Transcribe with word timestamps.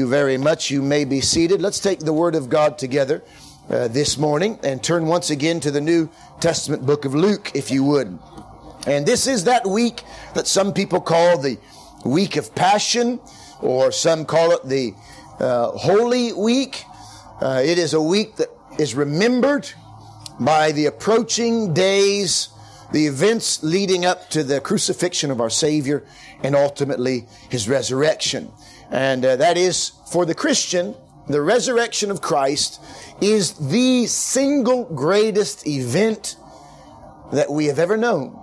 you 0.00 0.08
very 0.08 0.38
much. 0.38 0.70
You 0.70 0.80
may 0.80 1.04
be 1.04 1.20
seated. 1.20 1.60
Let's 1.60 1.78
take 1.78 1.98
the 1.98 2.12
Word 2.14 2.34
of 2.34 2.48
God 2.48 2.78
together 2.78 3.22
uh, 3.68 3.86
this 3.88 4.16
morning 4.16 4.58
and 4.62 4.82
turn 4.82 5.04
once 5.06 5.28
again 5.28 5.60
to 5.60 5.70
the 5.70 5.80
New 5.82 6.08
Testament 6.40 6.86
book 6.86 7.04
of 7.04 7.14
Luke, 7.14 7.50
if 7.54 7.70
you 7.70 7.84
would. 7.84 8.18
And 8.86 9.04
this 9.04 9.26
is 9.26 9.44
that 9.44 9.66
week 9.66 10.02
that 10.34 10.46
some 10.46 10.72
people 10.72 11.02
call 11.02 11.36
the 11.36 11.58
week 12.02 12.36
of 12.36 12.54
Passion, 12.54 13.20
or 13.60 13.92
some 13.92 14.24
call 14.24 14.52
it 14.52 14.66
the 14.66 14.94
uh, 15.38 15.72
Holy 15.72 16.32
Week. 16.32 16.82
Uh, 17.42 17.60
it 17.62 17.76
is 17.76 17.92
a 17.92 18.00
week 18.00 18.36
that 18.36 18.48
is 18.78 18.94
remembered 18.94 19.70
by 20.38 20.72
the 20.72 20.86
approaching 20.86 21.74
days, 21.74 22.48
the 22.90 23.06
events 23.06 23.62
leading 23.62 24.06
up 24.06 24.30
to 24.30 24.44
the 24.44 24.62
crucifixion 24.62 25.30
of 25.30 25.42
our 25.42 25.50
Savior, 25.50 26.06
and 26.42 26.56
ultimately 26.56 27.26
His 27.50 27.68
resurrection. 27.68 28.50
And 28.90 29.24
uh, 29.24 29.36
that 29.36 29.56
is 29.56 29.92
for 30.10 30.26
the 30.26 30.34
Christian, 30.34 30.94
the 31.28 31.40
resurrection 31.40 32.10
of 32.10 32.20
Christ 32.20 32.80
is 33.20 33.52
the 33.54 34.06
single 34.06 34.84
greatest 34.84 35.66
event 35.66 36.36
that 37.32 37.50
we 37.50 37.66
have 37.66 37.78
ever 37.78 37.96
known. 37.96 38.36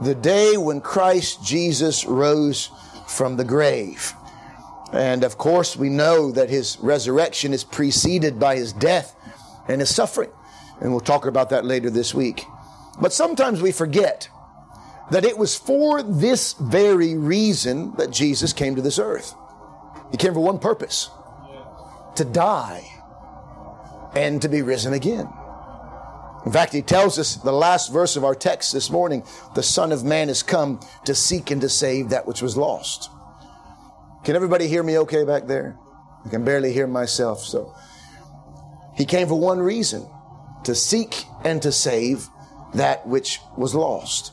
The 0.00 0.14
day 0.14 0.56
when 0.56 0.80
Christ 0.80 1.44
Jesus 1.44 2.06
rose 2.06 2.70
from 3.06 3.36
the 3.36 3.44
grave. 3.44 4.14
And 4.92 5.22
of 5.24 5.36
course, 5.36 5.76
we 5.76 5.90
know 5.90 6.30
that 6.32 6.48
his 6.48 6.78
resurrection 6.80 7.52
is 7.52 7.64
preceded 7.64 8.40
by 8.40 8.56
his 8.56 8.72
death 8.72 9.14
and 9.68 9.80
his 9.80 9.94
suffering. 9.94 10.30
And 10.80 10.92
we'll 10.92 11.00
talk 11.00 11.26
about 11.26 11.50
that 11.50 11.66
later 11.66 11.90
this 11.90 12.14
week. 12.14 12.44
But 13.00 13.12
sometimes 13.12 13.60
we 13.60 13.72
forget 13.72 14.28
that 15.10 15.24
it 15.24 15.36
was 15.36 15.56
for 15.56 16.02
this 16.02 16.54
very 16.54 17.16
reason 17.16 17.94
that 17.96 18.10
Jesus 18.10 18.52
came 18.52 18.76
to 18.76 18.82
this 18.82 18.98
earth. 18.98 19.34
He 20.10 20.16
came 20.16 20.34
for 20.34 20.40
one 20.40 20.58
purpose 20.58 21.10
to 22.16 22.24
die 22.24 22.84
and 24.14 24.40
to 24.42 24.48
be 24.48 24.62
risen 24.62 24.92
again. 24.92 25.28
In 26.46 26.52
fact, 26.52 26.72
he 26.72 26.82
tells 26.82 27.18
us 27.18 27.36
the 27.36 27.52
last 27.52 27.92
verse 27.92 28.16
of 28.16 28.24
our 28.24 28.34
text 28.34 28.72
this 28.72 28.90
morning 28.90 29.22
the 29.54 29.62
Son 29.62 29.92
of 29.92 30.04
Man 30.04 30.28
has 30.28 30.42
come 30.42 30.80
to 31.04 31.14
seek 31.14 31.50
and 31.50 31.60
to 31.60 31.68
save 31.68 32.08
that 32.10 32.26
which 32.26 32.40
was 32.40 32.56
lost. 32.56 33.10
Can 34.24 34.36
everybody 34.36 34.66
hear 34.66 34.82
me 34.82 34.98
okay 34.98 35.24
back 35.24 35.46
there? 35.46 35.78
I 36.24 36.28
can 36.28 36.44
barely 36.44 36.72
hear 36.72 36.86
myself. 36.86 37.40
So 37.44 37.74
he 38.96 39.04
came 39.04 39.28
for 39.28 39.38
one 39.38 39.58
reason 39.58 40.08
to 40.64 40.74
seek 40.74 41.24
and 41.44 41.60
to 41.62 41.72
save 41.72 42.28
that 42.74 43.06
which 43.06 43.40
was 43.56 43.74
lost. 43.74 44.32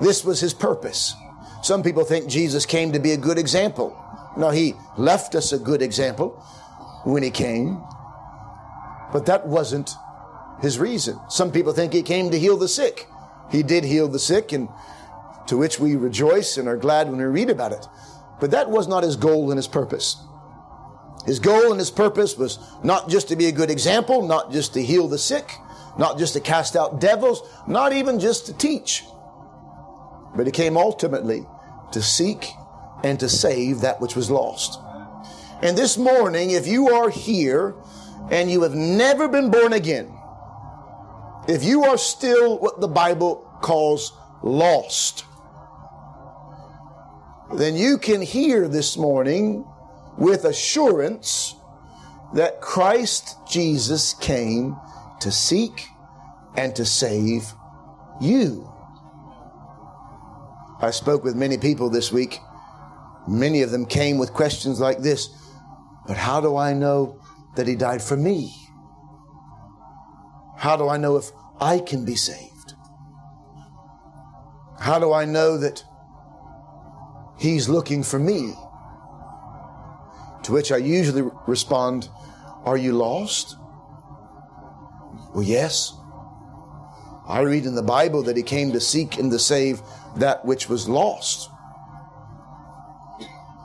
This 0.00 0.24
was 0.24 0.40
his 0.40 0.54
purpose. 0.54 1.14
Some 1.62 1.82
people 1.82 2.04
think 2.04 2.28
Jesus 2.28 2.66
came 2.66 2.92
to 2.92 2.98
be 2.98 3.12
a 3.12 3.16
good 3.16 3.38
example. 3.38 3.98
No, 4.36 4.50
he 4.50 4.74
left 4.96 5.34
us 5.34 5.52
a 5.52 5.58
good 5.58 5.82
example 5.82 6.30
when 7.04 7.22
he 7.22 7.30
came, 7.30 7.82
but 9.12 9.26
that 9.26 9.46
wasn't 9.46 9.90
his 10.60 10.78
reason. 10.78 11.18
Some 11.28 11.52
people 11.52 11.72
think 11.72 11.92
he 11.92 12.02
came 12.02 12.30
to 12.30 12.38
heal 12.38 12.56
the 12.56 12.68
sick. 12.68 13.06
He 13.50 13.62
did 13.62 13.84
heal 13.84 14.08
the 14.08 14.18
sick, 14.18 14.52
and 14.52 14.68
to 15.46 15.56
which 15.56 15.78
we 15.78 15.96
rejoice 15.96 16.56
and 16.56 16.68
are 16.68 16.76
glad 16.76 17.08
when 17.08 17.18
we 17.18 17.24
read 17.24 17.50
about 17.50 17.72
it. 17.72 17.86
But 18.40 18.50
that 18.50 18.70
was 18.70 18.88
not 18.88 19.04
his 19.04 19.16
goal 19.16 19.50
and 19.50 19.58
his 19.58 19.68
purpose. 19.68 20.16
His 21.26 21.38
goal 21.38 21.70
and 21.70 21.78
his 21.78 21.90
purpose 21.90 22.36
was 22.36 22.58
not 22.82 23.08
just 23.08 23.28
to 23.28 23.36
be 23.36 23.46
a 23.46 23.52
good 23.52 23.70
example, 23.70 24.26
not 24.26 24.52
just 24.52 24.74
to 24.74 24.82
heal 24.82 25.08
the 25.08 25.18
sick, 25.18 25.50
not 25.98 26.18
just 26.18 26.32
to 26.34 26.40
cast 26.40 26.76
out 26.76 27.00
devils, 27.00 27.42
not 27.66 27.92
even 27.92 28.18
just 28.18 28.46
to 28.46 28.52
teach. 28.54 29.04
But 30.36 30.46
he 30.46 30.52
came 30.52 30.76
ultimately 30.76 31.46
to 31.92 32.02
seek 32.02 32.50
and 33.04 33.20
to 33.20 33.28
save 33.28 33.82
that 33.82 34.00
which 34.00 34.16
was 34.16 34.30
lost. 34.30 34.80
And 35.62 35.76
this 35.76 35.98
morning, 35.98 36.50
if 36.50 36.66
you 36.66 36.88
are 36.88 37.10
here 37.10 37.74
and 38.30 38.50
you 38.50 38.62
have 38.62 38.74
never 38.74 39.28
been 39.28 39.50
born 39.50 39.74
again, 39.74 40.12
if 41.46 41.62
you 41.62 41.84
are 41.84 41.98
still 41.98 42.58
what 42.58 42.80
the 42.80 42.88
Bible 42.88 43.36
calls 43.60 44.16
lost, 44.42 45.26
then 47.54 47.76
you 47.76 47.98
can 47.98 48.22
hear 48.22 48.66
this 48.66 48.96
morning 48.96 49.66
with 50.16 50.46
assurance 50.46 51.54
that 52.32 52.62
Christ 52.62 53.36
Jesus 53.46 54.14
came 54.14 54.76
to 55.20 55.30
seek 55.30 55.88
and 56.56 56.74
to 56.74 56.86
save 56.86 57.52
you. 58.18 58.70
I 60.80 60.90
spoke 60.90 61.22
with 61.22 61.36
many 61.36 61.58
people 61.58 61.90
this 61.90 62.10
week 62.10 62.40
Many 63.26 63.62
of 63.62 63.70
them 63.70 63.86
came 63.86 64.18
with 64.18 64.32
questions 64.32 64.80
like 64.80 64.98
this 64.98 65.28
But 66.06 66.16
how 66.16 66.40
do 66.40 66.56
I 66.56 66.72
know 66.74 67.20
that 67.56 67.66
He 67.66 67.76
died 67.76 68.02
for 68.02 68.16
me? 68.16 68.54
How 70.56 70.76
do 70.76 70.88
I 70.88 70.96
know 70.96 71.16
if 71.16 71.30
I 71.60 71.78
can 71.78 72.04
be 72.04 72.16
saved? 72.16 72.74
How 74.78 74.98
do 74.98 75.12
I 75.12 75.24
know 75.24 75.58
that 75.58 75.84
He's 77.38 77.68
looking 77.68 78.02
for 78.02 78.18
me? 78.18 78.54
To 80.44 80.52
which 80.52 80.70
I 80.70 80.76
usually 80.76 81.22
respond, 81.46 82.08
Are 82.64 82.76
you 82.76 82.92
lost? 82.92 83.56
Well, 85.34 85.42
yes. 85.42 85.94
I 87.26 87.40
read 87.40 87.64
in 87.64 87.74
the 87.74 87.82
Bible 87.82 88.22
that 88.24 88.36
He 88.36 88.42
came 88.42 88.72
to 88.72 88.80
seek 88.80 89.18
and 89.18 89.30
to 89.30 89.38
save 89.38 89.80
that 90.16 90.44
which 90.44 90.68
was 90.68 90.88
lost. 90.88 91.48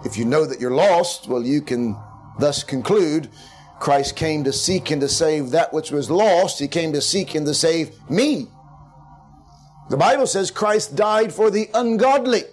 If 0.06 0.18
you 0.18 0.26
know 0.26 0.46
that 0.46 0.60
you're 0.60 0.72
lost, 0.72 1.28
well, 1.28 1.44
you 1.44 1.62
can 1.62 1.98
thus 2.40 2.64
conclude 2.64 3.30
Christ 3.80 4.16
came 4.16 4.44
to 4.44 4.54
seek 4.54 4.92
and 4.92 5.02
to 5.02 5.08
save 5.08 5.52
that 5.52 5.74
which 5.74 5.92
was 5.92 6.10
lost. 6.10 6.60
He 6.60 6.68
came 6.68 6.94
to 6.94 7.02
seek 7.02 7.36
and 7.36 7.46
to 7.46 7.54
save 7.54 7.92
me. 8.10 8.48
The 9.90 9.98
Bible 9.98 10.28
says 10.28 10.52
Christ 10.52 10.96
died 10.96 11.34
for 11.34 11.50
the 11.50 11.70
ungodly. 11.74 12.44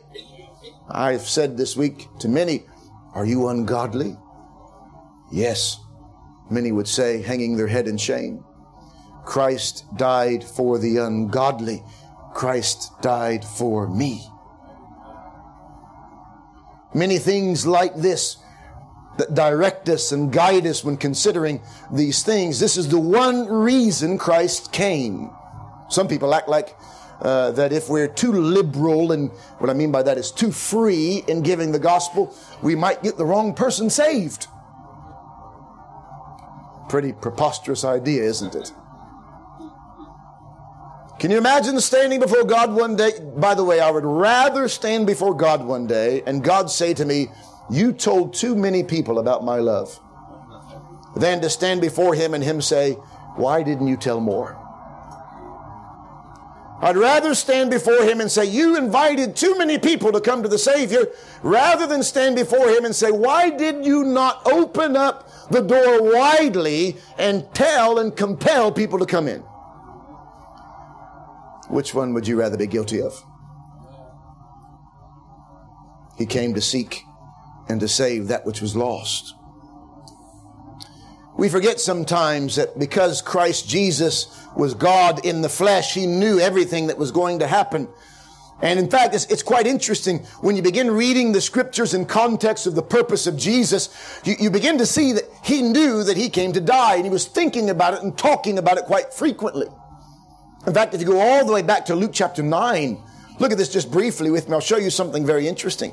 I've 0.88 1.28
said 1.28 1.56
this 1.56 1.76
week 1.76 2.06
to 2.20 2.28
many, 2.28 2.64
Are 3.12 3.26
you 3.26 3.48
ungodly? 3.48 4.16
Yes. 5.32 5.78
Many 6.48 6.70
would 6.70 6.86
say, 6.86 7.22
hanging 7.22 7.56
their 7.56 7.66
head 7.66 7.88
in 7.88 7.98
shame. 7.98 8.44
Christ 9.24 9.84
died 9.96 10.44
for 10.44 10.78
the 10.78 10.98
ungodly. 10.98 11.82
Christ 12.34 12.92
died 13.02 13.44
for 13.44 13.88
me. 13.88 14.30
Many 16.96 17.18
things 17.18 17.66
like 17.66 17.94
this 17.94 18.38
that 19.18 19.34
direct 19.34 19.86
us 19.90 20.12
and 20.12 20.32
guide 20.32 20.66
us 20.66 20.82
when 20.82 20.96
considering 20.96 21.60
these 21.92 22.22
things. 22.22 22.58
This 22.58 22.78
is 22.78 22.88
the 22.88 22.98
one 22.98 23.46
reason 23.48 24.16
Christ 24.16 24.72
came. 24.72 25.30
Some 25.90 26.08
people 26.08 26.34
act 26.34 26.48
like 26.48 26.74
uh, 27.20 27.50
that 27.50 27.70
if 27.70 27.90
we're 27.90 28.08
too 28.08 28.32
liberal, 28.32 29.12
and 29.12 29.30
what 29.58 29.68
I 29.68 29.74
mean 29.74 29.92
by 29.92 30.04
that 30.04 30.16
is 30.16 30.32
too 30.32 30.50
free 30.50 31.22
in 31.28 31.42
giving 31.42 31.70
the 31.70 31.78
gospel, 31.78 32.34
we 32.62 32.74
might 32.74 33.02
get 33.02 33.18
the 33.18 33.26
wrong 33.26 33.52
person 33.52 33.90
saved. 33.90 34.46
Pretty 36.88 37.12
preposterous 37.12 37.84
idea, 37.84 38.22
isn't 38.22 38.54
it? 38.54 38.72
Can 41.18 41.30
you 41.30 41.38
imagine 41.38 41.80
standing 41.80 42.20
before 42.20 42.44
God 42.44 42.74
one 42.74 42.94
day? 42.94 43.12
By 43.36 43.54
the 43.54 43.64
way, 43.64 43.80
I 43.80 43.90
would 43.90 44.04
rather 44.04 44.68
stand 44.68 45.06
before 45.06 45.34
God 45.34 45.64
one 45.64 45.86
day 45.86 46.22
and 46.26 46.44
God 46.44 46.70
say 46.70 46.92
to 46.92 47.06
me, 47.06 47.28
You 47.70 47.94
told 47.94 48.34
too 48.34 48.54
many 48.54 48.84
people 48.84 49.18
about 49.18 49.42
my 49.42 49.56
love, 49.56 49.98
than 51.16 51.40
to 51.40 51.48
stand 51.48 51.80
before 51.80 52.14
Him 52.14 52.34
and 52.34 52.44
Him 52.44 52.60
say, 52.60 52.92
Why 53.36 53.62
didn't 53.62 53.88
you 53.88 53.96
tell 53.96 54.20
more? 54.20 54.58
I'd 56.82 56.98
rather 56.98 57.34
stand 57.34 57.70
before 57.70 58.02
Him 58.02 58.20
and 58.20 58.30
say, 58.30 58.44
You 58.44 58.76
invited 58.76 59.34
too 59.34 59.56
many 59.56 59.78
people 59.78 60.12
to 60.12 60.20
come 60.20 60.42
to 60.42 60.48
the 60.50 60.58
Savior, 60.58 61.06
rather 61.42 61.86
than 61.86 62.02
stand 62.02 62.36
before 62.36 62.68
Him 62.68 62.84
and 62.84 62.94
say, 62.94 63.10
Why 63.10 63.48
did 63.48 63.86
you 63.86 64.04
not 64.04 64.46
open 64.46 64.98
up 64.98 65.30
the 65.48 65.62
door 65.62 66.12
widely 66.12 66.98
and 67.16 67.46
tell 67.54 67.98
and 68.00 68.14
compel 68.14 68.70
people 68.70 68.98
to 68.98 69.06
come 69.06 69.28
in? 69.28 69.42
Which 71.68 71.94
one 71.94 72.14
would 72.14 72.26
you 72.26 72.38
rather 72.38 72.56
be 72.56 72.66
guilty 72.66 73.02
of? 73.02 73.20
He 76.16 76.26
came 76.26 76.54
to 76.54 76.60
seek 76.60 77.02
and 77.68 77.80
to 77.80 77.88
save 77.88 78.28
that 78.28 78.46
which 78.46 78.60
was 78.60 78.76
lost. 78.76 79.34
We 81.36 81.48
forget 81.50 81.80
sometimes 81.80 82.56
that 82.56 82.78
because 82.78 83.20
Christ 83.20 83.68
Jesus 83.68 84.28
was 84.56 84.72
God 84.72 85.26
in 85.26 85.42
the 85.42 85.48
flesh, 85.48 85.92
He 85.92 86.06
knew 86.06 86.38
everything 86.38 86.86
that 86.86 86.96
was 86.96 87.10
going 87.10 87.40
to 87.40 87.46
happen. 87.46 87.88
And 88.62 88.78
in 88.78 88.88
fact, 88.88 89.14
it's, 89.14 89.26
it's, 89.26 89.42
quite 89.42 89.66
interesting 89.66 90.20
when 90.40 90.56
you 90.56 90.62
begin 90.62 90.90
reading 90.90 91.32
the 91.32 91.42
scriptures 91.42 91.92
in 91.92 92.06
context 92.06 92.66
of 92.66 92.74
the 92.74 92.82
purpose 92.82 93.26
of 93.26 93.36
Jesus, 93.36 93.90
you, 94.24 94.34
you 94.40 94.50
begin 94.50 94.78
to 94.78 94.86
see 94.86 95.12
that 95.12 95.24
He 95.44 95.60
knew 95.60 96.02
that 96.04 96.16
He 96.16 96.30
came 96.30 96.54
to 96.54 96.60
die 96.60 96.94
and 96.94 97.04
He 97.04 97.10
was 97.10 97.26
thinking 97.26 97.68
about 97.68 97.92
it 97.92 98.02
and 98.02 98.16
talking 98.16 98.56
about 98.56 98.78
it 98.78 98.84
quite 98.84 99.12
frequently. 99.12 99.66
In 100.66 100.74
fact, 100.74 100.94
if 100.94 101.00
you 101.00 101.06
go 101.06 101.20
all 101.20 101.44
the 101.44 101.52
way 101.52 101.62
back 101.62 101.86
to 101.86 101.94
Luke 101.94 102.10
chapter 102.12 102.42
9, 102.42 103.00
look 103.38 103.52
at 103.52 103.58
this 103.58 103.72
just 103.72 103.90
briefly 103.90 104.30
with 104.30 104.48
me. 104.48 104.54
I'll 104.54 104.60
show 104.60 104.78
you 104.78 104.90
something 104.90 105.24
very 105.24 105.46
interesting. 105.46 105.92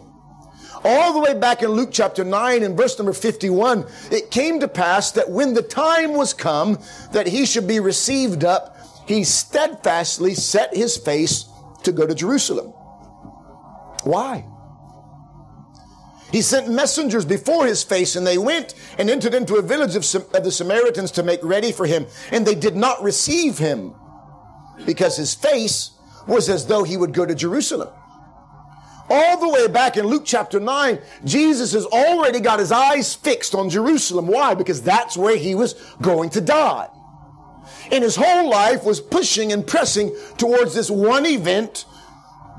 all 0.84 1.14
the 1.14 1.20
way 1.20 1.34
back 1.34 1.62
in 1.62 1.70
Luke 1.70 1.90
chapter 1.92 2.24
9 2.24 2.64
and 2.64 2.76
verse 2.76 2.98
number 2.98 3.14
51, 3.14 3.86
it 4.12 4.32
came 4.32 4.60
to 4.60 4.68
pass 4.68 5.12
that 5.12 5.30
when 5.30 5.54
the 5.54 5.62
time 5.62 6.14
was 6.14 6.34
come 6.34 6.80
that 7.14 7.28
he 7.28 7.46
should 7.46 7.68
be 7.68 7.80
received 7.80 8.44
up, 8.44 8.76
he 9.08 9.24
steadfastly 9.24 10.34
set 10.34 10.76
his 10.76 10.98
face 10.98 11.46
to 11.84 11.92
go 11.92 12.06
to 12.06 12.16
Jerusalem. 12.16 12.68
Why? 14.04 14.46
He 16.32 16.42
sent 16.42 16.68
messengers 16.68 17.26
before 17.26 17.68
his 17.68 17.84
face, 17.84 18.16
and 18.16 18.26
they 18.26 18.40
went 18.40 18.74
and 18.98 19.10
entered 19.10 19.36
into 19.36 19.56
a 19.56 19.62
village 19.62 19.96
of, 19.96 20.04
of, 20.34 20.44
the 20.44 20.52
Samaritans 20.52 21.12
to 21.12 21.24
make 21.24 21.44
ready 21.44 21.72
for 21.72 21.86
him, 21.86 22.08
and 22.32 22.46
they 22.46 22.56
did 22.56 22.76
not 22.76 23.04
receive 23.04 23.60
him 23.60 23.94
because 24.86 25.18
his 25.18 25.34
face 25.34 25.92
was 26.28 26.50
as 26.50 26.68
though 26.68 26.84
he 26.84 26.98
would 26.98 27.14
go 27.14 27.26
to 27.26 27.36
Jerusalem. 27.36 27.90
All 29.10 29.38
the 29.38 29.50
way 29.50 29.68
back 29.68 29.98
in 29.98 30.08
Luke 30.08 30.24
chapter 30.26 30.60
9, 30.60 31.00
Jesus 31.26 31.74
has 31.74 31.86
already 31.86 32.40
got 32.40 32.60
his 32.60 32.72
eyes 32.72 33.14
fixed 33.14 33.54
on 33.54 33.70
Jerusalem. 33.70 34.28
Why? 34.28 34.56
Because 34.56 34.82
that's 34.82 35.18
where 35.18 35.36
he 35.36 35.56
was 35.56 35.74
going 36.02 36.30
to 36.32 36.42
die. 36.42 36.88
And 37.92 38.04
his 38.04 38.16
whole 38.16 38.50
life 38.50 38.84
was 38.84 39.02
pushing 39.02 39.52
and 39.52 39.68
pressing 39.68 40.16
towards 40.38 40.74
this 40.74 40.90
one 40.90 41.26
event, 41.26 41.86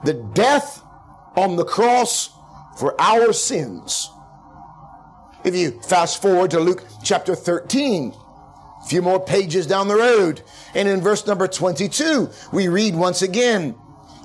the 0.05 0.15
death 0.35 0.83
on 1.35 1.57
the 1.57 1.65
cross 1.65 2.31
for 2.79 2.95
our 3.01 3.33
sins. 3.33 4.11
If 5.45 5.55
you 5.55 5.81
fast 5.83 6.23
forward 6.23 6.51
to 6.53 6.61
Luke 6.61 6.85
chapter 7.03 7.35
13, 7.35 8.15
a 8.85 8.89
few 8.89 9.03
more 9.03 9.21
pages 9.21 9.67
down 9.67 9.89
the 9.89 9.97
road, 9.97 10.43
and 10.75 10.89
in 10.89 11.01
verse 11.01 11.27
number 11.27 11.49
22, 11.49 12.31
we 12.53 12.69
read 12.69 12.95
once 12.95 13.23
again, 13.23 13.75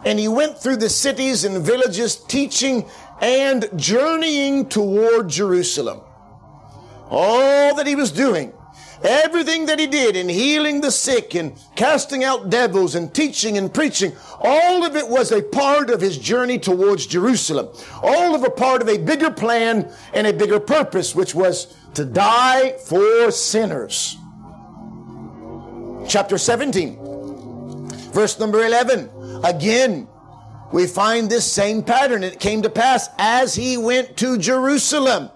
and 0.06 0.20
he 0.20 0.28
went 0.28 0.58
through 0.58 0.78
the 0.78 0.90
cities 0.90 1.44
and 1.46 1.64
villages 1.64 2.16
teaching 2.16 2.90
and 3.22 3.70
journeying 3.76 4.68
toward 4.68 5.30
Jerusalem. 5.30 6.02
All 7.10 7.76
that 7.76 7.88
he 7.88 7.96
was 7.96 8.12
doing 8.12 8.54
Everything 9.04 9.68
that 9.68 9.80
he 9.80 9.88
did 9.88 10.18
in 10.18 10.28
healing 10.28 10.82
the 10.82 10.92
sick 10.92 11.34
and 11.34 11.54
casting 11.76 12.24
out 12.24 12.50
devils 12.50 12.96
and 12.96 13.14
teaching 13.14 13.58
and 13.58 13.74
preaching, 13.74 14.12
all 14.42 14.86
of 14.86 14.96
it 14.98 15.08
was 15.08 15.32
a 15.32 15.42
part 15.42 15.90
of 15.90 16.02
his 16.02 16.18
journey 16.18 16.60
towards 16.60 17.06
Jerusalem. 17.06 17.70
All 18.04 18.36
of 18.36 18.44
a 18.44 18.50
part 18.50 18.82
of 18.82 18.90
a 18.90 18.98
bigger 18.98 19.32
plan 19.32 19.90
and 20.14 20.28
a 20.28 20.34
bigger 20.34 20.60
purpose, 20.60 21.16
which 21.16 21.34
was 21.34 21.74
to 21.94 22.04
die 22.04 22.74
for 22.74 23.32
sinners. 23.32 24.18
Chapter 26.10 26.40
17, 26.40 26.98
verse 28.12 28.40
number 28.40 28.66
11. 28.66 29.12
Again, 29.44 30.08
we 30.74 30.88
find 30.88 31.30
this 31.30 31.46
same 31.50 31.84
pattern. 31.84 32.24
It 32.24 32.40
came 32.40 32.64
to 32.64 32.70
pass 32.70 33.10
as 33.20 33.54
he 33.54 33.78
went 33.78 34.18
to 34.18 34.40
Jerusalem 34.40 35.30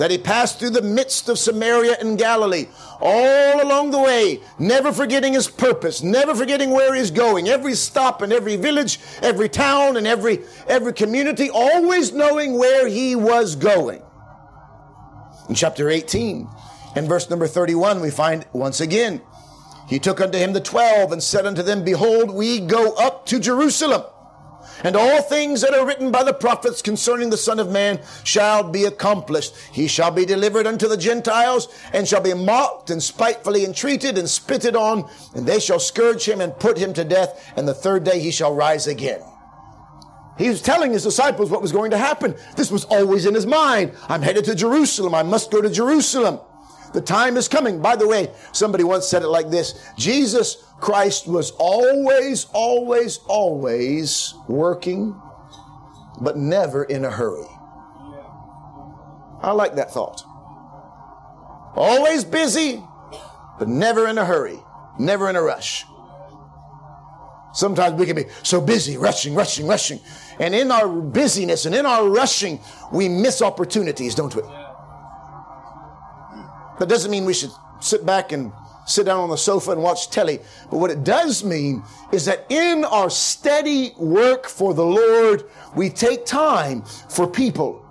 that 0.00 0.10
he 0.10 0.18
passed 0.18 0.58
through 0.58 0.70
the 0.70 0.82
midst 0.82 1.28
of 1.28 1.38
Samaria 1.38 1.96
and 2.00 2.18
Galilee, 2.18 2.66
all 3.00 3.62
along 3.62 3.92
the 3.92 4.00
way, 4.00 4.40
never 4.58 4.92
forgetting 4.92 5.34
his 5.34 5.46
purpose, 5.46 6.02
never 6.02 6.34
forgetting 6.34 6.70
where 6.70 6.92
he's 6.92 7.12
going, 7.12 7.48
every 7.48 7.74
stop 7.74 8.22
in 8.22 8.32
every 8.32 8.56
village, 8.56 8.98
every 9.22 9.48
town, 9.48 9.96
and 9.96 10.06
every, 10.06 10.40
every 10.66 10.92
community, 10.92 11.48
always 11.48 12.12
knowing 12.12 12.58
where 12.58 12.88
he 12.88 13.14
was 13.14 13.54
going. 13.54 14.02
In 15.48 15.54
chapter 15.54 15.88
18, 15.88 16.48
in 16.96 17.06
verse 17.06 17.30
number 17.30 17.46
31, 17.46 18.00
we 18.00 18.10
find 18.10 18.44
once 18.52 18.80
again, 18.80 19.20
he 19.88 19.98
took 19.98 20.20
unto 20.20 20.38
him 20.38 20.52
the 20.52 20.60
twelve 20.60 21.12
and 21.12 21.22
said 21.22 21.46
unto 21.46 21.62
them, 21.62 21.84
Behold, 21.84 22.30
we 22.30 22.60
go 22.60 22.92
up 22.94 23.26
to 23.26 23.40
Jerusalem 23.40 24.02
and 24.84 24.96
all 24.96 25.22
things 25.22 25.60
that 25.60 25.74
are 25.74 25.86
written 25.86 26.10
by 26.10 26.22
the 26.22 26.32
prophets 26.32 26.82
concerning 26.82 27.30
the 27.30 27.36
Son 27.36 27.58
of 27.58 27.70
Man 27.70 28.00
shall 28.24 28.62
be 28.62 28.84
accomplished. 28.84 29.54
He 29.72 29.88
shall 29.88 30.10
be 30.10 30.24
delivered 30.24 30.66
unto 30.66 30.88
the 30.88 30.96
Gentiles, 30.96 31.68
and 31.92 32.06
shall 32.06 32.20
be 32.20 32.34
mocked 32.34 32.90
and 32.90 33.02
spitefully 33.02 33.64
entreated 33.64 34.18
and 34.18 34.28
spitted 34.28 34.76
on, 34.76 35.08
and 35.34 35.46
they 35.46 35.60
shall 35.60 35.80
scourge 35.80 36.26
him 36.26 36.40
and 36.40 36.58
put 36.58 36.78
him 36.78 36.92
to 36.94 37.04
death, 37.04 37.52
and 37.56 37.66
the 37.66 37.74
third 37.74 38.04
day 38.04 38.20
he 38.20 38.30
shall 38.30 38.54
rise 38.54 38.86
again. 38.86 39.20
He 40.36 40.48
was 40.48 40.62
telling 40.62 40.92
his 40.92 41.02
disciples 41.02 41.50
what 41.50 41.62
was 41.62 41.72
going 41.72 41.90
to 41.90 41.98
happen. 41.98 42.36
This 42.56 42.70
was 42.70 42.84
always 42.84 43.26
in 43.26 43.34
his 43.34 43.46
mind. 43.46 43.92
I'm 44.08 44.22
headed 44.22 44.44
to 44.44 44.54
Jerusalem. 44.54 45.12
I 45.12 45.24
must 45.24 45.50
go 45.50 45.60
to 45.60 45.68
Jerusalem. 45.68 46.38
The 46.92 47.00
time 47.00 47.36
is 47.36 47.48
coming. 47.48 47.80
By 47.80 47.96
the 47.96 48.06
way, 48.06 48.32
somebody 48.52 48.84
once 48.84 49.06
said 49.06 49.22
it 49.22 49.28
like 49.28 49.50
this 49.50 49.92
Jesus 49.96 50.64
Christ 50.80 51.26
was 51.26 51.50
always, 51.52 52.46
always, 52.52 53.18
always 53.26 54.34
working, 54.48 55.20
but 56.20 56.36
never 56.36 56.84
in 56.84 57.04
a 57.04 57.10
hurry. 57.10 57.46
I 59.40 59.52
like 59.52 59.76
that 59.76 59.92
thought. 59.92 60.22
Always 61.74 62.24
busy, 62.24 62.82
but 63.58 63.68
never 63.68 64.08
in 64.08 64.18
a 64.18 64.24
hurry, 64.24 64.58
never 64.98 65.28
in 65.30 65.36
a 65.36 65.42
rush. 65.42 65.84
Sometimes 67.52 67.98
we 67.98 68.06
can 68.06 68.16
be 68.16 68.26
so 68.42 68.60
busy, 68.60 68.96
rushing, 68.96 69.34
rushing, 69.34 69.66
rushing. 69.66 70.00
And 70.38 70.54
in 70.54 70.70
our 70.70 70.88
busyness 70.88 71.66
and 71.66 71.74
in 71.74 71.86
our 71.86 72.08
rushing, 72.08 72.60
we 72.92 73.08
miss 73.08 73.42
opportunities, 73.42 74.14
don't 74.14 74.34
we? 74.34 74.42
That 76.78 76.88
doesn't 76.88 77.10
mean 77.10 77.24
we 77.24 77.34
should 77.34 77.50
sit 77.80 78.06
back 78.06 78.32
and 78.32 78.52
sit 78.86 79.06
down 79.06 79.20
on 79.20 79.28
the 79.28 79.36
sofa 79.36 79.72
and 79.72 79.82
watch 79.82 80.10
telly. 80.10 80.40
But 80.70 80.78
what 80.78 80.90
it 80.90 81.04
does 81.04 81.44
mean 81.44 81.82
is 82.12 82.24
that 82.24 82.46
in 82.48 82.84
our 82.84 83.10
steady 83.10 83.92
work 83.98 84.46
for 84.46 84.74
the 84.74 84.84
Lord, 84.84 85.44
we 85.76 85.90
take 85.90 86.24
time 86.24 86.82
for 87.10 87.26
people. 87.26 87.84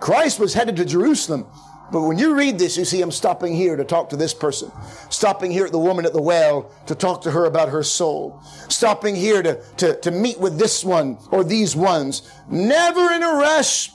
Christ 0.00 0.40
was 0.40 0.54
headed 0.54 0.76
to 0.76 0.84
Jerusalem. 0.84 1.46
But 1.92 2.02
when 2.02 2.18
you 2.18 2.36
read 2.36 2.58
this, 2.58 2.76
you 2.76 2.84
see 2.84 3.00
him 3.00 3.10
stopping 3.10 3.54
here 3.54 3.74
to 3.74 3.84
talk 3.84 4.10
to 4.10 4.16
this 4.16 4.32
person, 4.32 4.70
stopping 5.10 5.50
here 5.50 5.66
at 5.66 5.72
the 5.72 5.78
woman 5.78 6.06
at 6.06 6.12
the 6.12 6.22
well 6.22 6.70
to 6.86 6.94
talk 6.94 7.22
to 7.22 7.32
her 7.32 7.46
about 7.46 7.68
her 7.68 7.82
soul, 7.82 8.40
stopping 8.68 9.16
here 9.16 9.42
to, 9.42 9.60
to, 9.78 10.00
to 10.00 10.10
meet 10.12 10.38
with 10.38 10.56
this 10.56 10.84
one 10.84 11.18
or 11.32 11.42
these 11.42 11.74
ones, 11.74 12.30
never 12.48 13.10
in 13.12 13.24
a 13.24 13.34
rush, 13.34 13.90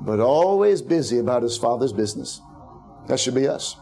but 0.00 0.20
always 0.20 0.80
busy 0.80 1.18
about 1.18 1.42
his 1.42 1.58
father's 1.58 1.92
business. 1.92 2.40
That 3.08 3.18
should 3.18 3.34
be 3.34 3.48
us. 3.48 3.76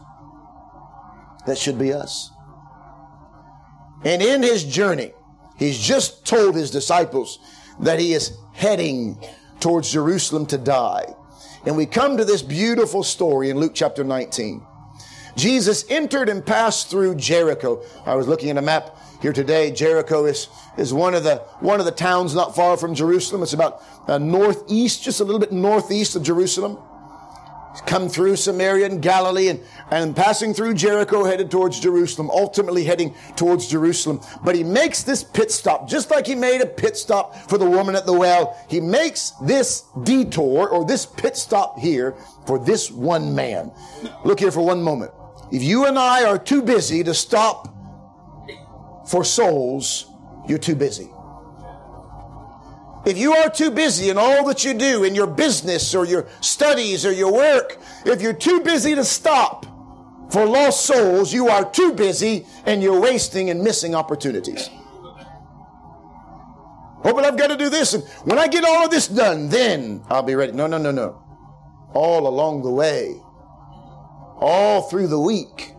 That 1.45 1.57
should 1.57 1.77
be 1.77 1.93
us. 1.93 2.31
And 4.03 4.21
in 4.21 4.41
his 4.41 4.63
journey, 4.63 5.11
he's 5.57 5.77
just 5.77 6.25
told 6.25 6.55
his 6.55 6.71
disciples 6.71 7.39
that 7.81 7.99
he 7.99 8.13
is 8.13 8.37
heading 8.53 9.17
towards 9.59 9.91
Jerusalem 9.91 10.45
to 10.47 10.57
die. 10.57 11.13
And 11.65 11.75
we 11.75 11.85
come 11.85 12.17
to 12.17 12.25
this 12.25 12.41
beautiful 12.41 13.03
story 13.03 13.49
in 13.49 13.57
Luke 13.57 13.73
chapter 13.75 14.03
19. 14.03 14.65
Jesus 15.35 15.85
entered 15.89 16.29
and 16.29 16.45
passed 16.45 16.89
through 16.89 17.15
Jericho. 17.15 17.83
I 18.05 18.15
was 18.15 18.27
looking 18.27 18.49
at 18.49 18.57
a 18.57 18.61
map 18.61 18.97
here 19.21 19.33
today. 19.33 19.71
Jericho 19.71 20.25
is, 20.25 20.47
is 20.77 20.93
one 20.93 21.13
of 21.13 21.23
the, 21.23 21.37
one 21.59 21.79
of 21.79 21.85
the 21.85 21.91
towns 21.91 22.33
not 22.33 22.55
far 22.55 22.77
from 22.77 22.95
Jerusalem. 22.95 23.43
It's 23.43 23.53
about 23.53 23.83
uh, 24.07 24.17
northeast, 24.17 25.03
just 25.03 25.19
a 25.19 25.23
little 25.23 25.39
bit 25.39 25.51
northeast 25.51 26.15
of 26.15 26.23
Jerusalem 26.23 26.77
come 27.85 28.09
through 28.09 28.35
Samaria 28.35 28.85
and 28.87 29.01
Galilee 29.01 29.49
and, 29.49 29.59
and 29.91 30.15
passing 30.15 30.53
through 30.53 30.73
Jericho 30.73 31.23
headed 31.23 31.51
towards 31.51 31.79
Jerusalem, 31.79 32.29
ultimately 32.29 32.83
heading 32.83 33.15
towards 33.35 33.67
Jerusalem. 33.67 34.21
But 34.43 34.55
he 34.55 34.63
makes 34.63 35.03
this 35.03 35.23
pit 35.23 35.51
stop, 35.51 35.87
just 35.87 36.09
like 36.09 36.25
he 36.25 36.35
made 36.35 36.61
a 36.61 36.65
pit 36.65 36.97
stop 36.97 37.35
for 37.49 37.57
the 37.57 37.69
woman 37.69 37.95
at 37.95 38.05
the 38.05 38.13
well. 38.13 38.57
He 38.69 38.79
makes 38.79 39.31
this 39.43 39.83
detour 40.03 40.69
or 40.69 40.85
this 40.85 41.05
pit 41.05 41.37
stop 41.37 41.79
here 41.79 42.15
for 42.45 42.59
this 42.59 42.91
one 42.91 43.35
man. 43.35 43.71
Look 44.23 44.39
here 44.39 44.51
for 44.51 44.65
one 44.65 44.81
moment. 44.81 45.11
If 45.51 45.63
you 45.63 45.85
and 45.85 45.97
I 45.97 46.25
are 46.25 46.37
too 46.37 46.61
busy 46.61 47.03
to 47.03 47.13
stop 47.13 47.73
for 49.07 49.23
souls, 49.23 50.11
you're 50.47 50.57
too 50.57 50.75
busy. 50.75 51.09
If 53.07 53.17
you 53.17 53.33
are 53.33 53.49
too 53.49 53.71
busy 53.71 54.09
in 54.09 54.17
all 54.17 54.45
that 54.47 54.65
you 54.65 54.73
do, 54.73 55.05
in 55.05 55.15
your 55.15 55.27
business 55.27 55.95
or 55.95 56.05
your 56.05 56.27
studies 56.41 57.05
or 57.05 57.13
your 57.13 57.31
work, 57.31 57.77
if 58.05 58.21
you're 58.21 58.33
too 58.33 58.59
busy 58.59 58.95
to 58.95 59.05
stop 59.05 59.65
for 60.29 60.45
lost 60.45 60.85
souls, 60.85 61.33
you 61.33 61.47
are 61.47 61.63
too 61.71 61.93
busy 61.93 62.45
and 62.65 62.83
you're 62.83 62.99
wasting 62.99 63.49
and 63.49 63.63
missing 63.63 63.95
opportunities. 63.95 64.69
Oh, 67.05 67.13
but 67.13 67.23
I've 67.23 67.37
got 67.37 67.47
to 67.47 67.55
do 67.55 67.69
this. 67.69 67.93
And 67.93 68.03
when 68.25 68.37
I 68.37 68.49
get 68.49 68.65
all 68.65 68.83
of 68.83 68.91
this 68.91 69.07
done, 69.07 69.47
then 69.47 70.03
I'll 70.09 70.21
be 70.21 70.35
ready. 70.35 70.51
No, 70.51 70.67
no, 70.67 70.77
no, 70.77 70.91
no. 70.91 71.23
All 71.93 72.27
along 72.27 72.63
the 72.63 72.71
way, 72.71 73.15
all 74.37 74.81
through 74.81 75.07
the 75.07 75.19
week, 75.19 75.71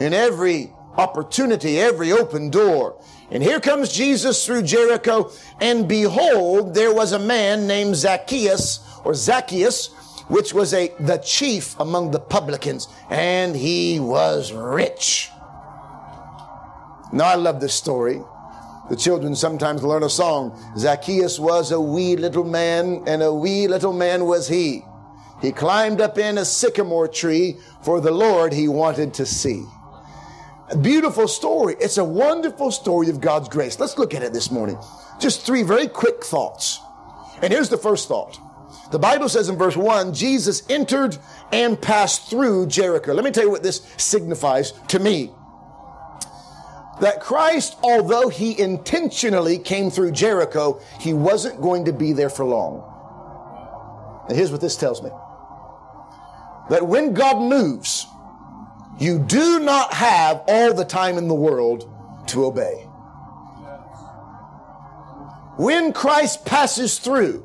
in 0.00 0.14
every 0.14 0.72
opportunity, 0.96 1.78
every 1.78 2.12
open 2.12 2.48
door, 2.48 2.98
and 3.30 3.42
here 3.42 3.60
comes 3.60 3.92
Jesus 3.92 4.46
through 4.46 4.62
Jericho, 4.62 5.30
and 5.60 5.88
behold, 5.88 6.74
there 6.74 6.94
was 6.94 7.12
a 7.12 7.18
man 7.18 7.66
named 7.66 7.96
Zacchaeus, 7.96 8.80
or 9.04 9.14
Zacchaeus, 9.14 9.88
which 10.28 10.52
was 10.52 10.74
a, 10.74 10.92
the 11.00 11.18
chief 11.18 11.78
among 11.78 12.10
the 12.10 12.20
publicans, 12.20 12.88
and 13.10 13.56
he 13.56 14.00
was 14.00 14.52
rich. 14.52 15.30
Now 17.12 17.26
I 17.26 17.34
love 17.36 17.60
this 17.60 17.74
story. 17.74 18.20
The 18.90 18.96
children 18.96 19.34
sometimes 19.34 19.82
learn 19.82 20.04
a 20.04 20.10
song. 20.10 20.56
Zacchaeus 20.76 21.40
was 21.40 21.72
a 21.72 21.80
wee 21.80 22.16
little 22.16 22.44
man, 22.44 23.02
and 23.06 23.22
a 23.22 23.34
wee 23.34 23.66
little 23.66 23.92
man 23.92 24.26
was 24.26 24.46
he. 24.46 24.84
He 25.42 25.52
climbed 25.52 26.00
up 26.00 26.18
in 26.18 26.38
a 26.38 26.44
sycamore 26.44 27.08
tree, 27.08 27.58
for 27.82 28.00
the 28.00 28.12
Lord 28.12 28.52
he 28.52 28.68
wanted 28.68 29.12
to 29.14 29.26
see. 29.26 29.64
A 30.68 30.76
beautiful 30.76 31.28
story. 31.28 31.76
It's 31.80 31.98
a 31.98 32.04
wonderful 32.04 32.72
story 32.72 33.08
of 33.08 33.20
God's 33.20 33.48
grace. 33.48 33.78
Let's 33.78 33.98
look 33.98 34.14
at 34.14 34.22
it 34.22 34.32
this 34.32 34.50
morning. 34.50 34.78
Just 35.20 35.46
three 35.46 35.62
very 35.62 35.86
quick 35.86 36.24
thoughts. 36.24 36.80
And 37.40 37.52
here's 37.52 37.68
the 37.68 37.76
first 37.76 38.08
thought. 38.08 38.40
The 38.90 38.98
Bible 38.98 39.28
says 39.28 39.48
in 39.48 39.56
verse 39.56 39.76
1 39.76 40.12
Jesus 40.12 40.62
entered 40.68 41.16
and 41.52 41.80
passed 41.80 42.30
through 42.30 42.66
Jericho. 42.66 43.12
Let 43.12 43.24
me 43.24 43.30
tell 43.30 43.44
you 43.44 43.50
what 43.50 43.62
this 43.62 43.80
signifies 43.96 44.72
to 44.88 44.98
me. 44.98 45.32
That 47.00 47.20
Christ, 47.20 47.76
although 47.82 48.28
he 48.28 48.58
intentionally 48.58 49.58
came 49.58 49.90
through 49.90 50.12
Jericho, 50.12 50.80
he 50.98 51.12
wasn't 51.12 51.60
going 51.60 51.84
to 51.84 51.92
be 51.92 52.12
there 52.12 52.30
for 52.30 52.44
long. 52.44 52.82
And 54.28 54.36
here's 54.36 54.50
what 54.50 54.60
this 54.60 54.76
tells 54.76 55.02
me 55.02 55.10
that 56.70 56.84
when 56.84 57.14
God 57.14 57.40
moves, 57.40 58.06
you 58.98 59.18
do 59.18 59.60
not 59.60 59.92
have 59.92 60.42
all 60.46 60.72
the 60.72 60.84
time 60.84 61.18
in 61.18 61.28
the 61.28 61.34
world 61.34 61.90
to 62.28 62.44
obey. 62.44 62.82
When 65.58 65.92
Christ 65.92 66.44
passes 66.44 66.98
through, 66.98 67.40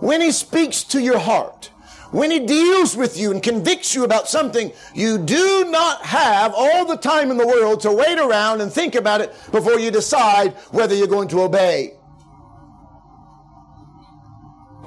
when 0.00 0.20
he 0.20 0.30
speaks 0.30 0.84
to 0.84 1.00
your 1.00 1.18
heart, 1.18 1.70
when 2.10 2.30
he 2.30 2.40
deals 2.40 2.96
with 2.96 3.18
you 3.18 3.30
and 3.32 3.42
convicts 3.42 3.94
you 3.94 4.04
about 4.04 4.28
something, 4.28 4.72
you 4.94 5.18
do 5.18 5.66
not 5.70 6.06
have 6.06 6.54
all 6.56 6.86
the 6.86 6.96
time 6.96 7.30
in 7.30 7.36
the 7.36 7.46
world 7.46 7.80
to 7.80 7.92
wait 7.92 8.18
around 8.18 8.60
and 8.60 8.72
think 8.72 8.94
about 8.94 9.20
it 9.20 9.34
before 9.52 9.78
you 9.78 9.90
decide 9.90 10.52
whether 10.70 10.94
you're 10.94 11.06
going 11.06 11.28
to 11.28 11.42
obey. 11.42 11.97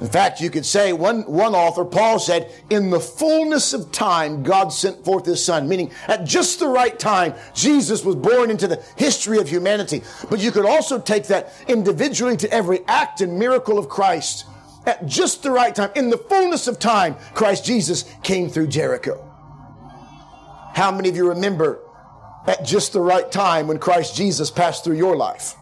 In 0.02 0.08
fact, 0.08 0.42
you 0.42 0.50
could 0.50 0.66
say, 0.66 0.94
one, 0.94 1.22
one 1.32 1.54
author, 1.54 1.86
Paul 1.86 2.18
said, 2.18 2.52
in 2.72 2.90
the 2.90 3.00
fullness 3.00 3.72
of 3.72 3.92
time, 3.92 4.42
God 4.42 4.70
sent 4.70 5.06
forth 5.06 5.28
his 5.28 5.46
son, 5.46 5.70
meaning 5.70 5.92
at 6.08 6.26
just 6.26 6.58
the 6.58 6.68
right 6.68 6.98
time, 6.98 7.36
Jesus 7.54 8.04
was 8.04 8.16
born 8.16 8.50
into 8.50 8.68
the 8.68 8.84
history 8.98 9.38
of 9.38 9.48
humanity. 9.48 10.02
But 10.28 10.40
you 10.40 10.52
could 10.52 10.66
also 10.66 11.00
take 11.00 11.28
that 11.28 11.54
individually 11.68 12.36
to 12.38 12.52
every 12.52 12.80
act 12.88 13.22
and 13.22 13.38
miracle 13.38 13.78
of 13.78 13.90
Christ. 13.90 14.48
At 14.88 15.06
just 15.06 15.44
the 15.44 15.52
right 15.52 15.74
time, 15.76 15.92
in 15.96 16.10
the 16.10 16.18
fullness 16.18 16.68
of 16.68 16.80
time, 16.80 17.16
Christ 17.36 17.64
Jesus 17.64 18.04
came 18.24 18.50
through 18.50 18.68
Jericho. 18.68 19.24
How 20.74 20.92
many 20.92 21.10
of 21.10 21.16
you 21.16 21.30
remember 21.30 21.80
at 22.48 22.66
just 22.66 22.92
the 22.94 23.02
right 23.02 23.32
time 23.32 23.68
when 23.68 23.78
Christ 23.78 24.16
Jesus 24.16 24.50
passed 24.50 24.84
through 24.84 24.98
your 24.98 25.16
life? 25.16 25.54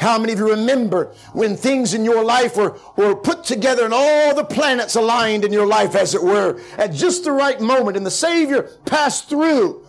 How 0.00 0.18
many 0.18 0.32
of 0.32 0.38
you 0.38 0.48
remember 0.48 1.12
when 1.34 1.58
things 1.58 1.92
in 1.92 2.06
your 2.06 2.24
life 2.24 2.56
were, 2.56 2.78
were 2.96 3.14
put 3.14 3.44
together 3.44 3.84
and 3.84 3.92
all 3.92 4.34
the 4.34 4.44
planets 4.44 4.94
aligned 4.94 5.44
in 5.44 5.52
your 5.52 5.66
life, 5.66 5.94
as 5.94 6.14
it 6.14 6.22
were, 6.22 6.58
at 6.78 6.94
just 6.94 7.24
the 7.24 7.32
right 7.32 7.60
moment 7.60 7.98
and 7.98 8.06
the 8.06 8.10
Savior 8.10 8.62
passed 8.86 9.28
through? 9.28 9.86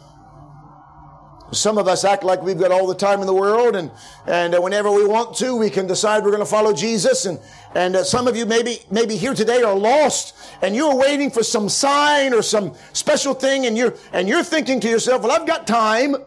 Some 1.54 1.78
of 1.78 1.88
us 1.88 2.04
act 2.04 2.26
like 2.26 2.42
we've 2.42 2.60
got 2.60 2.74
all 2.74 2.88
the 2.88 2.96
time 2.96 3.22
in 3.22 3.26
the 3.26 3.34
world 3.34 3.78
and, 3.78 3.90
and 4.28 4.54
uh, 4.54 4.60
whenever 4.60 4.92
we 4.92 5.06
want 5.06 5.38
to, 5.38 5.56
we 5.56 5.70
can 5.70 5.88
decide 5.88 6.26
we're 6.26 6.32
going 6.32 6.44
to 6.44 6.46
follow 6.46 6.74
Jesus. 6.74 7.26
And, 7.26 7.40
and 7.74 7.96
uh, 7.96 8.04
some 8.04 8.28
of 8.28 8.36
you 8.36 8.46
maybe, 8.46 8.80
maybe 8.92 9.16
here 9.16 9.34
today 9.34 9.64
are 9.64 9.76
lost 9.76 10.36
and 10.62 10.76
you're 10.76 10.96
waiting 10.96 11.32
for 11.32 11.42
some 11.42 11.70
sign 11.70 12.34
or 12.34 12.42
some 12.42 12.76
special 12.92 13.34
thing 13.34 13.66
and 13.66 13.78
you're, 13.78 13.96
and 14.12 14.28
you're 14.28 14.44
thinking 14.44 14.82
to 14.82 14.90
yourself, 14.90 15.22
well, 15.22 15.32
I've 15.32 15.48
got 15.48 15.68
time. 15.68 16.18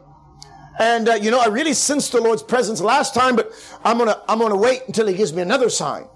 And, 0.78 1.08
uh, 1.08 1.14
you 1.14 1.30
know, 1.30 1.40
I 1.40 1.46
really 1.46 1.74
sensed 1.74 2.12
the 2.12 2.20
Lord's 2.20 2.42
presence 2.42 2.80
last 2.80 3.14
time, 3.14 3.36
but 3.36 3.52
I'm 3.84 3.98
to, 3.98 4.20
I'm 4.28 4.40
to 4.40 4.56
wait 4.56 4.82
until 4.86 5.06
he 5.06 5.14
gives 5.14 5.32
me 5.32 5.42
another 5.42 5.70
sign. 5.70 6.06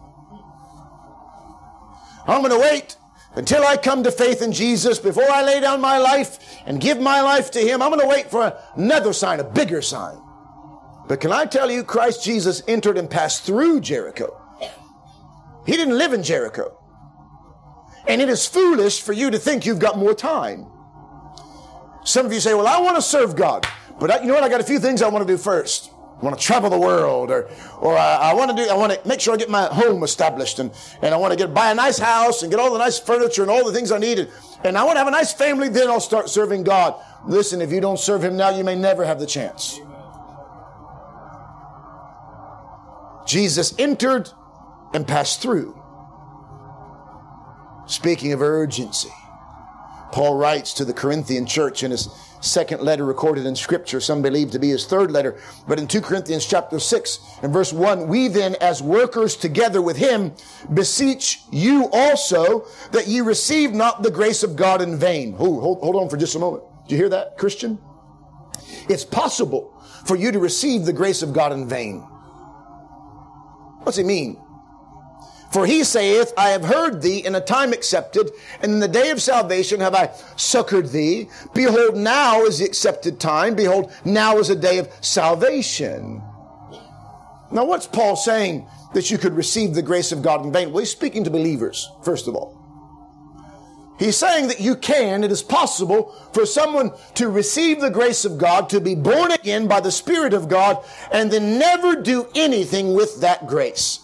I'm 2.26 2.42
to 2.48 2.58
wait 2.58 2.96
until 3.36 3.64
I 3.64 3.76
come 3.76 4.02
to 4.02 4.10
faith 4.10 4.42
in 4.42 4.52
Jesus 4.52 4.98
before 4.98 5.30
I 5.30 5.42
lay 5.44 5.60
down 5.60 5.80
my 5.80 5.98
life 5.98 6.60
and 6.66 6.80
give 6.80 7.00
my 7.00 7.20
life 7.20 7.50
to 7.52 7.60
him. 7.60 7.82
I'm 7.82 7.96
to 7.98 8.06
wait 8.06 8.30
for 8.30 8.58
another 8.74 9.12
sign, 9.12 9.38
a 9.40 9.44
bigger 9.44 9.80
sign. 9.80 10.18
But 11.06 11.20
can 11.20 11.32
I 11.32 11.46
tell 11.46 11.70
you, 11.70 11.84
Christ 11.84 12.24
Jesus 12.24 12.62
entered 12.68 12.98
and 12.98 13.08
passed 13.08 13.44
through 13.44 13.80
Jericho. 13.80 14.38
He 15.64 15.72
didn't 15.72 15.96
live 15.96 16.12
in 16.12 16.22
Jericho. 16.22 16.76
And 18.06 18.20
it 18.20 18.28
is 18.28 18.46
foolish 18.46 19.02
for 19.02 19.12
you 19.12 19.30
to 19.30 19.38
think 19.38 19.64
you've 19.64 19.78
got 19.78 19.98
more 19.98 20.14
time. 20.14 20.66
Some 22.04 22.26
of 22.26 22.32
you 22.32 22.40
say, 22.40 22.54
well, 22.54 22.66
I 22.66 22.80
want 22.80 22.96
to 22.96 23.02
serve 23.02 23.36
God. 23.36 23.66
But 23.98 24.10
I, 24.10 24.20
you 24.20 24.26
know 24.26 24.34
what? 24.34 24.44
I 24.44 24.48
got 24.48 24.60
a 24.60 24.64
few 24.64 24.78
things 24.78 25.02
I 25.02 25.08
want 25.08 25.26
to 25.26 25.32
do 25.32 25.38
first. 25.38 25.90
I 26.20 26.24
want 26.24 26.38
to 26.38 26.44
travel 26.44 26.68
the 26.68 26.78
world, 26.78 27.30
or, 27.30 27.48
or 27.78 27.96
I, 27.96 28.30
I, 28.30 28.32
want 28.34 28.50
to 28.50 28.56
do, 28.56 28.68
I 28.68 28.74
want 28.74 28.92
to 28.92 29.08
make 29.08 29.20
sure 29.20 29.34
I 29.34 29.36
get 29.36 29.48
my 29.48 29.66
home 29.66 30.02
established, 30.02 30.58
and, 30.58 30.72
and 31.00 31.14
I 31.14 31.16
want 31.16 31.32
to 31.32 31.36
get, 31.36 31.54
buy 31.54 31.70
a 31.70 31.74
nice 31.74 31.96
house 31.96 32.42
and 32.42 32.50
get 32.50 32.58
all 32.58 32.72
the 32.72 32.78
nice 32.78 32.98
furniture 32.98 33.42
and 33.42 33.50
all 33.50 33.64
the 33.64 33.72
things 33.72 33.92
I 33.92 33.98
needed. 33.98 34.30
And 34.64 34.76
I 34.76 34.82
want 34.82 34.96
to 34.96 34.98
have 34.98 35.06
a 35.06 35.12
nice 35.12 35.32
family, 35.32 35.68
then 35.68 35.88
I'll 35.88 36.00
start 36.00 36.28
serving 36.28 36.64
God. 36.64 37.00
Listen, 37.24 37.60
if 37.60 37.70
you 37.70 37.80
don't 37.80 38.00
serve 38.00 38.24
Him 38.24 38.36
now, 38.36 38.50
you 38.50 38.64
may 38.64 38.74
never 38.74 39.04
have 39.04 39.20
the 39.20 39.26
chance. 39.26 39.80
Jesus 43.28 43.74
entered 43.78 44.28
and 44.94 45.06
passed 45.06 45.40
through. 45.40 45.80
Speaking 47.86 48.32
of 48.32 48.42
urgency, 48.42 49.12
Paul 50.10 50.36
writes 50.36 50.74
to 50.74 50.84
the 50.84 50.92
Corinthian 50.92 51.46
church 51.46 51.82
in 51.82 51.90
his 51.90 52.08
second 52.40 52.82
letter 52.82 53.04
recorded 53.04 53.46
in 53.46 53.56
scripture, 53.56 54.00
some 54.00 54.22
believe 54.22 54.50
to 54.52 54.58
be 54.58 54.68
his 54.68 54.86
third 54.86 55.10
letter. 55.10 55.40
But 55.66 55.78
in 55.78 55.86
2 55.86 56.00
Corinthians 56.00 56.46
chapter 56.46 56.78
6 56.78 57.20
and 57.42 57.52
verse 57.52 57.72
1, 57.72 58.08
we 58.08 58.28
then 58.28 58.56
as 58.60 58.82
workers 58.82 59.36
together 59.36 59.82
with 59.82 59.96
him 59.96 60.32
beseech 60.72 61.40
you 61.50 61.88
also 61.92 62.66
that 62.92 63.08
ye 63.08 63.20
receive 63.20 63.72
not 63.72 64.02
the 64.02 64.10
grace 64.10 64.42
of 64.42 64.56
God 64.56 64.82
in 64.82 64.96
vain. 64.96 65.34
Oh, 65.38 65.60
hold, 65.60 65.80
hold 65.80 65.96
on 65.96 66.08
for 66.08 66.16
just 66.16 66.34
a 66.34 66.38
moment. 66.38 66.64
Do 66.88 66.94
you 66.94 67.00
hear 67.00 67.10
that, 67.10 67.36
Christian? 67.36 67.78
It's 68.88 69.04
possible 69.04 69.74
for 70.06 70.16
you 70.16 70.32
to 70.32 70.38
receive 70.38 70.84
the 70.84 70.92
grace 70.92 71.22
of 71.22 71.32
God 71.32 71.52
in 71.52 71.68
vain. 71.68 72.00
What's 73.82 73.98
it 73.98 74.06
mean? 74.06 74.42
For 75.50 75.64
he 75.64 75.82
saith, 75.82 76.32
I 76.36 76.50
have 76.50 76.64
heard 76.64 77.00
thee 77.00 77.24
in 77.24 77.34
a 77.34 77.40
time 77.40 77.72
accepted, 77.72 78.30
and 78.60 78.72
in 78.72 78.80
the 78.80 78.88
day 78.88 79.10
of 79.10 79.22
salvation 79.22 79.80
have 79.80 79.94
I 79.94 80.10
succored 80.36 80.90
thee. 80.90 81.28
Behold, 81.54 81.96
now 81.96 82.42
is 82.42 82.58
the 82.58 82.66
accepted 82.66 83.18
time. 83.18 83.54
Behold, 83.54 83.90
now 84.04 84.36
is 84.38 84.50
a 84.50 84.56
day 84.56 84.78
of 84.78 84.92
salvation. 85.00 86.22
Now, 87.50 87.64
what's 87.64 87.86
Paul 87.86 88.14
saying 88.14 88.68
that 88.92 89.10
you 89.10 89.16
could 89.16 89.32
receive 89.32 89.74
the 89.74 89.80
grace 89.80 90.12
of 90.12 90.22
God 90.22 90.44
in 90.44 90.52
vain? 90.52 90.70
Well, 90.70 90.80
he's 90.80 90.90
speaking 90.90 91.24
to 91.24 91.30
believers, 91.30 91.90
first 92.02 92.28
of 92.28 92.34
all. 92.34 92.54
He's 93.98 94.16
saying 94.16 94.48
that 94.48 94.60
you 94.60 94.76
can, 94.76 95.24
it 95.24 95.32
is 95.32 95.42
possible 95.42 96.14
for 96.32 96.46
someone 96.46 96.92
to 97.14 97.30
receive 97.30 97.80
the 97.80 97.90
grace 97.90 98.24
of 98.24 98.38
God, 98.38 98.68
to 98.68 98.80
be 98.80 98.94
born 98.94 99.32
again 99.32 99.66
by 99.66 99.80
the 99.80 99.90
Spirit 99.90 100.34
of 100.34 100.48
God, 100.48 100.84
and 101.10 101.30
then 101.30 101.58
never 101.58 102.00
do 102.00 102.28
anything 102.34 102.94
with 102.94 103.22
that 103.22 103.48
grace 103.48 104.00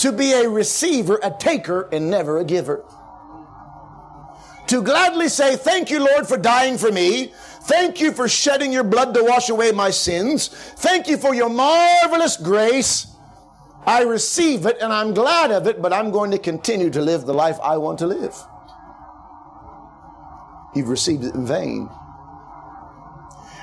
to 0.00 0.12
be 0.12 0.32
a 0.32 0.48
receiver, 0.48 1.20
a 1.22 1.30
taker, 1.30 1.88
and 1.92 2.10
never 2.10 2.38
a 2.38 2.44
giver. 2.44 2.84
To 4.68 4.82
gladly 4.82 5.28
say, 5.28 5.56
Thank 5.56 5.90
you, 5.90 6.00
Lord, 6.00 6.26
for 6.26 6.36
dying 6.36 6.78
for 6.78 6.90
me. 6.90 7.32
Thank 7.62 8.00
you 8.00 8.12
for 8.12 8.26
shedding 8.26 8.72
your 8.72 8.84
blood 8.84 9.14
to 9.14 9.22
wash 9.22 9.50
away 9.50 9.72
my 9.72 9.90
sins. 9.90 10.48
Thank 10.48 11.08
you 11.08 11.18
for 11.18 11.34
your 11.34 11.50
marvelous 11.50 12.36
grace. 12.36 13.06
I 13.86 14.02
receive 14.02 14.66
it 14.66 14.78
and 14.80 14.92
I'm 14.92 15.14
glad 15.14 15.50
of 15.50 15.66
it, 15.66 15.80
but 15.80 15.92
I'm 15.92 16.10
going 16.10 16.30
to 16.30 16.38
continue 16.38 16.90
to 16.90 17.00
live 17.00 17.26
the 17.26 17.34
life 17.34 17.58
I 17.62 17.76
want 17.76 17.98
to 18.00 18.06
live. 18.06 18.34
You've 20.74 20.88
received 20.88 21.24
it 21.24 21.34
in 21.34 21.46
vain. 21.46 21.88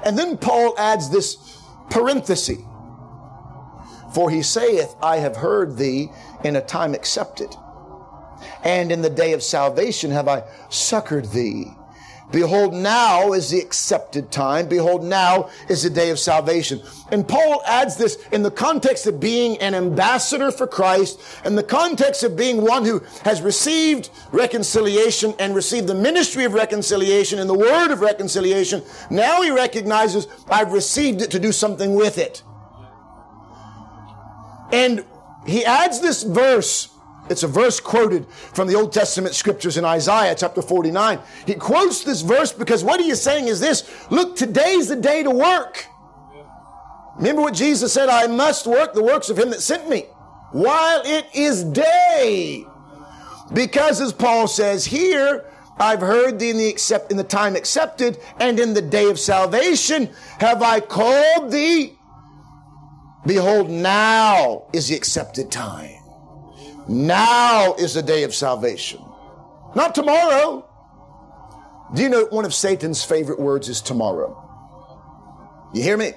And 0.04 0.18
then 0.18 0.38
Paul 0.38 0.76
adds 0.78 1.10
this 1.10 1.38
parenthesis 1.90 2.60
for 4.14 4.30
he 4.30 4.42
saith, 4.42 4.96
I 5.02 5.18
have 5.18 5.36
heard 5.36 5.78
thee 5.78 6.10
in 6.44 6.56
a 6.56 6.62
time 6.62 6.94
accepted, 6.94 7.56
and 8.64 8.92
in 8.92 9.02
the 9.02 9.10
day 9.10 9.34
of 9.34 9.44
salvation 9.44 10.12
have 10.12 10.28
I 10.28 10.44
succored 10.70 11.32
thee. 11.32 11.74
Behold, 12.30 12.74
now 12.74 13.32
is 13.32 13.50
the 13.50 13.60
accepted 13.60 14.32
time. 14.32 14.68
Behold, 14.68 15.02
now 15.02 15.50
is 15.70 15.84
the 15.84 15.90
day 15.90 16.10
of 16.10 16.20
salvation. 16.20 16.82
And 17.10 17.26
Paul 17.26 17.64
adds 17.66 17.96
this 17.96 18.18
in 18.34 18.44
the 18.44 18.52
context 18.52 19.08
of 19.08 19.18
being 19.18 19.58
an 19.60 19.74
ambassador 19.74 20.52
for 20.52 20.68
Christ, 20.68 21.22
in 21.46 21.56
the 21.56 21.64
context 21.64 22.24
of 22.24 22.36
being 22.36 22.62
one 22.62 22.84
who 22.84 23.02
has 23.24 23.42
received 23.42 24.10
reconciliation 24.34 25.36
and 25.40 25.56
received 25.56 25.88
the 25.88 25.96
ministry 25.96 26.44
of 26.44 26.54
reconciliation 26.54 27.40
and 27.40 27.50
the 27.50 27.58
word 27.58 27.92
of 27.92 28.02
reconciliation. 28.02 28.84
Now 29.10 29.42
he 29.42 29.52
recognizes, 29.52 30.28
I've 30.50 30.74
received 30.74 31.22
it 31.22 31.32
to 31.32 31.40
do 31.40 31.54
something 31.54 31.96
with 31.96 32.18
it. 32.18 32.44
And 34.72 35.06
he 35.46 35.66
adds 35.66 36.00
this 36.00 36.24
verse. 36.24 36.90
It's 37.30 37.44
a 37.44 37.48
verse 37.48 37.80
quoted 37.80 38.28
from 38.30 38.68
the 38.68 38.76
Old 38.76 38.94
Testament 38.94 39.36
scriptures 39.36 39.78
in 39.78 39.84
Isaiah 39.84 40.36
chapter 40.36 40.62
49. 40.62 41.20
He 41.46 41.56
quotes 41.56 42.04
this 42.04 42.22
verse 42.22 42.54
because 42.54 42.84
what 42.84 43.02
he 43.02 43.10
is 43.10 43.22
saying 43.22 43.48
is 43.48 43.60
this 43.60 43.90
Look, 44.10 44.36
today's 44.36 44.88
the 44.88 44.96
day 44.96 45.24
to 45.24 45.32
work. 45.32 45.86
Remember 47.18 47.42
what 47.42 47.56
Jesus 47.56 47.92
said, 47.92 48.10
I 48.10 48.28
must 48.28 48.68
work 48.68 48.94
the 48.94 49.04
works 49.04 49.30
of 49.30 49.40
him 49.40 49.50
that 49.50 49.62
sent 49.62 49.90
me 49.90 50.06
while 50.52 51.02
it 51.04 51.26
is 51.34 51.64
day. 51.64 52.66
Because 53.54 54.02
as 54.02 54.14
Paul 54.14 54.48
says 54.48 54.86
here, 54.86 55.46
I've 55.80 56.02
heard 56.02 56.40
thee 56.40 56.50
in 56.50 56.58
the 56.58 56.68
accept 56.68 57.12
in 57.12 57.18
the 57.18 57.24
time 57.24 57.56
accepted, 57.56 58.20
and 58.40 58.60
in 58.60 58.74
the 58.74 58.82
day 58.82 59.10
of 59.10 59.20
salvation 59.20 60.10
have 60.40 60.62
I 60.62 60.80
called 60.80 61.52
thee. 61.52 61.97
Behold, 63.28 63.70
now 63.70 64.68
is 64.74 64.88
the 64.88 64.96
accepted 64.96 65.52
time. 65.52 66.02
Now 66.88 67.76
is 67.76 67.94
the 67.94 68.02
day 68.02 68.24
of 68.24 68.34
salvation. 68.34 69.02
Not 69.76 69.94
tomorrow. 69.94 70.68
Do 71.94 72.02
you 72.02 72.10
know 72.10 72.26
one 72.26 72.46
of 72.46 72.54
Satan's 72.54 73.04
favorite 73.04 73.40
words 73.40 73.68
is 73.68 73.82
tomorrow? 73.82 74.44
You 75.74 75.84
hear 75.84 75.98
me? 75.98 76.14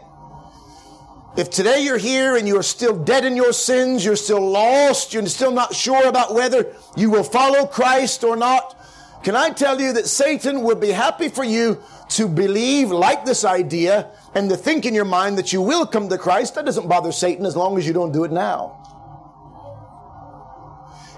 If 1.36 1.50
today 1.50 1.82
you're 1.82 1.98
here 1.98 2.36
and 2.36 2.46
you're 2.46 2.62
still 2.62 2.96
dead 2.96 3.24
in 3.24 3.36
your 3.36 3.52
sins, 3.52 4.04
you're 4.04 4.16
still 4.16 4.48
lost, 4.48 5.12
you're 5.12 5.26
still 5.26 5.52
not 5.52 5.74
sure 5.74 6.08
about 6.08 6.34
whether 6.34 6.74
you 6.96 7.10
will 7.10 7.24
follow 7.24 7.66
Christ 7.66 8.22
or 8.24 8.36
not, 8.36 8.76
can 9.22 9.36
I 9.36 9.50
tell 9.50 9.80
you 9.80 9.92
that 9.92 10.06
Satan 10.08 10.62
would 10.62 10.80
be 10.80 10.88
happy 10.88 11.28
for 11.28 11.44
you 11.44 11.82
to 12.10 12.26
believe, 12.26 12.90
like 12.90 13.26
this 13.26 13.44
idea, 13.44 14.10
and 14.34 14.48
to 14.48 14.56
think 14.56 14.86
in 14.86 14.94
your 14.94 15.04
mind 15.04 15.36
that 15.36 15.52
you 15.52 15.60
will 15.60 15.86
come 15.86 16.08
to 16.08 16.16
Christ? 16.16 16.54
That 16.54 16.64
doesn't 16.64 16.88
bother 16.88 17.12
Satan 17.12 17.44
as 17.44 17.54
long 17.54 17.76
as 17.76 17.86
you 17.86 17.92
don't 17.92 18.12
do 18.12 18.24
it 18.24 18.32
now. 18.32 18.78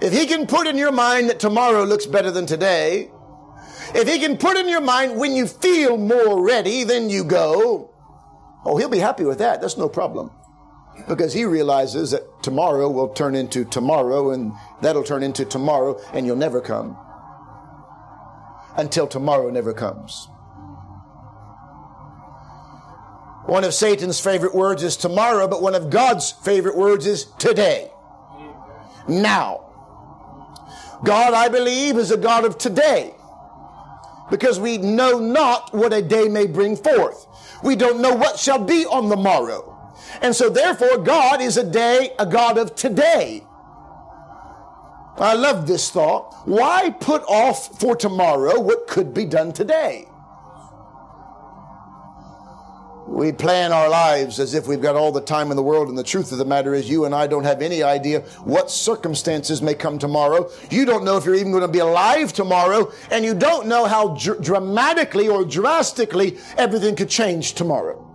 If 0.02 0.12
he 0.12 0.26
can 0.26 0.48
put 0.48 0.66
in 0.66 0.76
your 0.76 0.90
mind 0.90 1.30
that 1.30 1.38
tomorrow 1.38 1.84
looks 1.84 2.06
better 2.06 2.32
than 2.32 2.44
today, 2.44 3.12
if 3.94 4.08
he 4.08 4.18
can 4.18 4.36
put 4.36 4.56
in 4.56 4.68
your 4.68 4.80
mind 4.80 5.16
when 5.16 5.36
you 5.36 5.46
feel 5.46 5.96
more 5.96 6.44
ready, 6.44 6.82
then 6.82 7.08
you 7.08 7.22
go, 7.22 7.88
oh, 8.64 8.76
he'll 8.78 8.88
be 8.88 8.98
happy 8.98 9.24
with 9.24 9.38
that. 9.38 9.60
That's 9.60 9.76
no 9.76 9.88
problem. 9.88 10.32
Because 11.06 11.32
he 11.32 11.44
realizes 11.44 12.10
that 12.10 12.42
tomorrow 12.42 12.90
will 12.90 13.10
turn 13.10 13.36
into 13.36 13.64
tomorrow 13.64 14.32
and 14.32 14.52
that'll 14.80 15.04
turn 15.04 15.22
into 15.22 15.44
tomorrow 15.44 16.00
and 16.12 16.26
you'll 16.26 16.36
never 16.36 16.60
come 16.60 16.96
until 18.76 19.06
tomorrow 19.06 19.50
never 19.50 19.72
comes. 19.72 20.28
One 23.46 23.64
of 23.64 23.74
Satan's 23.74 24.20
favorite 24.20 24.54
words 24.54 24.82
is 24.82 24.96
tomorrow, 24.96 25.48
but 25.48 25.62
one 25.62 25.74
of 25.74 25.90
God's 25.90 26.30
favorite 26.30 26.76
words 26.76 27.06
is 27.06 27.24
today. 27.38 27.90
Now. 29.08 29.64
God, 31.04 31.34
I 31.34 31.48
believe, 31.48 31.96
is 31.98 32.12
a 32.12 32.16
God 32.16 32.44
of 32.44 32.56
today 32.56 33.14
because 34.30 34.60
we 34.60 34.78
know 34.78 35.18
not 35.18 35.74
what 35.74 35.92
a 35.92 36.00
day 36.00 36.28
may 36.28 36.46
bring 36.46 36.76
forth. 36.76 37.26
We 37.64 37.76
don't 37.76 38.00
know 38.00 38.14
what 38.14 38.38
shall 38.38 38.62
be 38.62 38.86
on 38.86 39.08
the 39.08 39.16
morrow. 39.16 39.68
And 40.20 40.34
so 40.34 40.48
therefore 40.48 40.98
God 40.98 41.40
is 41.40 41.56
a 41.56 41.68
day, 41.68 42.12
a 42.18 42.26
God 42.26 42.58
of 42.58 42.74
today. 42.74 43.44
I 45.16 45.34
love 45.34 45.66
this 45.66 45.90
thought. 45.90 46.34
Why 46.46 46.90
put 46.90 47.22
off 47.28 47.78
for 47.78 47.94
tomorrow 47.94 48.58
what 48.58 48.88
could 48.88 49.12
be 49.12 49.24
done 49.24 49.52
today? 49.52 50.06
We 53.06 53.30
plan 53.32 53.72
our 53.72 53.90
lives 53.90 54.40
as 54.40 54.54
if 54.54 54.66
we've 54.66 54.80
got 54.80 54.96
all 54.96 55.12
the 55.12 55.20
time 55.20 55.50
in 55.50 55.56
the 55.56 55.62
world, 55.62 55.88
and 55.88 55.98
the 55.98 56.02
truth 56.02 56.32
of 56.32 56.38
the 56.38 56.44
matter 56.44 56.72
is, 56.72 56.88
you 56.88 57.04
and 57.04 57.14
I 57.14 57.26
don't 57.26 57.44
have 57.44 57.60
any 57.60 57.82
idea 57.82 58.20
what 58.44 58.70
circumstances 58.70 59.60
may 59.60 59.74
come 59.74 59.98
tomorrow. 59.98 60.48
You 60.70 60.86
don't 60.86 61.04
know 61.04 61.18
if 61.18 61.26
you're 61.26 61.34
even 61.34 61.50
going 61.50 61.62
to 61.62 61.68
be 61.68 61.80
alive 61.80 62.32
tomorrow, 62.32 62.90
and 63.10 63.24
you 63.24 63.34
don't 63.34 63.66
know 63.66 63.84
how 63.84 64.14
dr- 64.14 64.40
dramatically 64.42 65.28
or 65.28 65.44
drastically 65.44 66.38
everything 66.56 66.96
could 66.96 67.10
change 67.10 67.52
tomorrow. 67.52 68.11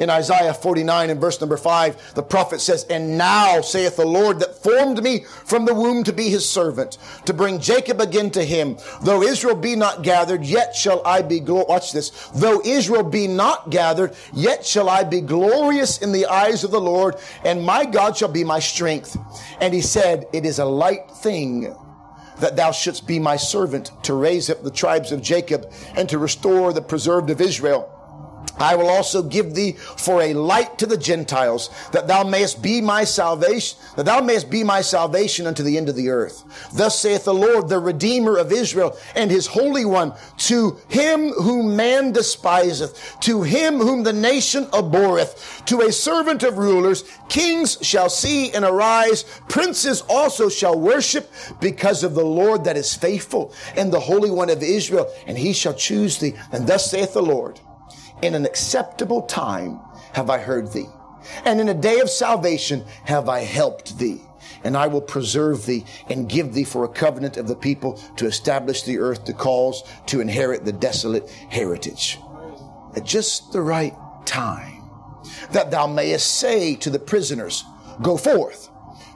In 0.00 0.08
Isaiah 0.08 0.54
49 0.54 1.10
and 1.10 1.20
verse 1.20 1.38
number 1.42 1.58
5, 1.58 2.14
the 2.14 2.22
prophet 2.22 2.62
says, 2.62 2.84
And 2.84 3.18
now 3.18 3.60
saith 3.60 3.96
the 3.96 4.06
Lord 4.06 4.40
that 4.40 4.62
formed 4.62 5.02
me 5.02 5.24
from 5.44 5.66
the 5.66 5.74
womb 5.74 6.04
to 6.04 6.12
be 6.12 6.30
his 6.30 6.48
servant, 6.48 6.96
to 7.26 7.34
bring 7.34 7.60
Jacob 7.60 8.00
again 8.00 8.30
to 8.30 8.42
him. 8.42 8.78
Though 9.02 9.22
Israel 9.22 9.54
be 9.54 9.76
not 9.76 10.02
gathered, 10.02 10.42
yet 10.42 10.74
shall 10.74 11.06
I 11.06 11.20
be, 11.20 11.38
glo- 11.38 11.66
watch 11.68 11.92
this, 11.92 12.30
though 12.34 12.62
Israel 12.64 13.02
be 13.02 13.26
not 13.26 13.68
gathered, 13.68 14.16
yet 14.32 14.64
shall 14.64 14.88
I 14.88 15.04
be 15.04 15.20
glorious 15.20 16.00
in 16.00 16.12
the 16.12 16.24
eyes 16.24 16.64
of 16.64 16.70
the 16.70 16.80
Lord, 16.80 17.16
and 17.44 17.62
my 17.62 17.84
God 17.84 18.16
shall 18.16 18.32
be 18.32 18.42
my 18.42 18.58
strength. 18.58 19.18
And 19.60 19.74
he 19.74 19.82
said, 19.82 20.26
It 20.32 20.46
is 20.46 20.58
a 20.58 20.64
light 20.64 21.10
thing 21.10 21.76
that 22.38 22.56
thou 22.56 22.72
shouldst 22.72 23.06
be 23.06 23.18
my 23.18 23.36
servant 23.36 23.90
to 24.04 24.14
raise 24.14 24.48
up 24.48 24.62
the 24.62 24.70
tribes 24.70 25.12
of 25.12 25.20
Jacob 25.20 25.70
and 25.94 26.08
to 26.08 26.16
restore 26.16 26.72
the 26.72 26.80
preserved 26.80 27.28
of 27.28 27.42
Israel. 27.42 27.99
I 28.58 28.76
will 28.76 28.90
also 28.90 29.22
give 29.22 29.54
thee 29.54 29.72
for 29.72 30.20
a 30.20 30.34
light 30.34 30.78
to 30.78 30.86
the 30.86 30.98
Gentiles, 30.98 31.70
that 31.92 32.06
thou 32.06 32.24
mayest 32.24 32.60
be 32.60 32.82
my 32.82 33.04
salvation, 33.04 33.78
that 33.96 34.04
thou 34.04 34.20
mayest 34.20 34.50
be 34.50 34.62
my 34.62 34.82
salvation 34.82 35.46
unto 35.46 35.62
the 35.62 35.78
end 35.78 35.88
of 35.88 35.96
the 35.96 36.10
earth. 36.10 36.44
Thus 36.72 37.00
saith 37.00 37.24
the 37.24 37.32
Lord, 37.32 37.68
the 37.68 37.78
Redeemer 37.78 38.36
of 38.36 38.52
Israel 38.52 38.98
and 39.16 39.30
his 39.30 39.46
Holy 39.46 39.86
One, 39.86 40.12
to 40.38 40.78
him 40.88 41.30
whom 41.30 41.74
man 41.74 42.12
despiseth, 42.12 43.18
to 43.20 43.42
him 43.42 43.78
whom 43.78 44.02
the 44.02 44.12
nation 44.12 44.68
abhorreth, 44.74 45.62
to 45.66 45.80
a 45.80 45.92
servant 45.92 46.42
of 46.42 46.58
rulers, 46.58 47.04
kings 47.30 47.78
shall 47.80 48.10
see 48.10 48.52
and 48.52 48.64
arise, 48.64 49.24
princes 49.48 50.02
also 50.02 50.50
shall 50.50 50.78
worship, 50.78 51.30
because 51.60 52.04
of 52.04 52.14
the 52.14 52.24
Lord 52.24 52.64
that 52.64 52.76
is 52.76 52.94
faithful, 52.94 53.54
and 53.74 53.90
the 53.90 54.00
Holy 54.00 54.30
One 54.30 54.50
of 54.50 54.62
Israel, 54.62 55.10
and 55.26 55.38
he 55.38 55.54
shall 55.54 55.74
choose 55.74 56.18
thee. 56.18 56.34
And 56.52 56.66
thus 56.66 56.90
saith 56.90 57.14
the 57.14 57.22
Lord, 57.22 57.58
in 58.22 58.34
an 58.34 58.44
acceptable 58.44 59.22
time 59.22 59.80
have 60.12 60.30
I 60.30 60.38
heard 60.38 60.72
thee, 60.72 60.88
and 61.44 61.60
in 61.60 61.68
a 61.68 61.74
day 61.74 62.00
of 62.00 62.10
salvation 62.10 62.84
have 63.04 63.28
I 63.28 63.40
helped 63.40 63.98
thee. 63.98 64.22
And 64.62 64.76
I 64.76 64.88
will 64.88 65.00
preserve 65.00 65.64
thee 65.64 65.86
and 66.08 66.28
give 66.28 66.52
thee 66.52 66.64
for 66.64 66.84
a 66.84 66.88
covenant 66.88 67.38
of 67.38 67.48
the 67.48 67.56
people 67.56 67.94
to 68.16 68.26
establish 68.26 68.82
the 68.82 68.98
earth 68.98 69.24
to 69.24 69.32
cause 69.32 69.82
to 70.06 70.20
inherit 70.20 70.64
the 70.64 70.72
desolate 70.72 71.30
heritage. 71.48 72.18
At 72.94 73.04
just 73.04 73.52
the 73.52 73.62
right 73.62 73.94
time, 74.26 74.90
that 75.52 75.70
thou 75.70 75.86
mayest 75.86 76.36
say 76.36 76.74
to 76.76 76.90
the 76.90 76.98
prisoners, 76.98 77.64
Go 78.02 78.16
forth 78.16 78.69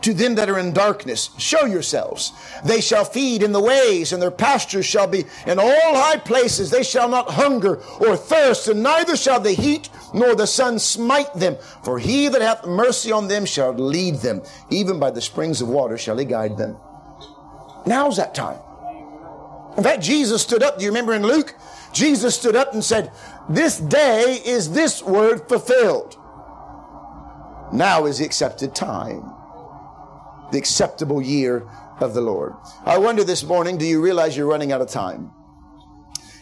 to 0.05 0.13
them 0.13 0.35
that 0.35 0.51
are 0.51 0.59
in 0.59 0.75
darkness, 0.75 1.31
show 1.39 1.65
yourselves. 1.65 2.33
They 2.63 2.83
shall 2.83 3.07
feed 3.07 3.43
in 3.43 3.53
the 3.53 3.61
ways, 3.61 4.13
and 4.13 4.21
their 4.21 4.31
pastures 4.31 4.85
shall 4.85 5.07
be 5.07 5.25
in 5.47 5.59
all 5.59 5.95
high 5.95 6.19
places. 6.19 6.71
They 6.71 6.83
shall 6.83 7.09
not 7.09 7.31
hunger 7.31 7.77
or 8.01 8.15
thirst, 8.15 8.69
and 8.69 8.83
neither 8.83 9.17
shall 9.17 9.41
the 9.41 9.53
heat 9.53 9.89
nor 10.13 10.35
the 10.35 10.47
sun 10.47 10.79
smite 10.79 11.33
them. 11.33 11.57
For 11.85 11.99
he 11.99 12.29
that 12.29 12.43
hath 12.43 12.67
mercy 12.67 13.13
on 13.13 13.29
them 13.29 13.47
shall 13.47 13.73
lead 13.73 14.17
them. 14.17 14.43
Even 14.69 15.01
by 15.01 15.11
the 15.11 15.23
springs 15.23 15.63
of 15.63 15.69
water 15.69 15.97
shall 15.97 16.19
he 16.19 16.27
guide 16.27 16.59
them. 16.59 16.77
Now's 17.87 18.19
that 18.19 18.35
time. 18.35 18.59
In 19.79 19.83
fact, 19.83 20.03
Jesus 20.03 20.43
stood 20.43 20.63
up. 20.63 20.77
Do 20.77 20.85
you 20.85 20.91
remember 20.91 21.15
in 21.15 21.23
Luke? 21.23 21.55
Jesus 21.95 22.35
stood 22.35 22.57
up 22.57 22.75
and 22.75 22.85
said, 22.85 23.11
This 23.49 23.79
day 23.79 24.43
is 24.45 24.71
this 24.73 25.03
word 25.03 25.49
fulfilled. 25.49 26.19
Now 27.73 28.05
is 28.05 28.19
the 28.19 28.27
accepted 28.27 28.75
time 28.75 29.35
the 30.55 30.59
acceptable 30.59 31.21
year 31.21 31.69
of 32.01 32.15
the 32.15 32.21
Lord. 32.21 32.55
I 32.87 32.99
wonder 32.99 33.25
this 33.25 33.43
morning, 33.43 33.77
do 33.77 33.85
you 33.85 34.01
realize 34.01 34.37
you're 34.37 34.47
running 34.47 34.71
out 34.71 34.81
of 34.81 34.89
time? 34.89 35.33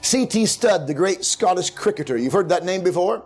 C.T. 0.03 0.47
Studd, 0.47 0.87
the 0.87 0.95
great 0.95 1.25
Scottish 1.25 1.71
cricketer, 1.71 2.17
you've 2.17 2.33
heard 2.33 2.51
that 2.51 2.65
name 2.65 2.85
before? 2.85 3.25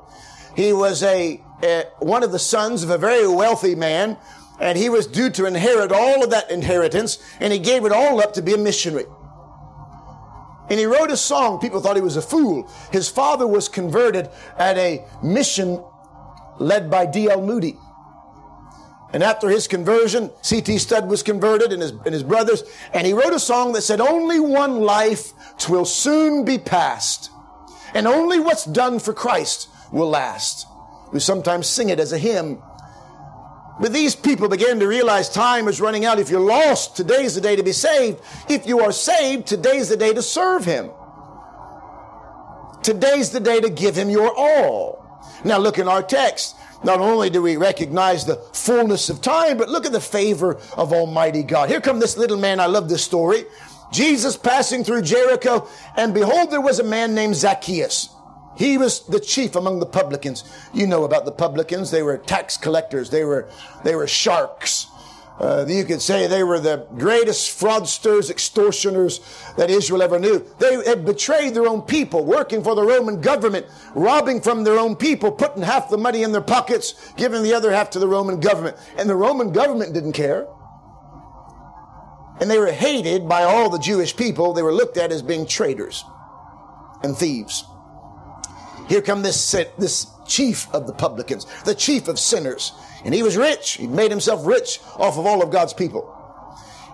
He 0.55 0.73
was 0.73 1.03
a, 1.03 1.43
a, 1.63 1.85
one 1.99 2.23
of 2.23 2.31
the 2.31 2.39
sons 2.39 2.85
of 2.85 2.91
a 2.91 2.99
very 2.99 3.27
wealthy 3.27 3.75
man, 3.75 4.17
and 4.61 4.79
he 4.79 4.89
was 4.89 5.07
due 5.07 5.29
to 5.31 5.47
inherit 5.47 5.91
all 5.91 6.23
of 6.23 6.31
that 6.31 6.51
inheritance, 6.51 7.19
and 7.41 7.53
he 7.53 7.59
gave 7.59 7.85
it 7.85 7.93
all 7.93 8.21
up 8.21 8.35
to 8.35 8.43
be 8.43 8.55
a 8.55 8.59
missionary. 8.59 9.07
And 10.71 10.79
he 10.79 10.87
wrote 10.87 11.11
a 11.11 11.17
song. 11.17 11.59
People 11.59 11.81
thought 11.81 11.97
he 11.97 12.03
was 12.03 12.17
a 12.17 12.23
fool. 12.23 12.71
His 12.93 13.09
father 13.09 13.47
was 13.47 13.69
converted 13.69 14.31
at 14.57 14.77
a 14.79 15.05
mission 15.23 15.83
led 16.59 16.91
by 16.91 17.07
D.L. 17.07 17.43
Moody. 17.43 17.77
And 19.13 19.23
after 19.23 19.49
his 19.49 19.69
conversion, 19.69 20.31
C.T. 20.43 20.79
Studd 20.79 21.09
was 21.09 21.23
converted 21.23 21.73
and 21.73 21.81
his, 21.81 21.93
and 21.93 22.13
his 22.13 22.23
brothers, 22.23 22.65
and 22.93 23.07
he 23.07 23.13
wrote 23.13 23.33
a 23.33 23.39
song 23.39 23.73
that 23.73 23.83
said, 23.83 24.01
Only 24.01 24.41
one 24.41 24.81
life 24.81 25.33
will 25.69 25.85
soon 25.85 26.45
be 26.45 26.59
past, 26.59 27.31
and 27.95 28.07
only 28.07 28.41
what's 28.41 28.65
done 28.65 28.99
for 28.99 29.13
Christ 29.13 29.69
will 29.93 30.09
last. 30.11 30.67
We 31.13 31.21
sometimes 31.21 31.67
sing 31.67 31.89
it 31.89 32.01
as 32.01 32.13
a 32.13 32.19
hymn. 32.19 32.63
But 33.79 33.93
these 33.93 34.17
people 34.17 34.49
began 34.49 34.81
to 34.81 34.87
realize 34.87 35.29
time 35.29 35.69
is 35.69 35.81
running 35.81 36.05
out. 36.05 36.19
If 36.19 36.31
you're 36.31 36.41
lost, 36.41 36.97
today's 36.97 37.35
the 37.35 37.41
day 37.41 37.57
to 37.57 37.63
be 37.63 37.73
saved. 37.73 38.21
If 38.49 38.67
you 38.67 38.81
are 38.81 38.93
saved, 38.93 39.47
today's 39.47 39.89
the 39.89 39.97
day 39.97 40.15
to 40.15 40.23
serve 40.23 40.65
Him. 40.65 40.91
Today's 42.83 43.31
the 43.31 43.41
day 43.41 43.61
to 43.61 43.69
give 43.69 43.95
Him 43.95 44.09
your 44.09 44.33
all. 44.35 45.05
Now 45.45 45.59
look 45.59 45.79
in 45.79 45.89
our 45.89 46.03
text. 46.03 46.57
Not 46.87 47.01
only 47.01 47.31
do 47.31 47.43
we 47.43 47.57
recognize 47.57 48.25
the 48.25 48.37
fullness 48.53 49.11
of 49.11 49.21
time, 49.21 49.59
but 49.59 49.69
look 49.69 49.87
at 49.87 49.91
the 49.91 50.01
favor 50.01 50.61
of 50.77 50.93
Almighty 50.93 51.43
God. 51.43 51.69
Here 51.69 51.81
come 51.81 51.99
this 51.99 52.17
little 52.17 52.39
man. 52.39 52.61
I 52.61 52.67
love 52.67 52.89
this 52.89 53.03
story. 53.03 53.45
Jesus 53.93 54.37
passing 54.37 54.85
through 54.85 55.03
Jericho, 55.03 55.69
and 55.97 56.15
behold, 56.15 56.53
there 56.53 56.61
was 56.61 56.79
a 56.79 56.85
man 56.85 57.13
named 57.13 57.35
Zacchaeus. 57.35 58.11
He 58.57 58.79
was 58.79 59.05
the 59.07 59.19
chief 59.19 59.57
among 59.57 59.81
the 59.81 59.87
publicans. 59.87 60.45
You 60.73 60.87
know 60.87 61.03
about 61.03 61.25
the 61.25 61.33
publicans. 61.33 61.91
They 61.91 62.05
were 62.05 62.19
tax 62.19 62.57
collectors. 62.57 63.11
They 63.11 63.25
were, 63.25 63.49
they 63.83 63.97
were 63.97 64.07
sharks. 64.07 64.87
Uh, 65.39 65.67
you 65.69 65.85
could 65.85 66.01
say 66.01 66.27
they 66.27 66.43
were 66.43 66.59
the 66.59 66.87
greatest 66.97 67.61
fraudsters, 67.61 68.31
extortioners 68.31 69.21
that 69.59 69.69
Israel 69.69 70.03
ever 70.03 70.19
knew. 70.19 70.43
They 70.59 70.83
had 70.85 71.05
betrayed 71.05 71.55
their 71.55 71.67
own 71.67 71.83
people, 71.83 72.25
working 72.25 72.65
for 72.65 72.75
the 72.75 72.83
Roman 72.83 73.21
government, 73.21 73.67
robbing 73.95 74.41
from 74.41 74.65
their 74.65 74.79
own 74.79 74.97
people, 74.97 75.31
putting 75.31 75.63
half 75.63 75.91
the 75.91 75.99
money 75.99 76.23
in 76.23 76.33
their 76.33 76.41
pockets, 76.41 77.13
giving 77.17 77.43
the 77.43 77.53
other 77.53 77.71
half 77.71 77.91
to 77.91 77.99
the 77.99 78.09
Roman 78.09 78.41
government. 78.41 78.79
And 78.97 79.11
the 79.11 79.17
Roman 79.17 79.53
government 79.53 79.93
didn't 79.93 80.13
care. 80.13 80.47
And 82.41 82.51
they 82.51 82.59
were 82.59 82.73
hated 82.73 83.29
by 83.29 83.43
all 83.43 83.69
the 83.69 83.79
Jewish 83.79 84.17
people. 84.17 84.55
They 84.55 84.63
were 84.63 84.73
looked 84.73 84.97
at 84.97 85.13
as 85.13 85.23
being 85.23 85.47
traitors 85.47 86.03
and 87.03 87.17
thieves. 87.17 87.65
Here 88.89 89.03
come 89.03 89.23
this, 89.23 89.51
this 89.79 90.07
chief 90.27 90.73
of 90.73 90.87
the 90.87 90.93
publicans, 90.93 91.47
the 91.65 91.75
chief 91.75 92.09
of 92.09 92.19
sinners. 92.19 92.73
And 93.07 93.15
he 93.15 93.23
was 93.23 93.37
rich. 93.37 93.75
He 93.75 93.87
made 93.87 94.11
himself 94.11 94.45
rich 94.45 94.81
off 94.97 95.17
of 95.17 95.27
all 95.27 95.41
of 95.41 95.53
God's 95.53 95.73
people. 95.73 96.13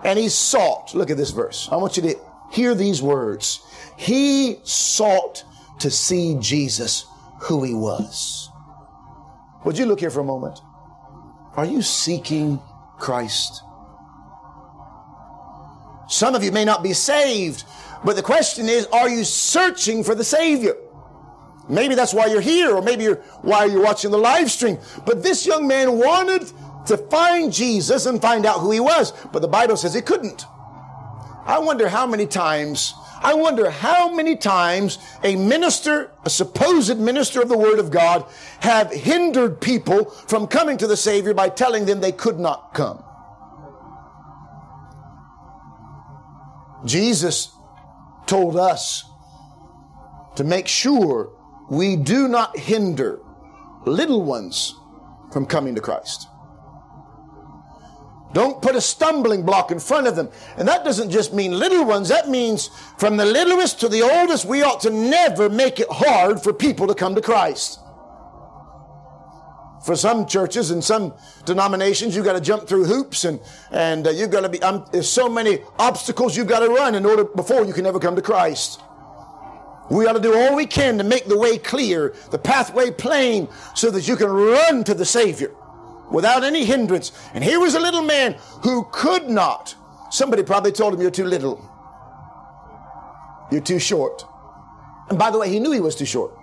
And 0.04 0.18
he 0.18 0.28
sought, 0.28 0.94
look 0.94 1.10
at 1.10 1.16
this 1.16 1.30
verse. 1.30 1.70
I 1.72 1.76
want 1.76 1.96
you 1.96 2.02
to 2.02 2.16
hear 2.52 2.74
these 2.74 3.00
words. 3.00 3.64
He 3.96 4.58
sought 4.62 5.42
to 5.80 5.90
see 5.90 6.36
Jesus 6.38 7.06
who 7.40 7.64
he 7.64 7.72
was. 7.72 8.50
Would 9.64 9.78
you 9.78 9.86
look 9.86 10.00
here 10.00 10.10
for 10.10 10.20
a 10.20 10.24
moment? 10.24 10.60
Are 11.56 11.64
you 11.64 11.80
seeking 11.80 12.60
Christ? 12.98 13.62
Some 16.08 16.34
of 16.34 16.44
you 16.44 16.52
may 16.52 16.66
not 16.66 16.82
be 16.82 16.92
saved, 16.92 17.64
but 18.04 18.16
the 18.16 18.22
question 18.22 18.68
is, 18.68 18.84
are 18.92 19.08
you 19.08 19.24
searching 19.24 20.04
for 20.04 20.14
the 20.14 20.24
Savior? 20.24 20.76
Maybe 21.68 21.94
that's 21.94 22.12
why 22.12 22.26
you're 22.26 22.40
here, 22.40 22.74
or 22.74 22.82
maybe 22.82 23.04
you're 23.04 23.22
why 23.42 23.66
you're 23.66 23.82
watching 23.82 24.10
the 24.10 24.18
live 24.18 24.50
stream. 24.50 24.78
But 25.06 25.22
this 25.22 25.46
young 25.46 25.66
man 25.66 25.98
wanted 25.98 26.50
to 26.86 26.96
find 26.96 27.52
Jesus 27.52 28.06
and 28.06 28.20
find 28.20 28.44
out 28.44 28.60
who 28.60 28.70
he 28.72 28.80
was, 28.80 29.12
but 29.32 29.42
the 29.42 29.48
Bible 29.48 29.76
says 29.76 29.94
he 29.94 30.00
couldn't. 30.00 30.44
I 31.44 31.58
wonder 31.58 31.88
how 31.88 32.06
many 32.06 32.26
times, 32.26 32.94
I 33.22 33.34
wonder 33.34 33.70
how 33.70 34.12
many 34.12 34.36
times 34.36 34.98
a 35.22 35.36
minister, 35.36 36.12
a 36.24 36.30
supposed 36.30 36.98
minister 36.98 37.40
of 37.40 37.48
the 37.48 37.58
Word 37.58 37.78
of 37.78 37.90
God, 37.90 38.24
have 38.60 38.92
hindered 38.92 39.60
people 39.60 40.06
from 40.06 40.46
coming 40.46 40.76
to 40.78 40.86
the 40.86 40.96
Savior 40.96 41.34
by 41.34 41.48
telling 41.48 41.84
them 41.84 42.00
they 42.00 42.12
could 42.12 42.38
not 42.38 42.74
come. 42.74 43.02
Jesus 46.84 47.52
told 48.26 48.56
us 48.56 49.04
to 50.36 50.44
make 50.44 50.66
sure 50.66 51.30
we 51.72 51.96
do 51.96 52.28
not 52.28 52.54
hinder 52.58 53.18
little 53.86 54.22
ones 54.22 54.78
from 55.32 55.46
coming 55.46 55.74
to 55.74 55.80
Christ. 55.80 56.28
Don't 58.34 58.60
put 58.60 58.76
a 58.76 58.80
stumbling 58.80 59.42
block 59.42 59.70
in 59.70 59.80
front 59.80 60.06
of 60.06 60.14
them. 60.14 60.28
And 60.58 60.68
that 60.68 60.84
doesn't 60.84 61.10
just 61.10 61.32
mean 61.32 61.58
little 61.58 61.86
ones. 61.86 62.10
That 62.10 62.28
means 62.28 62.68
from 62.98 63.16
the 63.16 63.24
littlest 63.24 63.80
to 63.80 63.88
the 63.88 64.02
oldest, 64.02 64.44
we 64.44 64.62
ought 64.62 64.80
to 64.82 64.90
never 64.90 65.48
make 65.48 65.80
it 65.80 65.86
hard 65.90 66.42
for 66.42 66.52
people 66.52 66.86
to 66.88 66.94
come 66.94 67.14
to 67.14 67.22
Christ. 67.22 67.80
For 69.82 69.96
some 69.96 70.26
churches 70.26 70.72
and 70.72 70.84
some 70.84 71.14
denominations, 71.46 72.14
you've 72.14 72.26
got 72.26 72.34
to 72.34 72.40
jump 72.42 72.68
through 72.68 72.84
hoops 72.84 73.24
and, 73.24 73.40
and 73.70 74.06
uh, 74.06 74.10
you've 74.10 74.30
got 74.30 74.42
to 74.42 74.50
be, 74.50 74.62
um, 74.62 74.84
there's 74.92 75.08
so 75.08 75.26
many 75.26 75.60
obstacles 75.78 76.36
you've 76.36 76.48
got 76.48 76.60
to 76.60 76.68
run 76.68 76.94
in 76.94 77.06
order 77.06 77.24
before 77.24 77.64
you 77.64 77.72
can 77.72 77.86
ever 77.86 77.98
come 77.98 78.14
to 78.14 78.22
Christ. 78.22 78.78
We 79.90 80.06
ought 80.06 80.14
to 80.14 80.20
do 80.20 80.34
all 80.34 80.56
we 80.56 80.66
can 80.66 80.98
to 80.98 81.04
make 81.04 81.26
the 81.26 81.36
way 81.36 81.58
clear, 81.58 82.14
the 82.30 82.38
pathway 82.38 82.90
plain, 82.90 83.48
so 83.74 83.90
that 83.90 84.08
you 84.08 84.16
can 84.16 84.28
run 84.28 84.84
to 84.84 84.94
the 84.94 85.04
Savior 85.04 85.52
without 86.10 86.44
any 86.44 86.64
hindrance. 86.64 87.12
And 87.34 87.42
here 87.42 87.60
was 87.60 87.74
a 87.74 87.80
little 87.80 88.02
man 88.02 88.36
who 88.62 88.84
could 88.92 89.28
not. 89.28 89.74
Somebody 90.10 90.42
probably 90.42 90.72
told 90.72 90.94
him, 90.94 91.00
You're 91.00 91.10
too 91.10 91.24
little. 91.24 91.68
You're 93.50 93.60
too 93.60 93.78
short. 93.78 94.24
And 95.10 95.18
by 95.18 95.30
the 95.30 95.38
way, 95.38 95.50
he 95.50 95.60
knew 95.60 95.72
he 95.72 95.80
was 95.80 95.96
too 95.96 96.06
short. 96.06 96.34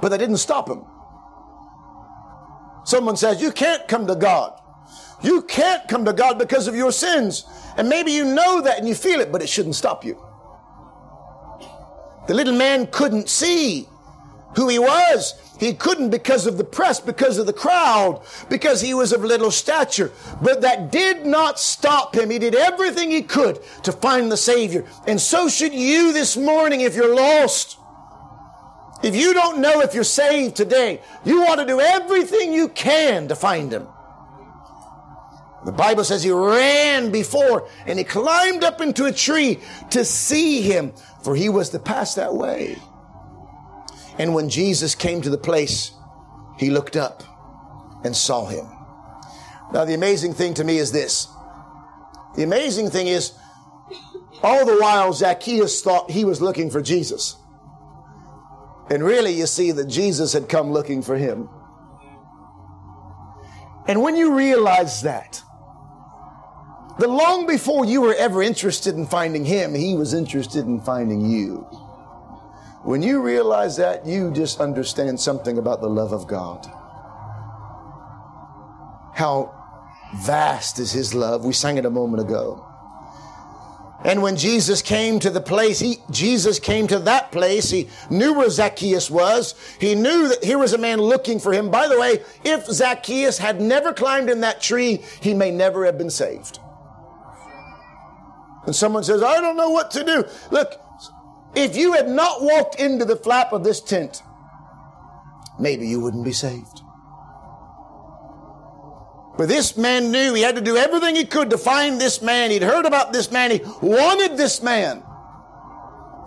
But 0.00 0.10
that 0.10 0.18
didn't 0.18 0.38
stop 0.38 0.68
him. 0.68 0.84
Someone 2.84 3.16
says, 3.16 3.40
You 3.42 3.52
can't 3.52 3.86
come 3.88 4.06
to 4.06 4.16
God. 4.16 4.58
You 5.22 5.42
can't 5.42 5.86
come 5.88 6.04
to 6.04 6.12
God 6.12 6.38
because 6.38 6.66
of 6.66 6.74
your 6.74 6.90
sins. 6.90 7.44
And 7.76 7.88
maybe 7.88 8.12
you 8.12 8.24
know 8.24 8.60
that 8.62 8.78
and 8.78 8.88
you 8.88 8.94
feel 8.94 9.20
it, 9.20 9.30
but 9.30 9.42
it 9.42 9.48
shouldn't 9.48 9.76
stop 9.76 10.04
you. 10.04 10.20
The 12.26 12.34
little 12.34 12.54
man 12.54 12.86
couldn't 12.86 13.28
see 13.28 13.88
who 14.56 14.68
he 14.68 14.78
was. 14.78 15.34
He 15.58 15.74
couldn't 15.74 16.10
because 16.10 16.46
of 16.46 16.58
the 16.58 16.64
press, 16.64 16.98
because 16.98 17.38
of 17.38 17.46
the 17.46 17.52
crowd, 17.52 18.22
because 18.48 18.80
he 18.80 18.94
was 18.94 19.12
of 19.12 19.22
little 19.22 19.50
stature. 19.50 20.10
But 20.40 20.62
that 20.62 20.90
did 20.90 21.24
not 21.24 21.58
stop 21.58 22.14
him. 22.14 22.30
He 22.30 22.38
did 22.38 22.54
everything 22.54 23.10
he 23.10 23.22
could 23.22 23.60
to 23.84 23.92
find 23.92 24.30
the 24.30 24.36
Savior. 24.36 24.84
And 25.06 25.20
so 25.20 25.48
should 25.48 25.72
you 25.72 26.12
this 26.12 26.36
morning 26.36 26.80
if 26.80 26.96
you're 26.96 27.14
lost. 27.14 27.78
If 29.02 29.16
you 29.16 29.34
don't 29.34 29.60
know 29.60 29.80
if 29.80 29.94
you're 29.94 30.04
saved 30.04 30.56
today, 30.56 31.00
you 31.24 31.44
ought 31.44 31.56
to 31.56 31.66
do 31.66 31.80
everything 31.80 32.52
you 32.52 32.68
can 32.68 33.28
to 33.28 33.36
find 33.36 33.72
him. 33.72 33.88
The 35.64 35.72
Bible 35.72 36.02
says 36.02 36.24
he 36.24 36.32
ran 36.32 37.12
before 37.12 37.68
and 37.86 37.98
he 37.98 38.04
climbed 38.04 38.64
up 38.64 38.80
into 38.80 39.04
a 39.04 39.12
tree 39.12 39.60
to 39.90 40.04
see 40.04 40.62
him 40.62 40.92
for 41.24 41.36
he 41.36 41.48
was 41.48 41.70
to 41.70 41.78
pass 41.78 42.14
that 42.14 42.34
way. 42.34 42.76
And 44.18 44.34
when 44.34 44.48
Jesus 44.48 44.94
came 44.94 45.22
to 45.22 45.30
the 45.30 45.38
place, 45.38 45.92
he 46.58 46.70
looked 46.70 46.96
up 46.96 47.22
and 48.04 48.14
saw 48.14 48.46
him. 48.46 48.66
Now, 49.72 49.84
the 49.84 49.94
amazing 49.94 50.34
thing 50.34 50.54
to 50.54 50.64
me 50.64 50.78
is 50.78 50.92
this. 50.92 51.28
The 52.36 52.42
amazing 52.42 52.90
thing 52.90 53.06
is, 53.06 53.32
all 54.42 54.66
the 54.66 54.76
while 54.76 55.12
Zacchaeus 55.12 55.82
thought 55.82 56.10
he 56.10 56.24
was 56.24 56.40
looking 56.40 56.70
for 56.70 56.82
Jesus. 56.82 57.36
And 58.90 59.02
really, 59.02 59.32
you 59.32 59.46
see 59.46 59.72
that 59.72 59.86
Jesus 59.86 60.32
had 60.32 60.48
come 60.48 60.72
looking 60.72 61.00
for 61.00 61.16
him. 61.16 61.48
And 63.86 64.02
when 64.02 64.16
you 64.16 64.34
realize 64.34 65.02
that, 65.02 65.42
that 66.98 67.08
long 67.08 67.46
before 67.46 67.84
you 67.84 68.00
were 68.00 68.14
ever 68.14 68.42
interested 68.42 68.94
in 68.94 69.06
finding 69.06 69.44
him, 69.44 69.74
he 69.74 69.94
was 69.94 70.14
interested 70.14 70.66
in 70.66 70.80
finding 70.80 71.24
you. 71.24 71.66
When 72.84 73.02
you 73.02 73.22
realize 73.22 73.76
that, 73.76 74.06
you 74.06 74.32
just 74.32 74.60
understand 74.60 75.20
something 75.20 75.56
about 75.56 75.80
the 75.80 75.88
love 75.88 76.12
of 76.12 76.26
God. 76.26 76.66
How 79.14 79.54
vast 80.16 80.78
is 80.78 80.92
his 80.92 81.14
love. 81.14 81.44
We 81.44 81.52
sang 81.52 81.78
it 81.78 81.86
a 81.86 81.90
moment 81.90 82.22
ago. 82.22 82.66
And 84.04 84.20
when 84.20 84.36
Jesus 84.36 84.82
came 84.82 85.20
to 85.20 85.30
the 85.30 85.40
place, 85.40 85.78
he, 85.78 85.98
Jesus 86.10 86.58
came 86.58 86.88
to 86.88 86.98
that 87.00 87.30
place. 87.30 87.70
He 87.70 87.88
knew 88.10 88.34
where 88.34 88.50
Zacchaeus 88.50 89.08
was. 89.08 89.54
He 89.78 89.94
knew 89.94 90.28
that 90.28 90.42
here 90.42 90.58
was 90.58 90.72
a 90.72 90.78
man 90.78 91.00
looking 91.00 91.38
for 91.38 91.52
him. 91.52 91.70
By 91.70 91.86
the 91.86 92.00
way, 92.00 92.22
if 92.44 92.66
Zacchaeus 92.66 93.38
had 93.38 93.60
never 93.60 93.92
climbed 93.92 94.28
in 94.28 94.40
that 94.40 94.60
tree, 94.60 95.04
he 95.20 95.34
may 95.34 95.52
never 95.52 95.86
have 95.86 95.98
been 95.98 96.10
saved. 96.10 96.58
And 98.66 98.74
someone 98.74 99.02
says, 99.02 99.22
I 99.22 99.40
don't 99.40 99.56
know 99.56 99.70
what 99.70 99.90
to 99.92 100.04
do. 100.04 100.24
Look, 100.50 100.80
if 101.54 101.76
you 101.76 101.92
had 101.94 102.08
not 102.08 102.42
walked 102.42 102.76
into 102.76 103.04
the 103.04 103.16
flap 103.16 103.52
of 103.52 103.64
this 103.64 103.80
tent, 103.80 104.22
maybe 105.58 105.86
you 105.86 106.00
wouldn't 106.00 106.24
be 106.24 106.32
saved. 106.32 106.80
But 109.36 109.48
this 109.48 109.76
man 109.76 110.12
knew 110.12 110.34
he 110.34 110.42
had 110.42 110.56
to 110.56 110.60
do 110.60 110.76
everything 110.76 111.16
he 111.16 111.24
could 111.24 111.50
to 111.50 111.58
find 111.58 112.00
this 112.00 112.22
man. 112.22 112.50
He'd 112.50 112.62
heard 112.62 112.84
about 112.84 113.12
this 113.12 113.32
man. 113.32 113.50
He 113.50 113.60
wanted 113.80 114.36
this 114.36 114.62
man. 114.62 115.02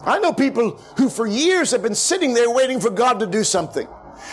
I 0.04 0.19
know 0.19 0.34
people 0.34 0.71
who 0.98 1.10
for 1.10 1.26
years 1.26 1.71
have 1.71 1.82
been 1.82 1.95
sitting 1.95 2.34
there 2.34 2.50
waiting 2.52 2.80
for 2.80 2.89
God 2.89 3.19
to 3.19 3.28
do 3.28 3.43
something 3.43 3.88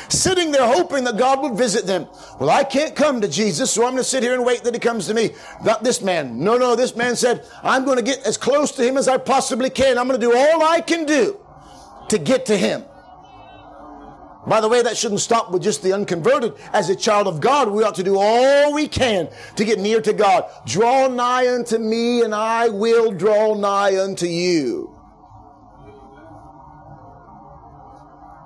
sitting 0.09 0.52
there 0.52 0.66
hoping 0.66 1.05
that 1.05 1.16
God 1.16 1.40
would 1.42 1.55
visit 1.55 1.87
them. 1.87 2.07
Well, 2.38 2.50
I 2.50 2.64
can't 2.64 2.94
come 2.94 3.20
to 3.20 3.28
Jesus, 3.28 3.70
so 3.70 3.85
I'm 3.85 3.92
going 3.92 4.02
to 4.02 4.09
sit 4.09 4.22
here 4.22 4.35
and 4.35 4.44
wait 4.44 4.64
that 4.64 4.74
he 4.74 4.81
comes 4.81 5.07
to 5.07 5.14
me. 5.14 5.31
Not 5.64 5.85
this 5.85 6.02
man. 6.02 6.38
No, 6.38 6.57
no, 6.57 6.76
this 6.76 6.96
man 6.96 7.16
said, 7.16 7.44
I'm 7.62 7.85
going 7.85 7.96
to 7.96 8.02
get 8.02 8.26
as 8.26 8.37
close 8.37 8.72
to 8.72 8.85
him 8.85 8.96
as 8.96 9.09
I 9.09 9.18
possibly 9.18 9.70
can. 9.70 9.98
I'm 9.98 10.09
going 10.09 10.20
to 10.20 10.26
do 10.26 10.37
all 10.37 10.62
I 10.62 10.81
can 10.81 11.05
do 11.05 11.38
to 12.09 12.18
get 12.18 12.46
to 12.46 12.57
him. 12.57 12.85
By 14.46 14.61
the 14.61 14.68
way, 14.68 14.83
that 14.83 14.96
shouldn't 14.96 15.20
stop 15.20 15.52
with 15.52 15.62
just 15.62 15.83
the 15.83 15.92
unconverted. 15.92 16.55
As 16.72 16.90
a 16.90 16.96
child 16.96 17.28
of 17.28 17.40
God, 17.40 17.70
we 17.70 17.85
ought 17.85 17.94
to 17.94 18.02
do 18.02 18.18
all 18.18 18.74
we 18.74 18.88
can 18.88 19.28
to 19.55 19.64
get 19.64 19.78
near 19.78 20.00
to 20.00 20.12
God. 20.12 20.50
Draw 20.66 21.09
nigh 21.09 21.52
unto 21.52 21.78
me, 21.78 22.22
and 22.22 22.35
I 22.35 22.68
will 22.68 23.12
draw 23.12 23.55
nigh 23.55 24.00
unto 24.00 24.26
you. 24.26 25.02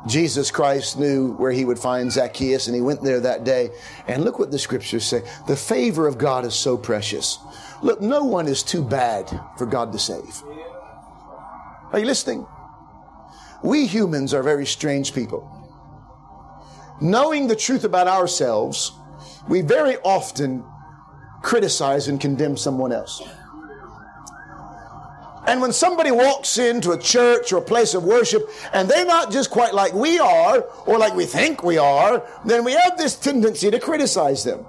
Jesus 0.07 0.51
Christ 0.51 0.99
knew 0.99 1.33
where 1.35 1.53
he 1.53 1.65
would 1.65 1.79
find 1.79 2.11
Zacchaeus, 2.13 2.67
and 2.67 2.77
he 2.77 2.83
went 2.83 3.03
there 3.03 3.21
that 3.21 3.45
day. 3.45 3.71
And 4.07 4.25
look 4.25 4.39
what 4.39 4.51
the 4.51 4.59
scriptures 4.59 5.05
say. 5.05 5.23
The 5.49 5.57
favor 5.57 6.07
of 6.07 6.19
God 6.19 6.45
is 6.45 6.55
so 6.55 6.77
precious. 6.77 7.39
Look, 7.83 8.01
no 8.01 8.25
one 8.25 8.47
is 8.47 8.63
too 8.63 8.83
bad 8.83 9.29
for 9.59 9.67
God 9.67 9.93
to 9.93 9.99
save. 9.99 10.43
Are 11.93 11.99
you 11.99 12.07
listening? 12.07 12.47
we 13.63 13.87
humans 13.87 14.33
are 14.33 14.43
very 14.43 14.67
strange 14.67 15.15
people. 15.15 15.51
Knowing 17.01 17.47
the 17.47 17.57
truth 17.57 17.85
about 17.85 18.09
ourselves, 18.09 18.93
we 19.49 19.61
very 19.61 19.97
often 19.99 20.65
criticize 21.43 22.09
and 22.09 22.21
condemn 22.21 22.57
someone 22.57 22.93
else. 22.93 23.23
And 25.47 25.61
when 25.61 25.73
somebody 25.73 26.11
walks 26.11 26.59
into 26.59 26.91
a 26.91 26.99
church 26.99 27.53
or 27.53 27.59
a 27.59 27.63
place 27.63 27.95
of 27.95 28.03
worship 28.03 28.51
and 28.73 28.89
they're 28.89 29.07
not 29.07 29.31
just 29.31 29.51
quite 29.51 29.75
like 29.75 29.93
we 29.93 30.19
are 30.19 30.63
or 30.87 30.99
like 30.99 31.15
we 31.15 31.25
think 31.25 31.63
we 31.63 31.79
are, 31.79 32.27
then 32.45 32.65
we 32.65 32.73
have 32.73 32.99
this 32.99 33.17
tendency 33.17 33.71
to 33.71 33.79
criticize 33.79 34.43
them. 34.43 34.67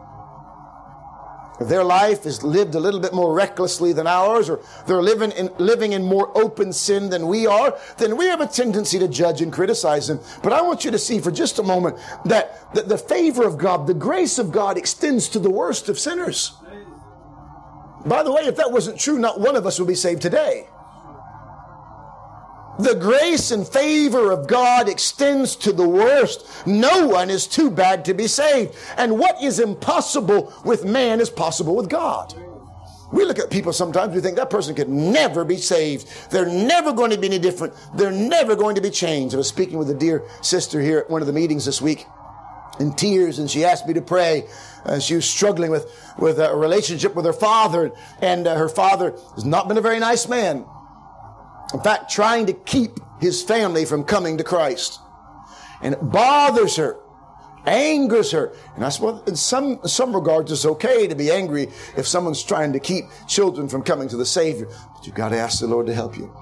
If 1.60 1.70
their 1.70 1.84
life 1.84 2.28
is 2.28 2.44
lived 2.44 2.76
a 2.76 2.80
little 2.80 3.00
bit 3.00 3.14
more 3.14 3.34
recklessly 3.34 3.92
than 3.92 4.06
ours, 4.06 4.48
or 4.48 4.60
they're 4.86 5.02
living 5.02 5.32
in, 5.32 5.50
living 5.58 5.94
in 5.94 6.04
more 6.04 6.36
open 6.38 6.72
sin 6.72 7.10
than 7.10 7.26
we 7.26 7.48
are, 7.48 7.76
then 7.98 8.16
we 8.16 8.26
have 8.28 8.42
a 8.42 8.48
tendency 8.48 9.00
to 9.00 9.08
judge 9.08 9.42
and 9.42 9.52
criticize 9.52 10.08
them. 10.08 10.20
But 10.44 10.54
I 10.54 10.62
want 10.62 10.86
you 10.86 10.92
to 10.92 11.00
see 11.00 11.20
for 11.20 11.32
just 11.32 11.58
a 11.58 11.64
moment 11.64 11.98
that 12.26 12.74
the, 12.76 12.84
the 12.84 12.98
favor 12.98 13.44
of 13.44 13.58
God, 13.58 13.88
the 13.88 13.96
grace 13.96 14.38
of 14.38 14.52
God 14.52 14.78
extends 14.78 15.30
to 15.30 15.40
the 15.40 15.50
worst 15.50 15.90
of 15.90 15.98
sinners. 15.98 16.54
By 18.06 18.24
the 18.24 18.32
way, 18.32 18.44
if 18.44 18.56
that 18.58 18.72
wasn't 18.72 19.00
true, 19.00 19.20
not 19.20 19.40
one 19.40 19.56
of 19.56 19.66
us 19.66 19.80
would 19.80 19.88
be 19.88 19.96
saved 19.96 20.22
today. 20.22 20.68
The 22.80 22.94
grace 22.94 23.50
and 23.50 23.68
favor 23.68 24.32
of 24.32 24.48
God 24.48 24.88
extends 24.88 25.56
to 25.58 25.74
the 25.74 25.88
worst. 25.88 26.46
No 26.68 27.08
one 27.08 27.32
is 27.32 27.48
too 27.48 27.72
bad 27.72 28.06
to 28.06 28.14
be 28.14 28.28
saved. 28.28 28.76
And 28.98 29.18
what 29.18 29.42
is 29.42 29.60
impossible 29.60 30.54
with 30.64 30.86
man 30.86 31.20
is 31.20 31.30
possible 31.30 31.76
with 31.76 31.90
God. 31.90 32.36
We 33.12 33.26
look 33.26 33.40
at 33.40 33.50
people 33.50 33.74
sometimes, 33.74 34.14
we 34.14 34.22
think 34.22 34.36
that 34.36 34.50
person 34.50 34.76
could 34.76 34.90
never 34.90 35.44
be 35.44 35.58
saved. 35.58 36.08
They're 36.30 36.46
never 36.46 36.92
going 36.92 37.12
to 37.12 37.18
be 37.18 37.28
any 37.28 37.40
different. 37.40 37.74
They're 37.96 38.12
never 38.12 38.56
going 38.56 38.76
to 38.76 38.82
be 38.82 38.90
changed. 38.92 39.34
I 39.34 39.38
was 39.38 39.48
speaking 39.48 39.80
with 39.80 39.90
a 39.90 39.96
dear 39.96 40.24
sister 40.42 40.80
here 40.80 41.00
at 41.00 41.10
one 41.10 41.22
of 41.22 41.28
the 41.28 41.34
meetings 41.34 41.66
this 41.66 41.82
week 41.82 42.06
in 42.80 42.94
tears 42.94 43.40
and 43.40 43.50
she 43.50 43.66
asked 43.66 43.88
me 43.88 43.94
to 43.94 44.02
pray. 44.02 44.46
Uh, 44.88 45.00
she 45.00 45.16
was 45.16 45.30
struggling 45.30 45.70
with, 45.70 45.92
with 46.18 46.40
a 46.40 46.56
relationship 46.56 47.14
with 47.14 47.26
her 47.26 47.34
father 47.34 47.92
and 48.22 48.48
uh, 48.48 48.56
her 48.56 48.70
father 48.70 49.12
has 49.36 49.44
not 49.44 49.68
been 49.68 49.78
a 49.78 49.82
very 49.82 50.00
nice 50.00 50.28
man. 50.28 50.66
In 51.74 51.82
fact, 51.82 52.10
trying 52.10 52.46
to 52.46 52.54
keep 52.54 53.00
his 53.20 53.44
family 53.44 53.84
from 53.84 54.04
coming 54.04 54.38
to 54.38 54.44
Christ. 54.44 55.00
And 55.82 55.94
it 55.94 56.00
bothers 56.00 56.78
her, 56.78 56.98
angers 57.66 58.32
her. 58.32 58.54
And 58.76 58.86
I 58.86 58.92
well, 59.02 59.22
in 59.28 59.36
some, 59.36 59.86
some 59.86 60.16
regards, 60.16 60.52
it's 60.52 60.66
okay 60.66 61.08
to 61.08 61.16
be 61.16 61.30
angry 61.30 61.68
if 61.98 62.08
someone's 62.08 62.42
trying 62.42 62.72
to 62.74 62.80
keep 62.80 63.06
children 63.28 63.68
from 63.68 63.84
coming 63.84 64.08
to 64.10 64.18
the 64.18 64.26
Savior. 64.26 64.68
But 64.68 65.06
you've 65.06 65.16
got 65.16 65.30
to 65.30 65.38
ask 65.38 65.60
the 65.60 65.68
Lord 65.68 65.88
to 65.88 65.94
help 65.94 66.18
you. 66.18 66.34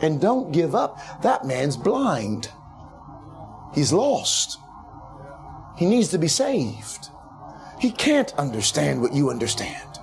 And 0.00 0.20
don't 0.20 0.52
give 0.52 0.74
up. 0.74 1.22
That 1.22 1.44
man's 1.44 1.76
blind. 1.76 2.50
He's 3.74 3.92
lost. 3.92 4.58
He 5.76 5.86
needs 5.86 6.08
to 6.08 6.18
be 6.18 6.28
saved. 6.28 7.08
He 7.84 7.90
can't 7.90 8.32
understand 8.38 9.02
what 9.02 9.12
you 9.12 9.28
understand. 9.28 9.98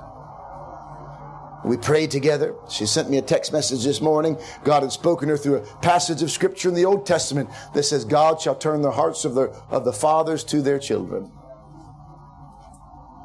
We 1.65 1.77
prayed 1.77 2.11
together. 2.11 2.53
She 2.69 2.85
sent 2.85 3.09
me 3.09 3.17
a 3.17 3.23
text 3.23 3.51
message 3.51 3.83
this 3.83 4.01
morning. 4.01 4.37
God 4.63 4.83
had 4.83 4.91
spoken 4.91 5.29
her 5.29 5.35
through 5.35 5.55
a 5.55 5.65
passage 5.77 6.21
of 6.21 6.29
scripture 6.29 6.69
in 6.69 6.75
the 6.75 6.85
Old 6.85 7.07
Testament 7.07 7.49
that 7.73 7.81
says, 7.81 8.05
God 8.05 8.39
shall 8.39 8.53
turn 8.53 8.83
the 8.83 8.91
hearts 8.91 9.25
of 9.25 9.33
the, 9.33 9.49
of 9.71 9.83
the 9.83 9.93
fathers 9.93 10.43
to 10.43 10.61
their 10.61 10.77
children. 10.77 11.23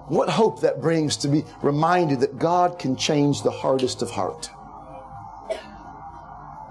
What 0.08 0.30
hope 0.30 0.62
that 0.62 0.80
brings 0.80 1.18
to 1.18 1.28
be 1.28 1.44
reminded 1.60 2.20
that 2.20 2.38
God 2.38 2.78
can 2.78 2.96
change 2.96 3.42
the 3.42 3.50
hardest 3.50 4.00
of 4.00 4.10
heart. 4.10 4.48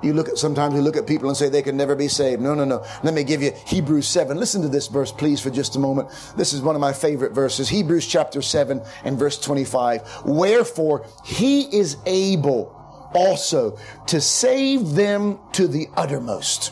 You 0.06 0.13
look 0.13 0.30
at 0.30 0.38
sometimes 0.38 0.76
we 0.76 0.82
look 0.82 0.96
at 0.96 1.08
people 1.08 1.30
and 1.30 1.36
say 1.38 1.50
they 1.50 1.63
can 1.63 1.76
never 1.76 1.96
be 1.96 2.08
saved. 2.08 2.41
No, 2.41 2.54
no, 2.54 2.63
no. 2.63 2.86
Let 3.04 3.15
me 3.15 3.24
give 3.24 3.41
you 3.41 3.52
Hebrews 3.65 4.08
7. 4.08 4.38
Listen 4.38 4.62
to 4.62 4.70
this 4.70 4.88
verse, 4.88 5.12
please, 5.12 5.41
for 5.41 5.50
just 5.50 5.76
a 5.76 5.80
moment. 5.80 6.10
This 6.38 6.54
is 6.54 6.62
one 6.62 6.76
of 6.76 6.82
my 6.82 6.94
favorite 6.94 7.32
verses. 7.34 7.68
Hebrews 7.68 8.06
chapter 8.06 8.41
7 8.41 8.82
and 9.04 9.18
verse 9.18 9.39
25. 9.39 10.26
Wherefore 10.26 11.08
he 11.24 11.63
is 11.76 11.98
able 12.06 12.72
also 13.15 13.80
to 14.08 14.22
save 14.22 14.91
them 14.91 15.39
to 15.54 15.68
the 15.68 15.88
uttermost 15.96 16.72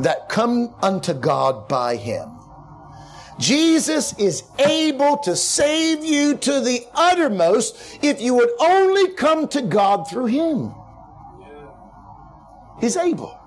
that 0.00 0.28
come 0.28 0.74
unto 0.82 1.14
God 1.14 1.68
by 1.68 1.94
him. 1.94 2.32
Jesus 3.38 4.18
is 4.18 4.44
able 4.58 5.18
to 5.18 5.36
save 5.36 6.04
you 6.04 6.36
to 6.38 6.60
the 6.60 6.86
uttermost 6.94 7.98
if 8.02 8.20
you 8.20 8.34
would 8.34 8.50
only 8.58 9.12
come 9.12 9.46
to 9.48 9.62
God 9.62 10.08
through 10.08 10.26
him. 10.26 10.74
He's 12.80 12.96
able. 12.96 13.38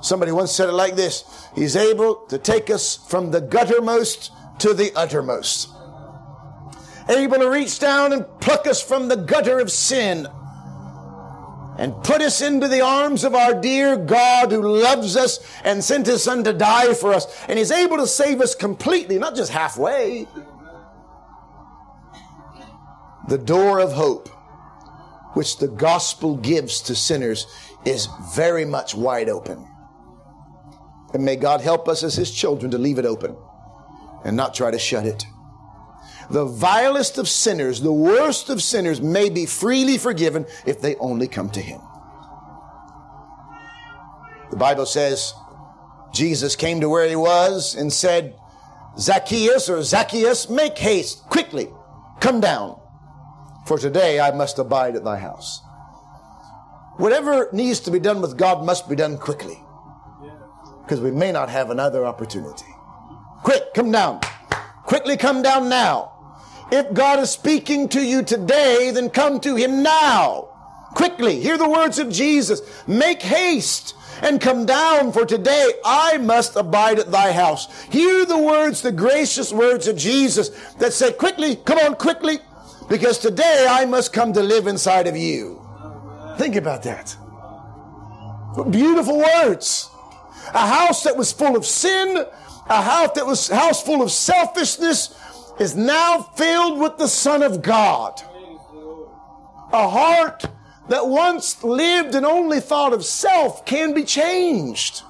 Somebody 0.00 0.30
once 0.32 0.52
said 0.52 0.68
it 0.68 0.72
like 0.72 0.94
this 0.94 1.24
He's 1.54 1.76
able 1.76 2.16
to 2.28 2.38
take 2.38 2.70
us 2.70 2.96
from 2.96 3.30
the 3.30 3.40
guttermost 3.40 4.30
to 4.60 4.74
the 4.74 4.92
uttermost. 4.94 5.70
Able 7.08 7.38
to 7.38 7.48
reach 7.48 7.78
down 7.78 8.12
and 8.12 8.26
pluck 8.40 8.66
us 8.66 8.82
from 8.82 9.08
the 9.08 9.16
gutter 9.16 9.58
of 9.58 9.70
sin 9.70 10.28
and 11.78 11.94
put 12.02 12.20
us 12.20 12.42
into 12.42 12.68
the 12.68 12.80
arms 12.80 13.24
of 13.24 13.34
our 13.34 13.54
dear 13.54 13.96
God 13.96 14.50
who 14.50 14.60
loves 14.60 15.16
us 15.16 15.38
and 15.64 15.82
sent 15.82 16.06
his 16.06 16.24
son 16.24 16.44
to 16.44 16.52
die 16.52 16.92
for 16.92 17.14
us. 17.14 17.26
And 17.48 17.58
he's 17.58 17.70
able 17.70 17.96
to 17.98 18.06
save 18.06 18.40
us 18.40 18.54
completely, 18.54 19.18
not 19.18 19.36
just 19.36 19.52
halfway. 19.52 20.26
The 23.28 23.38
door 23.38 23.78
of 23.78 23.92
hope 23.92 24.28
which 25.34 25.58
the 25.58 25.68
gospel 25.68 26.36
gives 26.36 26.80
to 26.82 26.94
sinners 26.94 27.46
is 27.84 28.08
very 28.34 28.64
much 28.64 28.94
wide 28.94 29.28
open. 29.28 29.66
And 31.14 31.24
may 31.24 31.36
God 31.36 31.60
help 31.60 31.88
us 31.88 32.02
as 32.02 32.14
His 32.14 32.30
children 32.30 32.70
to 32.70 32.78
leave 32.78 32.98
it 32.98 33.06
open 33.06 33.36
and 34.24 34.36
not 34.36 34.54
try 34.54 34.70
to 34.70 34.78
shut 34.78 35.06
it. 35.06 35.24
The 36.30 36.44
vilest 36.44 37.16
of 37.16 37.28
sinners, 37.28 37.80
the 37.80 37.92
worst 37.92 38.50
of 38.50 38.62
sinners, 38.62 39.00
may 39.00 39.30
be 39.30 39.46
freely 39.46 39.96
forgiven 39.96 40.46
if 40.66 40.80
they 40.80 40.96
only 40.96 41.28
come 41.28 41.50
to 41.50 41.60
Him. 41.60 41.80
The 44.50 44.56
Bible 44.56 44.86
says 44.86 45.32
Jesus 46.12 46.56
came 46.56 46.80
to 46.80 46.88
where 46.88 47.08
He 47.08 47.16
was 47.16 47.74
and 47.74 47.92
said, 47.92 48.34
Zacchaeus 48.98 49.70
or 49.70 49.82
Zacchaeus, 49.82 50.50
make 50.50 50.76
haste, 50.76 51.22
quickly, 51.24 51.68
come 52.20 52.40
down 52.40 52.80
for 53.68 53.78
today 53.78 54.18
I 54.18 54.30
must 54.30 54.58
abide 54.58 54.96
at 54.96 55.04
thy 55.04 55.18
house. 55.18 55.60
Whatever 56.96 57.50
needs 57.52 57.80
to 57.80 57.90
be 57.90 57.98
done 58.00 58.22
with 58.22 58.38
God 58.38 58.64
must 58.64 58.88
be 58.88 58.96
done 58.96 59.18
quickly. 59.18 59.62
Because 60.82 61.00
we 61.00 61.10
may 61.10 61.30
not 61.30 61.50
have 61.50 61.68
another 61.68 62.06
opportunity. 62.06 62.64
Quick, 63.44 63.74
come 63.74 63.92
down. 63.92 64.20
Quickly 64.84 65.18
come 65.18 65.42
down 65.42 65.68
now. 65.68 66.12
If 66.72 66.94
God 66.94 67.20
is 67.20 67.30
speaking 67.30 67.90
to 67.90 68.00
you 68.00 68.22
today, 68.22 68.90
then 68.90 69.10
come 69.10 69.38
to 69.40 69.54
Him 69.54 69.82
now. 69.82 70.48
Quickly, 70.94 71.38
hear 71.38 71.58
the 71.58 71.68
words 71.68 71.98
of 71.98 72.10
Jesus. 72.10 72.62
Make 72.88 73.20
haste 73.20 73.94
and 74.22 74.40
come 74.40 74.64
down, 74.64 75.12
for 75.12 75.26
today 75.26 75.72
I 75.84 76.16
must 76.16 76.56
abide 76.56 76.98
at 76.98 77.12
thy 77.12 77.32
house. 77.32 77.84
Hear 77.84 78.24
the 78.24 78.38
words, 78.38 78.80
the 78.80 78.92
gracious 78.92 79.52
words 79.52 79.86
of 79.86 79.96
Jesus 79.96 80.48
that 80.78 80.94
said, 80.94 81.18
quickly, 81.18 81.56
come 81.56 81.78
on, 81.78 81.94
quickly, 81.96 82.38
because 82.88 83.18
today 83.18 83.66
I 83.68 83.84
must 83.84 84.12
come 84.12 84.32
to 84.32 84.42
live 84.42 84.66
inside 84.66 85.06
of 85.06 85.16
you. 85.16 85.60
Think 86.38 86.56
about 86.56 86.82
that. 86.84 87.16
Beautiful 88.70 89.18
words. 89.18 89.90
A 90.54 90.66
house 90.66 91.02
that 91.02 91.16
was 91.16 91.32
full 91.32 91.56
of 91.56 91.66
sin, 91.66 92.24
a 92.68 92.82
house 92.82 93.10
that 93.14 93.26
was 93.26 93.48
house 93.48 93.82
full 93.82 94.02
of 94.02 94.10
selfishness 94.10 95.14
is 95.58 95.76
now 95.76 96.22
filled 96.36 96.78
with 96.78 96.96
the 96.96 97.08
Son 97.08 97.42
of 97.42 97.60
God. 97.60 98.20
A 99.72 99.88
heart 99.88 100.46
that 100.88 101.06
once 101.06 101.62
lived 101.62 102.14
and 102.14 102.24
only 102.24 102.60
thought 102.60 102.94
of 102.94 103.04
self 103.04 103.66
can 103.66 103.92
be 103.92 104.04
changed. 104.04 105.02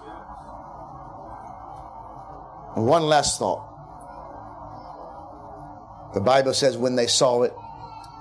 And 2.75 2.87
one 2.87 3.05
last 3.05 3.39
thought. 3.39 3.65
The 6.15 6.21
Bible 6.21 6.55
says 6.55 6.77
when 6.77 6.97
they 6.97 7.07
saw 7.07 7.43
it, 7.43 7.55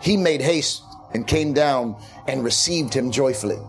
he 0.02 0.18
made 0.18 0.42
haste 0.42 0.84
and 1.14 1.26
came 1.28 1.54
down 1.54 1.96
and 2.28 2.44
received 2.44 2.94
him 2.94 3.12
joyfully. 3.12 3.60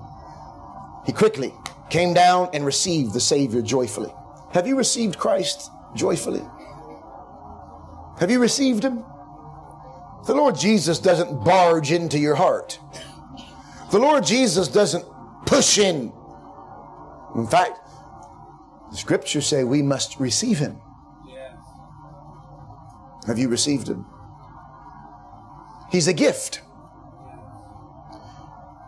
He 1.06 1.12
quickly 1.12 1.54
came 1.90 2.12
down 2.12 2.50
and 2.52 2.64
received 2.66 3.14
the 3.14 3.20
Savior 3.20 3.62
joyfully. 3.62 4.12
Have 4.52 4.66
you 4.66 4.76
received 4.76 5.18
Christ 5.18 5.70
joyfully? 5.94 6.42
Have 8.20 8.30
you 8.30 8.40
received 8.40 8.84
him? 8.84 9.04
The 10.26 10.34
Lord 10.34 10.58
Jesus 10.58 10.98
doesn't 10.98 11.44
barge 11.44 11.92
into 11.92 12.18
your 12.18 12.34
heart. 12.34 12.78
The 13.90 13.98
Lord 13.98 14.24
Jesus 14.24 14.68
doesn't 14.68 15.04
push 15.46 15.78
in. 15.78 16.12
In 17.36 17.46
fact, 17.46 17.78
the 18.90 18.96
scriptures 18.96 19.46
say 19.46 19.64
we 19.64 19.82
must 19.82 20.18
receive 20.18 20.58
him. 20.58 20.80
Yes. 21.26 21.56
Have 23.26 23.38
you 23.38 23.48
received 23.48 23.88
him? 23.88 24.04
He's 25.90 26.09
a 26.09 26.12
gift. 26.12 26.62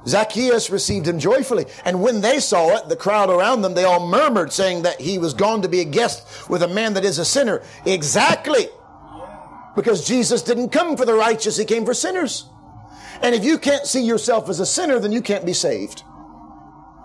Zacchaeus 0.07 0.71
received 0.71 1.07
him 1.07 1.19
joyfully. 1.19 1.67
And 1.85 2.03
when 2.03 2.21
they 2.21 2.41
saw 2.41 2.77
it, 2.77 2.89
the 2.89 2.97
crowd 2.97 3.31
around 3.31 3.63
them, 3.63 3.75
they 3.75 3.85
all 3.85 4.07
murmured, 4.07 4.53
saying 4.53 4.83
that 4.83 5.01
he 5.01 5.19
was 5.19 5.35
gone 5.35 5.63
to 5.63 5.69
be 5.69 5.81
a 5.81 5.85
guest 5.85 6.49
with 6.49 6.63
a 6.63 6.69
man 6.69 6.95
that 6.95 7.05
is 7.05 7.19
a 7.19 7.25
sinner. 7.25 7.63
Exactly. 7.85 8.69
Because 9.77 10.07
Jesus 10.07 10.43
didn't 10.43 10.71
come 10.71 10.97
for 10.97 11.05
the 11.05 11.15
righteous, 11.15 11.57
he 11.57 11.65
came 11.65 11.85
for 11.85 11.95
sinners. 11.95 12.47
And 13.23 13.35
if 13.35 13.45
you 13.45 13.59
can't 13.59 13.87
see 13.87 14.03
yourself 14.03 14.49
as 14.49 14.61
a 14.61 14.67
sinner, 14.67 14.99
then 14.99 15.13
you 15.13 15.21
can't 15.21 15.45
be 15.45 15.53
saved. 15.53 16.03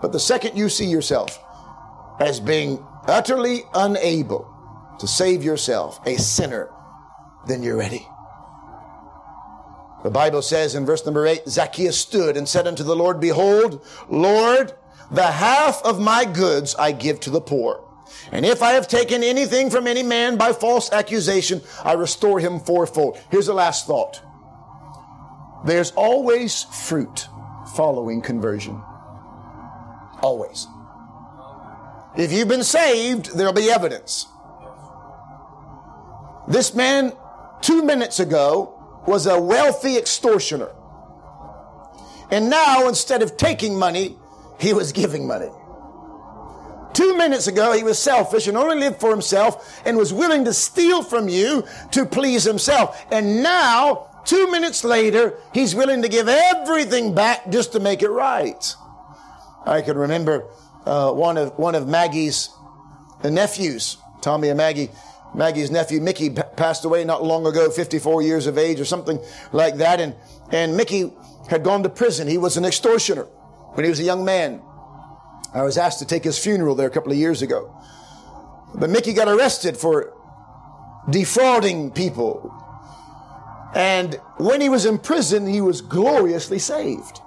But 0.00 0.12
the 0.12 0.20
second 0.20 0.56
you 0.56 0.68
see 0.68 0.86
yourself 0.86 1.38
as 2.18 2.40
being 2.40 2.84
utterly 3.06 3.62
unable 3.74 4.52
to 4.98 5.06
save 5.06 5.44
yourself, 5.44 6.00
a 6.06 6.16
sinner, 6.16 6.70
then 7.46 7.62
you're 7.62 7.76
ready. 7.76 8.06
The 10.06 10.12
Bible 10.12 10.40
says 10.40 10.76
in 10.76 10.86
verse 10.86 11.04
number 11.04 11.26
eight, 11.26 11.48
Zacchaeus 11.48 11.98
stood 11.98 12.36
and 12.36 12.48
said 12.48 12.68
unto 12.68 12.84
the 12.84 12.94
Lord, 12.94 13.18
Behold, 13.18 13.84
Lord, 14.08 14.72
the 15.10 15.26
half 15.26 15.82
of 15.82 15.98
my 15.98 16.24
goods 16.24 16.76
I 16.76 16.92
give 16.92 17.18
to 17.22 17.30
the 17.30 17.40
poor. 17.40 17.82
And 18.30 18.46
if 18.46 18.62
I 18.62 18.74
have 18.74 18.86
taken 18.86 19.24
anything 19.24 19.68
from 19.68 19.88
any 19.88 20.04
man 20.04 20.36
by 20.36 20.52
false 20.52 20.92
accusation, 20.92 21.60
I 21.82 21.94
restore 21.94 22.38
him 22.38 22.60
fourfold. 22.60 23.18
Here's 23.32 23.46
the 23.46 23.52
last 23.52 23.88
thought. 23.88 24.22
There's 25.66 25.90
always 25.96 26.62
fruit 26.62 27.26
following 27.74 28.22
conversion. 28.22 28.80
Always. 30.22 30.68
If 32.16 32.30
you've 32.30 32.46
been 32.46 32.62
saved, 32.62 33.36
there'll 33.36 33.52
be 33.52 33.72
evidence. 33.72 34.28
This 36.46 36.76
man, 36.76 37.12
two 37.60 37.82
minutes 37.82 38.20
ago, 38.20 38.75
was 39.06 39.26
a 39.26 39.40
wealthy 39.40 39.96
extortioner. 39.96 40.70
And 42.30 42.50
now, 42.50 42.88
instead 42.88 43.22
of 43.22 43.36
taking 43.36 43.78
money, 43.78 44.16
he 44.58 44.72
was 44.72 44.92
giving 44.92 45.26
money. 45.26 45.50
Two 46.92 47.16
minutes 47.16 47.46
ago, 47.46 47.72
he 47.72 47.82
was 47.82 47.98
selfish 47.98 48.46
and 48.46 48.56
only 48.56 48.78
lived 48.78 49.00
for 49.00 49.10
himself 49.10 49.80
and 49.84 49.96
was 49.98 50.12
willing 50.12 50.44
to 50.46 50.54
steal 50.54 51.02
from 51.02 51.28
you 51.28 51.64
to 51.92 52.06
please 52.06 52.42
himself. 52.42 53.04
And 53.12 53.42
now, 53.42 54.22
two 54.24 54.50
minutes 54.50 54.82
later, 54.82 55.38
he's 55.52 55.74
willing 55.74 56.02
to 56.02 56.08
give 56.08 56.26
everything 56.26 57.14
back 57.14 57.50
just 57.50 57.72
to 57.72 57.80
make 57.80 58.02
it 58.02 58.08
right. 58.08 58.74
I 59.66 59.82
can 59.82 59.98
remember 59.98 60.46
uh, 60.86 61.12
one 61.12 61.36
of 61.36 61.58
one 61.58 61.74
of 61.74 61.86
Maggie's 61.86 62.48
nephews, 63.22 63.98
Tommy 64.22 64.48
and 64.48 64.56
Maggie. 64.56 64.90
Maggie's 65.34 65.70
nephew 65.70 66.00
Mickey 66.00 66.30
passed 66.30 66.84
away 66.84 67.04
not 67.04 67.22
long 67.22 67.46
ago, 67.46 67.70
54 67.70 68.22
years 68.22 68.46
of 68.46 68.56
age 68.56 68.80
or 68.80 68.84
something 68.84 69.18
like 69.52 69.76
that, 69.76 70.00
and 70.00 70.14
and 70.50 70.76
Mickey 70.76 71.12
had 71.48 71.62
gone 71.62 71.82
to 71.82 71.88
prison. 71.88 72.28
He 72.28 72.38
was 72.38 72.56
an 72.56 72.64
extortioner 72.64 73.24
when 73.74 73.84
he 73.84 73.90
was 73.90 74.00
a 74.00 74.04
young 74.04 74.24
man. 74.24 74.62
I 75.54 75.62
was 75.62 75.78
asked 75.78 75.98
to 76.00 76.06
take 76.06 76.24
his 76.24 76.38
funeral 76.38 76.74
there 76.74 76.86
a 76.86 76.90
couple 76.90 77.12
of 77.12 77.18
years 77.18 77.42
ago. 77.42 77.74
But 78.74 78.90
Mickey 78.90 79.12
got 79.12 79.28
arrested 79.28 79.76
for 79.76 80.12
defrauding 81.08 81.92
people. 81.92 82.52
And 83.74 84.14
when 84.38 84.60
he 84.60 84.68
was 84.68 84.86
in 84.86 84.98
prison, 84.98 85.46
he 85.46 85.60
was 85.60 85.80
gloriously 85.80 86.58
saved. 86.58 87.20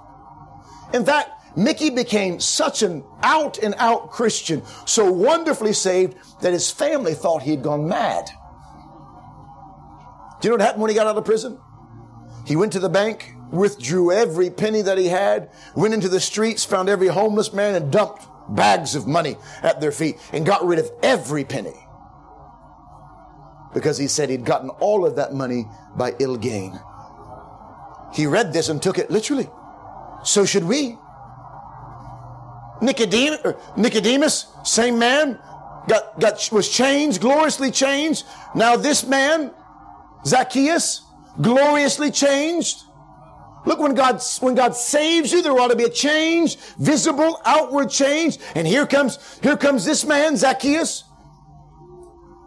In 0.93 1.05
fact, 1.05 1.29
Mickey 1.55 1.89
became 1.89 2.39
such 2.39 2.83
an 2.83 3.03
out 3.23 3.57
and 3.57 3.75
out 3.77 4.11
Christian, 4.11 4.63
so 4.85 5.11
wonderfully 5.11 5.73
saved 5.73 6.15
that 6.41 6.53
his 6.53 6.71
family 6.71 7.13
thought 7.13 7.41
he 7.41 7.51
had 7.51 7.63
gone 7.63 7.87
mad. 7.87 8.29
Do 10.41 10.47
you 10.47 10.49
know 10.49 10.55
what 10.55 10.61
happened 10.61 10.81
when 10.83 10.89
he 10.89 10.95
got 10.95 11.07
out 11.07 11.17
of 11.17 11.25
prison? 11.25 11.59
He 12.45 12.55
went 12.55 12.71
to 12.73 12.79
the 12.79 12.89
bank, 12.89 13.33
withdrew 13.51 14.11
every 14.11 14.49
penny 14.49 14.81
that 14.81 14.97
he 14.97 15.07
had, 15.07 15.51
went 15.75 15.93
into 15.93 16.07
the 16.07 16.19
streets, 16.19 16.63
found 16.63 16.87
every 16.87 17.07
homeless 17.07 17.51
man 17.51 17.75
and 17.75 17.91
dumped 17.91 18.25
bags 18.55 18.95
of 18.95 19.07
money 19.07 19.37
at 19.61 19.81
their 19.81 19.91
feet 19.91 20.17
and 20.31 20.45
got 20.45 20.65
rid 20.65 20.79
of 20.79 20.89
every 21.03 21.43
penny. 21.43 21.75
Because 23.73 23.97
he 23.97 24.07
said 24.07 24.29
he'd 24.29 24.45
gotten 24.45 24.69
all 24.69 25.05
of 25.05 25.17
that 25.17 25.33
money 25.33 25.65
by 25.95 26.15
ill 26.19 26.37
gain. 26.37 26.79
He 28.13 28.25
read 28.25 28.53
this 28.53 28.69
and 28.69 28.81
took 28.81 28.97
it 28.97 29.11
literally. 29.11 29.47
So 30.23 30.45
should 30.45 30.63
we. 30.63 30.97
Nicodemus, 32.81 33.39
er, 33.45 33.57
Nicodemus, 33.75 34.47
same 34.63 34.97
man, 34.99 35.39
got, 35.87 36.19
got, 36.19 36.49
was 36.51 36.69
changed, 36.69 37.21
gloriously 37.21 37.71
changed. 37.71 38.25
Now 38.55 38.75
this 38.75 39.05
man, 39.05 39.51
Zacchaeus, 40.25 41.03
gloriously 41.41 42.11
changed. 42.11 42.83
Look, 43.65 43.79
when 43.79 43.93
God, 43.93 44.21
when 44.39 44.55
God 44.55 44.75
saves 44.75 45.31
you, 45.31 45.41
there 45.41 45.51
ought 45.51 45.67
to 45.67 45.75
be 45.75 45.83
a 45.83 45.89
change, 45.89 46.55
visible, 46.77 47.41
outward 47.45 47.89
change. 47.89 48.37
And 48.55 48.65
here 48.65 48.87
comes, 48.87 49.39
here 49.43 49.57
comes 49.57 49.85
this 49.85 50.05
man, 50.05 50.37
Zacchaeus, 50.37 51.03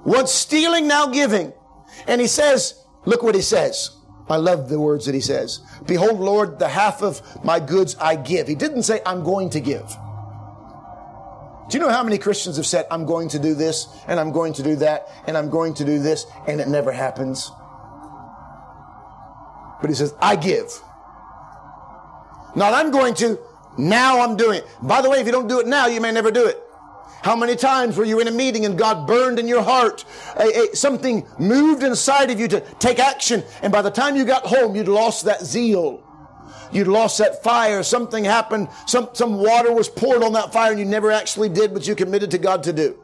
once 0.04 0.32
stealing, 0.32 0.88
now 0.88 1.06
giving. 1.06 1.52
And 2.06 2.20
he 2.20 2.26
says, 2.26 2.82
look 3.04 3.22
what 3.22 3.34
he 3.34 3.42
says. 3.42 3.96
I 4.28 4.36
love 4.36 4.68
the 4.68 4.80
words 4.80 5.04
that 5.06 5.14
he 5.14 5.20
says. 5.20 5.60
Behold, 5.86 6.18
Lord, 6.18 6.58
the 6.58 6.68
half 6.68 7.02
of 7.02 7.44
my 7.44 7.60
goods 7.60 7.96
I 7.96 8.16
give. 8.16 8.48
He 8.48 8.54
didn't 8.54 8.84
say, 8.84 9.00
I'm 9.04 9.22
going 9.22 9.50
to 9.50 9.60
give. 9.60 9.94
Do 11.72 11.78
you 11.78 11.84
know 11.84 11.90
how 11.90 12.04
many 12.04 12.18
Christians 12.18 12.58
have 12.58 12.66
said, 12.66 12.86
I'm 12.90 13.06
going 13.06 13.30
to 13.30 13.38
do 13.38 13.54
this, 13.54 13.88
and 14.06 14.20
I'm 14.20 14.30
going 14.30 14.52
to 14.52 14.62
do 14.62 14.76
that, 14.76 15.08
and 15.26 15.38
I'm 15.38 15.48
going 15.48 15.72
to 15.72 15.86
do 15.86 15.98
this, 15.98 16.26
and 16.46 16.60
it 16.60 16.68
never 16.68 16.92
happens? 16.92 17.50
But 19.80 19.88
he 19.88 19.96
says, 19.96 20.12
I 20.20 20.36
give. 20.36 20.70
Not 22.54 22.74
I'm 22.74 22.90
going 22.90 23.14
to, 23.14 23.38
now 23.78 24.20
I'm 24.20 24.36
doing 24.36 24.58
it. 24.58 24.66
By 24.82 25.00
the 25.00 25.08
way, 25.08 25.20
if 25.20 25.24
you 25.24 25.32
don't 25.32 25.48
do 25.48 25.60
it 25.60 25.66
now, 25.66 25.86
you 25.86 25.98
may 25.98 26.12
never 26.12 26.30
do 26.30 26.44
it. 26.44 26.62
How 27.22 27.34
many 27.34 27.56
times 27.56 27.96
were 27.96 28.04
you 28.04 28.20
in 28.20 28.28
a 28.28 28.32
meeting 28.32 28.66
and 28.66 28.76
God 28.76 29.06
burned 29.06 29.38
in 29.38 29.48
your 29.48 29.62
heart? 29.62 30.04
A, 30.36 30.42
a, 30.72 30.76
something 30.76 31.26
moved 31.38 31.82
inside 31.82 32.30
of 32.30 32.38
you 32.38 32.48
to 32.48 32.60
take 32.80 32.98
action, 32.98 33.44
and 33.62 33.72
by 33.72 33.80
the 33.80 33.90
time 33.90 34.14
you 34.14 34.26
got 34.26 34.44
home, 34.44 34.76
you'd 34.76 34.88
lost 34.88 35.24
that 35.24 35.40
zeal. 35.42 36.04
You'd 36.72 36.88
lost 36.88 37.18
that 37.18 37.42
fire. 37.42 37.82
Something 37.82 38.24
happened. 38.24 38.68
Some, 38.86 39.10
some 39.12 39.34
water 39.34 39.72
was 39.72 39.88
poured 39.88 40.22
on 40.22 40.32
that 40.32 40.52
fire 40.52 40.70
and 40.70 40.80
you 40.80 40.86
never 40.86 41.10
actually 41.10 41.48
did 41.48 41.72
what 41.72 41.86
you 41.86 41.94
committed 41.94 42.30
to 42.30 42.38
God 42.38 42.64
to 42.64 42.72
do. 42.72 42.98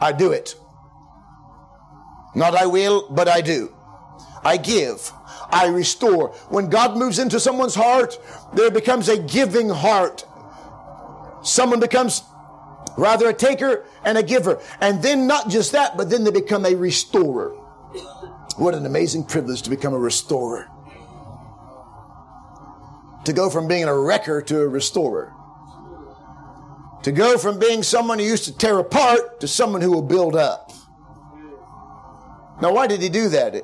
I 0.00 0.12
do 0.12 0.32
it. 0.32 0.54
Not 2.34 2.54
I 2.54 2.66
will, 2.66 3.08
but 3.10 3.28
I 3.28 3.40
do. 3.40 3.74
I 4.44 4.56
give. 4.56 5.12
I 5.50 5.66
restore. 5.66 6.30
When 6.48 6.68
God 6.68 6.96
moves 6.96 7.18
into 7.18 7.40
someone's 7.40 7.74
heart, 7.74 8.18
there 8.54 8.70
becomes 8.70 9.08
a 9.08 9.18
giving 9.18 9.68
heart. 9.68 10.24
Someone 11.42 11.80
becomes 11.80 12.22
rather 12.96 13.28
a 13.28 13.34
taker 13.34 13.84
and 14.04 14.18
a 14.18 14.22
giver. 14.22 14.60
And 14.80 15.02
then 15.02 15.26
not 15.26 15.48
just 15.48 15.72
that, 15.72 15.96
but 15.96 16.10
then 16.10 16.24
they 16.24 16.30
become 16.30 16.64
a 16.64 16.74
restorer. 16.74 17.56
What 18.56 18.74
an 18.74 18.86
amazing 18.86 19.24
privilege 19.24 19.62
to 19.62 19.70
become 19.70 19.94
a 19.94 19.98
restorer. 19.98 20.68
To 23.24 23.32
go 23.32 23.50
from 23.50 23.66
being 23.66 23.84
a 23.84 23.98
wrecker 23.98 24.42
to 24.42 24.60
a 24.60 24.68
restorer. 24.68 25.32
To 27.02 27.12
go 27.12 27.36
from 27.36 27.58
being 27.58 27.82
someone 27.82 28.18
who 28.18 28.24
used 28.24 28.44
to 28.44 28.56
tear 28.56 28.78
apart 28.78 29.40
to 29.40 29.48
someone 29.48 29.80
who 29.80 29.90
will 29.90 30.02
build 30.02 30.36
up. 30.36 30.72
Now, 32.62 32.72
why 32.72 32.86
did 32.86 33.02
he 33.02 33.08
do 33.08 33.28
that? 33.30 33.54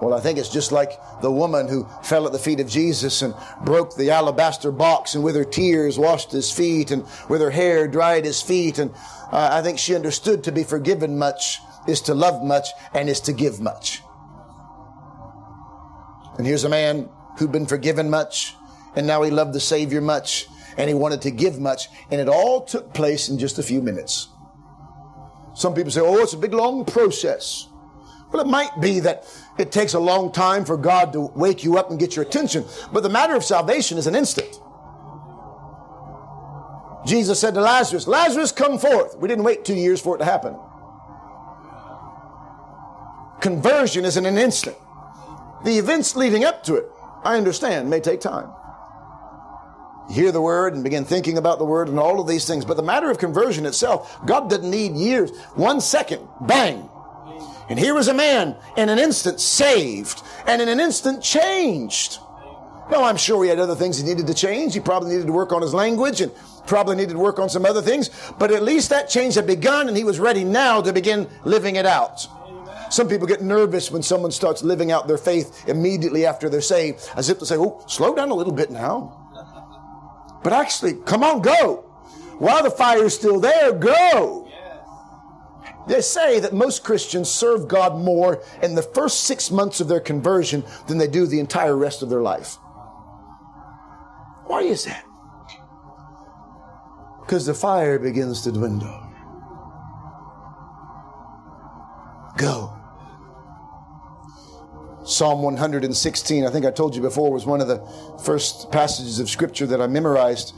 Well, 0.00 0.14
I 0.14 0.20
think 0.20 0.38
it's 0.38 0.48
just 0.48 0.72
like 0.72 0.92
the 1.20 1.30
woman 1.30 1.68
who 1.68 1.86
fell 2.02 2.24
at 2.24 2.32
the 2.32 2.38
feet 2.38 2.60
of 2.60 2.68
Jesus 2.68 3.20
and 3.20 3.34
broke 3.64 3.96
the 3.96 4.10
alabaster 4.10 4.72
box 4.72 5.14
and 5.14 5.22
with 5.22 5.34
her 5.36 5.44
tears 5.44 5.98
washed 5.98 6.32
his 6.32 6.50
feet 6.50 6.90
and 6.90 7.04
with 7.28 7.42
her 7.42 7.50
hair 7.50 7.86
dried 7.86 8.24
his 8.24 8.40
feet. 8.40 8.78
And 8.78 8.92
uh, 9.30 9.50
I 9.52 9.60
think 9.60 9.78
she 9.78 9.94
understood 9.94 10.44
to 10.44 10.52
be 10.52 10.64
forgiven 10.64 11.18
much 11.18 11.60
is 11.86 12.00
to 12.02 12.14
love 12.14 12.42
much 12.42 12.68
and 12.94 13.08
is 13.08 13.20
to 13.20 13.32
give 13.32 13.60
much. 13.60 14.02
And 16.38 16.46
here's 16.46 16.64
a 16.64 16.68
man 16.68 17.08
who'd 17.38 17.52
been 17.52 17.66
forgiven 17.66 18.08
much, 18.10 18.54
and 18.96 19.06
now 19.06 19.22
he 19.22 19.30
loved 19.30 19.52
the 19.52 19.60
Savior 19.60 20.00
much, 20.00 20.46
and 20.76 20.88
he 20.88 20.94
wanted 20.94 21.22
to 21.22 21.30
give 21.30 21.58
much, 21.58 21.88
and 22.10 22.20
it 22.20 22.28
all 22.28 22.62
took 22.62 22.94
place 22.94 23.28
in 23.28 23.38
just 23.38 23.58
a 23.58 23.62
few 23.62 23.82
minutes. 23.82 24.28
Some 25.54 25.74
people 25.74 25.90
say, 25.90 26.00
oh, 26.00 26.18
it's 26.18 26.32
a 26.32 26.38
big 26.38 26.54
long 26.54 26.84
process. 26.84 27.68
Well, 28.32 28.40
it 28.40 28.48
might 28.48 28.80
be 28.80 29.00
that 29.00 29.26
it 29.58 29.72
takes 29.72 29.94
a 29.94 29.98
long 29.98 30.32
time 30.32 30.64
for 30.64 30.76
God 30.76 31.12
to 31.12 31.20
wake 31.34 31.64
you 31.64 31.76
up 31.76 31.90
and 31.90 31.98
get 31.98 32.16
your 32.16 32.24
attention, 32.24 32.64
but 32.92 33.02
the 33.02 33.08
matter 33.08 33.34
of 33.34 33.44
salvation 33.44 33.98
is 33.98 34.06
an 34.06 34.14
instant. 34.14 34.60
Jesus 37.04 37.40
said 37.40 37.54
to 37.54 37.60
Lazarus, 37.60 38.06
Lazarus, 38.06 38.52
come 38.52 38.78
forth. 38.78 39.18
We 39.18 39.28
didn't 39.28 39.44
wait 39.44 39.64
two 39.64 39.74
years 39.74 40.00
for 40.00 40.14
it 40.14 40.18
to 40.18 40.24
happen. 40.24 40.56
Conversion 43.40 44.04
is 44.04 44.16
in 44.16 44.26
an 44.26 44.38
instant. 44.38 44.76
The 45.64 45.78
events 45.78 46.16
leading 46.16 46.44
up 46.44 46.62
to 46.64 46.76
it, 46.76 46.86
I 47.24 47.36
understand, 47.36 47.88
may 47.88 48.00
take 48.00 48.20
time. 48.20 48.50
You 50.08 50.14
hear 50.14 50.32
the 50.32 50.40
word 50.40 50.74
and 50.74 50.82
begin 50.82 51.04
thinking 51.04 51.38
about 51.38 51.58
the 51.58 51.64
word 51.64 51.88
and 51.88 51.98
all 51.98 52.20
of 52.20 52.26
these 52.26 52.46
things. 52.46 52.64
But 52.64 52.76
the 52.76 52.82
matter 52.82 53.10
of 53.10 53.18
conversion 53.18 53.64
itself, 53.64 54.18
God 54.26 54.50
didn't 54.50 54.70
need 54.70 54.96
years. 54.96 55.30
One 55.54 55.80
second, 55.80 56.26
bang. 56.40 56.88
And 57.68 57.78
here 57.78 57.94
was 57.94 58.08
a 58.08 58.14
man 58.14 58.56
in 58.76 58.88
an 58.88 58.98
instant 58.98 59.40
saved 59.40 60.22
and 60.46 60.60
in 60.60 60.68
an 60.68 60.80
instant 60.80 61.22
changed. 61.22 62.18
No, 62.90 63.04
I'm 63.04 63.16
sure 63.16 63.44
he 63.44 63.50
had 63.50 63.60
other 63.60 63.76
things 63.76 63.98
he 63.98 64.04
needed 64.04 64.26
to 64.26 64.34
change. 64.34 64.74
He 64.74 64.80
probably 64.80 65.10
needed 65.10 65.28
to 65.28 65.32
work 65.32 65.52
on 65.52 65.62
his 65.62 65.72
language 65.72 66.20
and 66.20 66.32
probably 66.66 66.96
needed 66.96 67.12
to 67.12 67.18
work 67.20 67.38
on 67.38 67.48
some 67.48 67.64
other 67.64 67.80
things. 67.80 68.10
But 68.38 68.50
at 68.50 68.64
least 68.64 68.90
that 68.90 69.08
change 69.08 69.36
had 69.36 69.46
begun 69.46 69.86
and 69.86 69.96
he 69.96 70.02
was 70.02 70.18
ready 70.18 70.42
now 70.42 70.82
to 70.82 70.92
begin 70.92 71.28
living 71.44 71.76
it 71.76 71.86
out. 71.86 72.26
Some 72.90 73.08
people 73.08 73.26
get 73.26 73.40
nervous 73.40 73.90
when 73.90 74.02
someone 74.02 74.32
starts 74.32 74.64
living 74.64 74.90
out 74.90 75.06
their 75.06 75.16
faith 75.16 75.68
immediately 75.68 76.26
after 76.26 76.48
they're 76.48 76.60
saved, 76.60 77.08
as 77.16 77.30
if 77.30 77.38
to 77.38 77.46
say, 77.46 77.56
oh, 77.56 77.84
slow 77.86 78.14
down 78.14 78.30
a 78.30 78.34
little 78.34 78.52
bit 78.52 78.70
now. 78.70 79.16
But 80.42 80.52
actually, 80.52 80.94
come 80.94 81.22
on, 81.22 81.40
go. 81.40 81.84
While 82.38 82.64
the 82.64 82.70
fire 82.70 83.04
is 83.04 83.14
still 83.14 83.38
there, 83.38 83.72
go. 83.72 84.48
They 85.86 86.00
say 86.00 86.40
that 86.40 86.52
most 86.52 86.82
Christians 86.82 87.30
serve 87.30 87.68
God 87.68 87.96
more 87.96 88.42
in 88.62 88.74
the 88.74 88.82
first 88.82 89.24
six 89.24 89.50
months 89.50 89.80
of 89.80 89.88
their 89.88 90.00
conversion 90.00 90.64
than 90.88 90.98
they 90.98 91.06
do 91.06 91.26
the 91.26 91.40
entire 91.40 91.76
rest 91.76 92.02
of 92.02 92.10
their 92.10 92.22
life. 92.22 92.56
Why 94.46 94.62
is 94.62 94.84
that? 94.84 95.04
Because 97.20 97.46
the 97.46 97.54
fire 97.54 97.98
begins 97.98 98.42
to 98.42 98.52
dwindle. 98.52 99.06
Go. 102.36 102.79
Psalm 105.04 105.42
116, 105.42 106.46
I 106.46 106.50
think 106.50 106.66
I 106.66 106.70
told 106.70 106.94
you 106.94 107.00
before, 107.00 107.32
was 107.32 107.46
one 107.46 107.60
of 107.60 107.68
the 107.68 107.78
first 108.22 108.70
passages 108.70 109.18
of 109.18 109.30
Scripture 109.30 109.66
that 109.66 109.80
I 109.80 109.86
memorized 109.86 110.54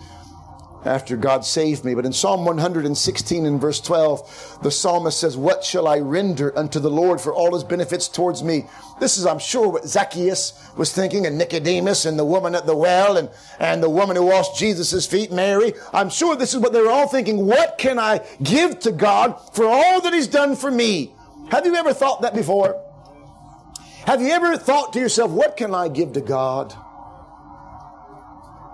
after 0.85 1.17
God 1.17 1.45
saved 1.45 1.85
me. 1.85 1.95
But 1.95 2.07
in 2.07 2.13
Psalm 2.13 2.45
116 2.45 3.47
and 3.47 3.61
verse 3.61 3.81
12, 3.81 4.59
the 4.63 4.71
psalmist 4.71 5.21
says, 5.21 5.37
What 5.37 5.63
shall 5.63 5.87
I 5.87 6.01
render 6.01 6.57
unto 6.59 6.81
the 6.81 6.91
Lord 6.91 7.21
for 7.21 7.33
all 7.33 7.55
his 7.55 7.65
benefits 7.65 8.09
towards 8.09 8.43
me? 8.43 8.67
This 8.99 9.17
is, 9.17 9.27
I'm 9.27 9.39
sure, 9.39 9.69
what 9.69 9.87
Zacchaeus 9.87 10.71
was 10.77 10.93
thinking, 10.93 11.27
and 11.27 11.39
Nicodemus, 11.39 12.05
and 12.05 12.19
the 12.19 12.25
woman 12.25 12.55
at 12.55 12.67
the 12.67 12.77
well, 12.77 13.17
and, 13.17 13.31
and 13.61 13.83
the 13.83 13.91
woman 13.91 14.17
who 14.17 14.27
washed 14.27 14.59
Jesus' 14.59 15.07
feet, 15.07 15.31
Mary. 15.31 15.75
I'm 15.93 16.11
sure 16.11 16.37
this 16.37 16.55
is 16.55 16.61
what 16.61 16.73
they 16.73 16.81
were 16.81 16.91
all 16.91 17.09
thinking. 17.09 17.47
What 17.47 17.79
can 17.79 17.99
I 17.99 18.21
give 18.43 18.81
to 18.81 18.93
God 18.93 19.37
for 19.55 19.67
all 19.67 20.01
that 20.01 20.13
he's 20.13 20.29
done 20.29 20.57
for 20.57 20.71
me? 20.71 21.13
Have 21.51 21.67
you 21.67 21.75
ever 21.75 21.93
thought 21.93 22.23
that 22.23 22.35
before? 22.35 22.92
Have 24.07 24.21
you 24.21 24.31
ever 24.31 24.57
thought 24.57 24.93
to 24.95 24.99
yourself, 24.99 25.31
what 25.31 25.57
can 25.57 25.75
I 25.75 25.89
give 25.89 26.15
to 26.15 26.21
God? 26.21 26.75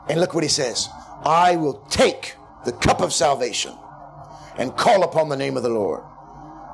And 0.08 0.20
look 0.20 0.32
what 0.32 0.42
he 0.42 0.48
says. 0.48 0.88
I 1.24 1.56
will 1.56 1.84
take 1.90 2.36
the 2.64 2.72
cup 2.72 3.02
of 3.02 3.12
salvation 3.12 3.74
and 4.56 4.74
call 4.76 5.02
upon 5.02 5.28
the 5.28 5.36
name 5.36 5.56
of 5.56 5.62
the 5.62 5.68
Lord. 5.68 6.02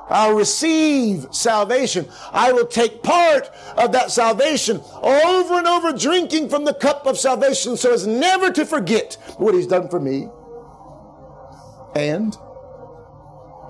I'll 0.07 0.35
receive 0.35 1.27
salvation. 1.31 2.07
I 2.31 2.53
will 2.53 2.67
take 2.67 3.03
part 3.03 3.49
of 3.75 3.91
that 3.91 4.11
salvation 4.11 4.81
over 5.01 5.55
and 5.55 5.67
over, 5.67 5.91
drinking 5.93 6.49
from 6.49 6.63
the 6.63 6.75
cup 6.75 7.05
of 7.05 7.17
salvation 7.17 7.75
so 7.75 7.91
as 7.91 8.05
never 8.05 8.51
to 8.51 8.65
forget 8.65 9.17
what 9.37 9.55
He's 9.55 9.67
done 9.67 9.89
for 9.89 9.99
me. 9.99 10.29
And 11.95 12.37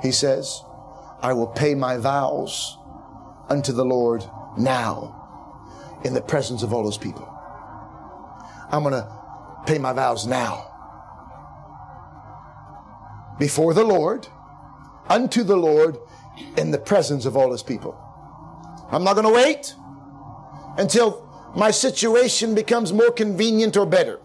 He 0.01 0.11
says, 0.11 0.61
I 1.21 1.33
will 1.33 1.47
pay 1.47 1.73
my 1.73 1.97
vows 1.97 2.77
unto 3.49 3.71
the 3.71 3.85
Lord 3.85 4.23
now 4.57 5.99
in 6.03 6.13
the 6.13 6.21
presence 6.21 6.63
of 6.63 6.73
all 6.73 6.83
those 6.83 6.97
people. 6.97 7.27
I'm 8.71 8.83
going 8.83 8.93
to 8.93 9.63
pay 9.65 9.77
my 9.77 9.93
vows 9.93 10.25
now. 10.25 10.71
Before 13.39 13.73
the 13.73 13.83
Lord, 13.83 14.27
unto 15.09 15.43
the 15.43 15.57
Lord, 15.57 15.97
in 16.57 16.71
the 16.71 16.77
presence 16.77 17.25
of 17.25 17.37
all 17.37 17.51
his 17.51 17.63
people. 17.63 17.97
I'm 18.91 19.03
not 19.03 19.13
going 19.13 19.25
to 19.25 19.33
wait 19.33 19.73
until 20.77 21.25
my 21.55 21.71
situation 21.71 22.55
becomes 22.55 22.91
more 22.91 23.11
convenient 23.11 23.77
or 23.77 23.85
better. 23.85 24.19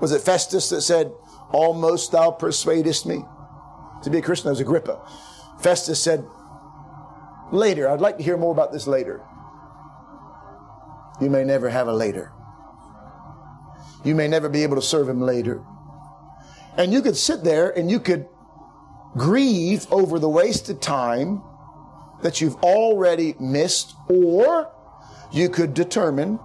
Was 0.00 0.12
it 0.12 0.22
Festus 0.22 0.68
that 0.70 0.82
said, 0.82 1.12
Almost 1.50 2.12
thou 2.12 2.30
persuadest 2.30 3.06
me 3.06 3.24
to 4.02 4.10
be 4.10 4.18
a 4.18 4.22
Christian? 4.22 4.46
That 4.46 4.52
was 4.52 4.60
Agrippa. 4.60 5.00
Festus 5.60 6.02
said, 6.02 6.24
Later, 7.50 7.88
I'd 7.88 8.00
like 8.00 8.18
to 8.18 8.22
hear 8.22 8.36
more 8.36 8.52
about 8.52 8.72
this 8.72 8.86
later. 8.86 9.22
You 11.20 11.30
may 11.30 11.44
never 11.44 11.68
have 11.68 11.88
a 11.88 11.92
later. 11.92 12.32
You 14.04 14.14
may 14.14 14.28
never 14.28 14.48
be 14.48 14.62
able 14.62 14.76
to 14.76 14.82
serve 14.82 15.08
him 15.08 15.20
later. 15.20 15.62
And 16.76 16.92
you 16.92 17.02
could 17.02 17.16
sit 17.16 17.42
there 17.42 17.70
and 17.70 17.90
you 17.90 17.98
could 17.98 18.28
grieve 19.16 19.90
over 19.90 20.18
the 20.18 20.28
wasted 20.28 20.80
time 20.80 21.42
that 22.22 22.40
you've 22.40 22.56
already 22.56 23.34
missed, 23.40 23.94
or 24.08 24.70
you 25.32 25.48
could 25.48 25.74
determine 25.74 26.38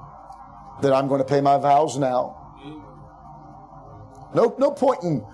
that 0.82 0.94
I'm 0.94 1.08
going 1.08 1.20
to 1.20 1.26
pay 1.26 1.42
my 1.42 1.58
vows 1.58 1.98
now. 1.98 2.40
No, 4.34 4.56
no 4.58 4.72
point 4.72 5.04
in 5.04 5.26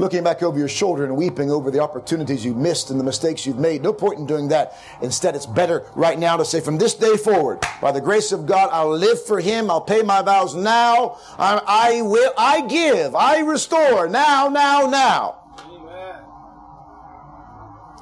looking 0.00 0.24
back 0.24 0.42
over 0.42 0.58
your 0.58 0.66
shoulder 0.66 1.04
and 1.04 1.14
weeping 1.14 1.50
over 1.50 1.70
the 1.70 1.78
opportunities 1.78 2.42
you 2.42 2.54
missed 2.54 2.90
and 2.90 2.98
the 2.98 3.04
mistakes 3.04 3.44
you've 3.44 3.58
made. 3.58 3.82
No 3.82 3.92
point 3.92 4.18
in 4.18 4.24
doing 4.24 4.48
that. 4.48 4.78
Instead, 5.02 5.36
it's 5.36 5.44
better 5.44 5.86
right 5.94 6.18
now 6.18 6.38
to 6.38 6.44
say, 6.44 6.58
from 6.58 6.78
this 6.78 6.94
day 6.94 7.18
forward, 7.18 7.60
by 7.82 7.92
the 7.92 8.00
grace 8.00 8.32
of 8.32 8.46
God, 8.46 8.70
I'll 8.72 8.96
live 8.96 9.22
for 9.22 9.40
Him. 9.40 9.70
I'll 9.70 9.82
pay 9.82 10.00
my 10.00 10.22
vows 10.22 10.54
now. 10.54 11.18
I, 11.38 11.60
I 11.66 12.02
will, 12.02 12.32
I 12.38 12.62
give, 12.66 13.14
I 13.14 13.40
restore 13.40 14.08
now, 14.08 14.48
now, 14.48 14.86
now. 14.86 15.36
Amen. 15.70 16.22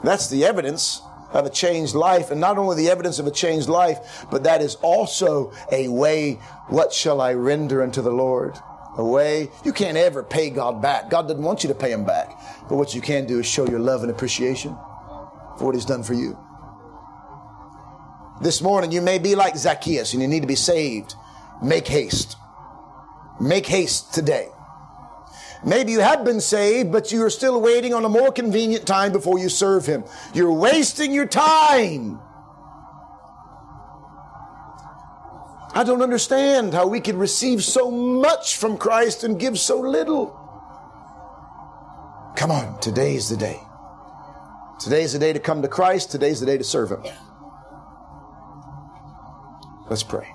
That's 0.05 0.29
the 0.29 0.45
evidence 0.45 1.03
of 1.33 1.47
a 1.47 1.51
changed 1.51 1.97
life. 1.97 2.31
And 2.31 2.41
not 2.41 2.59
only 2.59 2.77
the 2.77 2.91
evidence 2.91 3.19
of 3.19 3.27
a 3.27 3.33
changed 3.33 3.69
life, 3.69 4.25
but 4.31 4.45
that 4.45 4.63
is 4.63 4.77
also 4.77 5.53
a 5.73 5.89
way, 5.89 6.35
what 6.69 6.93
shall 6.93 7.21
I 7.21 7.35
render 7.35 7.83
unto 7.83 8.03
the 8.03 8.13
Lord? 8.13 8.57
Away. 8.99 9.51
You 9.65 9.73
can't 9.73 9.97
ever 9.97 10.23
pay 10.23 10.51
God 10.51 10.83
back. 10.83 11.09
God 11.09 11.29
doesn't 11.29 11.43
want 11.43 11.63
you 11.63 11.69
to 11.69 11.75
pay 11.75 11.93
him 11.93 12.05
back. 12.05 12.39
But 12.69 12.77
what 12.77 12.95
you 12.95 13.01
can 13.01 13.27
do 13.27 13.39
is 13.39 13.47
show 13.47 13.67
your 13.67 13.79
love 13.79 14.03
and 14.03 14.11
appreciation 14.11 14.75
for 15.57 15.67
what 15.67 15.75
he's 15.75 15.87
done 15.87 16.03
for 16.03 16.15
you. 16.15 16.39
This 18.43 18.61
morning, 18.61 18.93
you 18.93 19.01
may 19.01 19.19
be 19.19 19.35
like 19.35 19.57
Zacchaeus 19.57 20.13
and 20.13 20.23
you 20.23 20.29
need 20.29 20.41
to 20.41 20.47
be 20.47 20.55
saved. 20.55 21.15
Make 21.63 21.89
haste. 21.89 22.37
Make 23.41 23.67
haste 23.67 24.13
today. 24.13 24.49
Maybe 25.65 25.91
you 25.91 26.01
have 26.01 26.25
been 26.25 26.41
saved, 26.41 26.93
but 26.93 27.11
you 27.11 27.25
are 27.25 27.31
still 27.31 27.61
waiting 27.61 27.93
on 27.93 28.05
a 28.05 28.09
more 28.09 28.31
convenient 28.31 28.87
time 28.87 29.11
before 29.11 29.41
you 29.41 29.49
serve 29.49 29.87
him. 29.87 30.05
You're 30.33 30.53
wasting 30.53 31.13
your 31.13 31.27
time. 31.27 32.21
I 35.79 35.85
don't 35.85 36.03
understand 36.03 36.75
how 36.75 36.89
we 36.89 36.99
can 36.99 37.17
receive 37.17 37.63
so 37.63 37.89
much 37.89 38.57
from 38.57 38.79
Christ 38.79 39.23
and 39.23 39.39
give 39.39 39.57
so 39.57 39.79
little. 39.79 40.27
Come 42.35 42.51
on, 42.51 42.81
today's 42.81 43.29
the 43.29 43.37
day. 43.37 43.61
Today's 44.81 45.13
the 45.13 45.21
day 45.21 45.33
to 45.33 45.39
come 45.39 45.63
to 45.63 45.69
Christ. 45.69 46.11
Today's 46.11 46.41
the 46.41 46.47
day 46.47 46.59
to 46.59 46.65
serve 46.65 46.91
Him. 46.91 47.05
Let's 49.89 50.03
pray. 50.03 50.27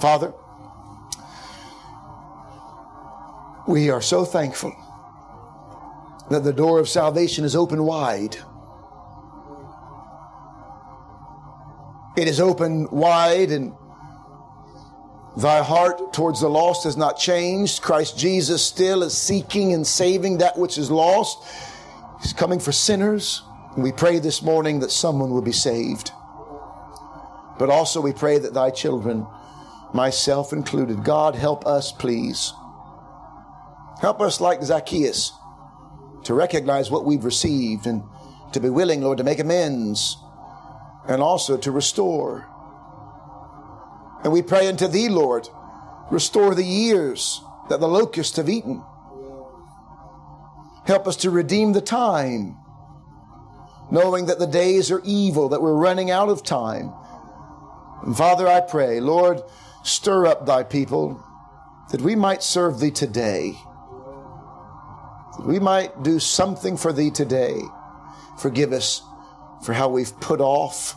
Father, 0.00 0.34
we 3.68 3.90
are 3.90 4.02
so 4.02 4.24
thankful 4.24 4.74
that 6.30 6.42
the 6.42 6.52
door 6.52 6.80
of 6.80 6.88
salvation 6.88 7.44
is 7.44 7.54
open 7.54 7.84
wide. 7.84 8.36
It 12.16 12.26
is 12.26 12.40
open 12.40 12.90
wide 12.90 13.52
and 13.52 13.72
Thy 15.36 15.62
heart 15.62 16.12
towards 16.12 16.40
the 16.40 16.48
lost 16.48 16.84
has 16.84 16.96
not 16.96 17.18
changed. 17.18 17.80
Christ 17.82 18.18
Jesus 18.18 18.64
still 18.64 19.02
is 19.02 19.16
seeking 19.16 19.72
and 19.72 19.86
saving 19.86 20.38
that 20.38 20.58
which 20.58 20.76
is 20.76 20.90
lost. 20.90 21.38
He's 22.20 22.34
coming 22.34 22.60
for 22.60 22.72
sinners. 22.72 23.42
And 23.74 23.82
we 23.82 23.92
pray 23.92 24.18
this 24.18 24.42
morning 24.42 24.80
that 24.80 24.90
someone 24.90 25.30
will 25.30 25.42
be 25.42 25.52
saved. 25.52 26.10
But 27.58 27.70
also 27.70 28.00
we 28.00 28.12
pray 28.12 28.38
that 28.38 28.52
thy 28.52 28.70
children, 28.70 29.26
myself 29.94 30.52
included, 30.52 31.04
God 31.04 31.34
help 31.34 31.66
us, 31.66 31.92
please. 31.92 32.52
Help 34.00 34.20
us 34.20 34.40
like 34.40 34.62
Zacchaeus 34.62 35.32
to 36.24 36.34
recognize 36.34 36.90
what 36.90 37.04
we've 37.04 37.24
received 37.24 37.86
and 37.86 38.02
to 38.52 38.60
be 38.60 38.68
willing, 38.68 39.00
Lord, 39.00 39.18
to 39.18 39.24
make 39.24 39.38
amends 39.38 40.18
and 41.08 41.22
also 41.22 41.56
to 41.56 41.70
restore. 41.70 42.46
And 44.22 44.32
we 44.32 44.42
pray 44.42 44.68
unto 44.68 44.86
thee, 44.86 45.08
Lord, 45.08 45.48
restore 46.10 46.54
the 46.54 46.64
years 46.64 47.40
that 47.68 47.80
the 47.80 47.88
locusts 47.88 48.36
have 48.36 48.48
eaten. 48.48 48.82
Help 50.86 51.06
us 51.06 51.16
to 51.16 51.30
redeem 51.30 51.72
the 51.72 51.80
time, 51.80 52.56
knowing 53.90 54.26
that 54.26 54.38
the 54.38 54.46
days 54.46 54.90
are 54.90 55.02
evil, 55.04 55.48
that 55.48 55.62
we're 55.62 55.74
running 55.74 56.10
out 56.10 56.28
of 56.28 56.42
time. 56.42 56.92
And 58.04 58.16
Father, 58.16 58.48
I 58.48 58.60
pray, 58.60 59.00
Lord, 59.00 59.42
stir 59.84 60.26
up 60.26 60.46
thy 60.46 60.64
people 60.64 61.22
that 61.90 62.00
we 62.00 62.16
might 62.16 62.42
serve 62.42 62.80
thee 62.80 62.90
today. 62.90 63.52
That 65.38 65.46
we 65.46 65.58
might 65.58 66.02
do 66.02 66.18
something 66.18 66.76
for 66.76 66.92
thee 66.92 67.10
today. 67.10 67.60
Forgive 68.38 68.72
us 68.72 69.02
for 69.64 69.72
how 69.72 69.88
we've 69.88 70.18
put 70.20 70.40
off 70.40 70.96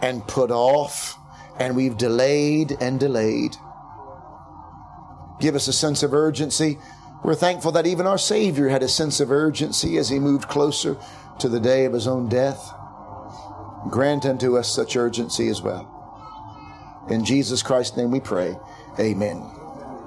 and 0.00 0.26
put 0.26 0.50
off 0.50 1.18
and 1.58 1.76
we've 1.76 1.96
delayed 1.96 2.76
and 2.80 2.98
delayed. 2.98 3.56
Give 5.40 5.54
us 5.54 5.68
a 5.68 5.72
sense 5.72 6.02
of 6.02 6.14
urgency. 6.14 6.78
We're 7.24 7.34
thankful 7.34 7.72
that 7.72 7.86
even 7.86 8.06
our 8.06 8.18
Savior 8.18 8.68
had 8.68 8.82
a 8.82 8.88
sense 8.88 9.20
of 9.20 9.30
urgency 9.30 9.96
as 9.96 10.08
he 10.08 10.18
moved 10.18 10.48
closer 10.48 10.96
to 11.38 11.48
the 11.48 11.60
day 11.60 11.84
of 11.84 11.92
his 11.92 12.06
own 12.06 12.28
death. 12.28 12.72
Grant 13.90 14.24
unto 14.24 14.56
us 14.56 14.68
such 14.68 14.96
urgency 14.96 15.48
as 15.48 15.60
well. 15.60 15.88
In 17.10 17.24
Jesus 17.24 17.62
Christ's 17.62 17.96
name 17.96 18.10
we 18.10 18.20
pray. 18.20 18.56
Amen. 18.98 19.61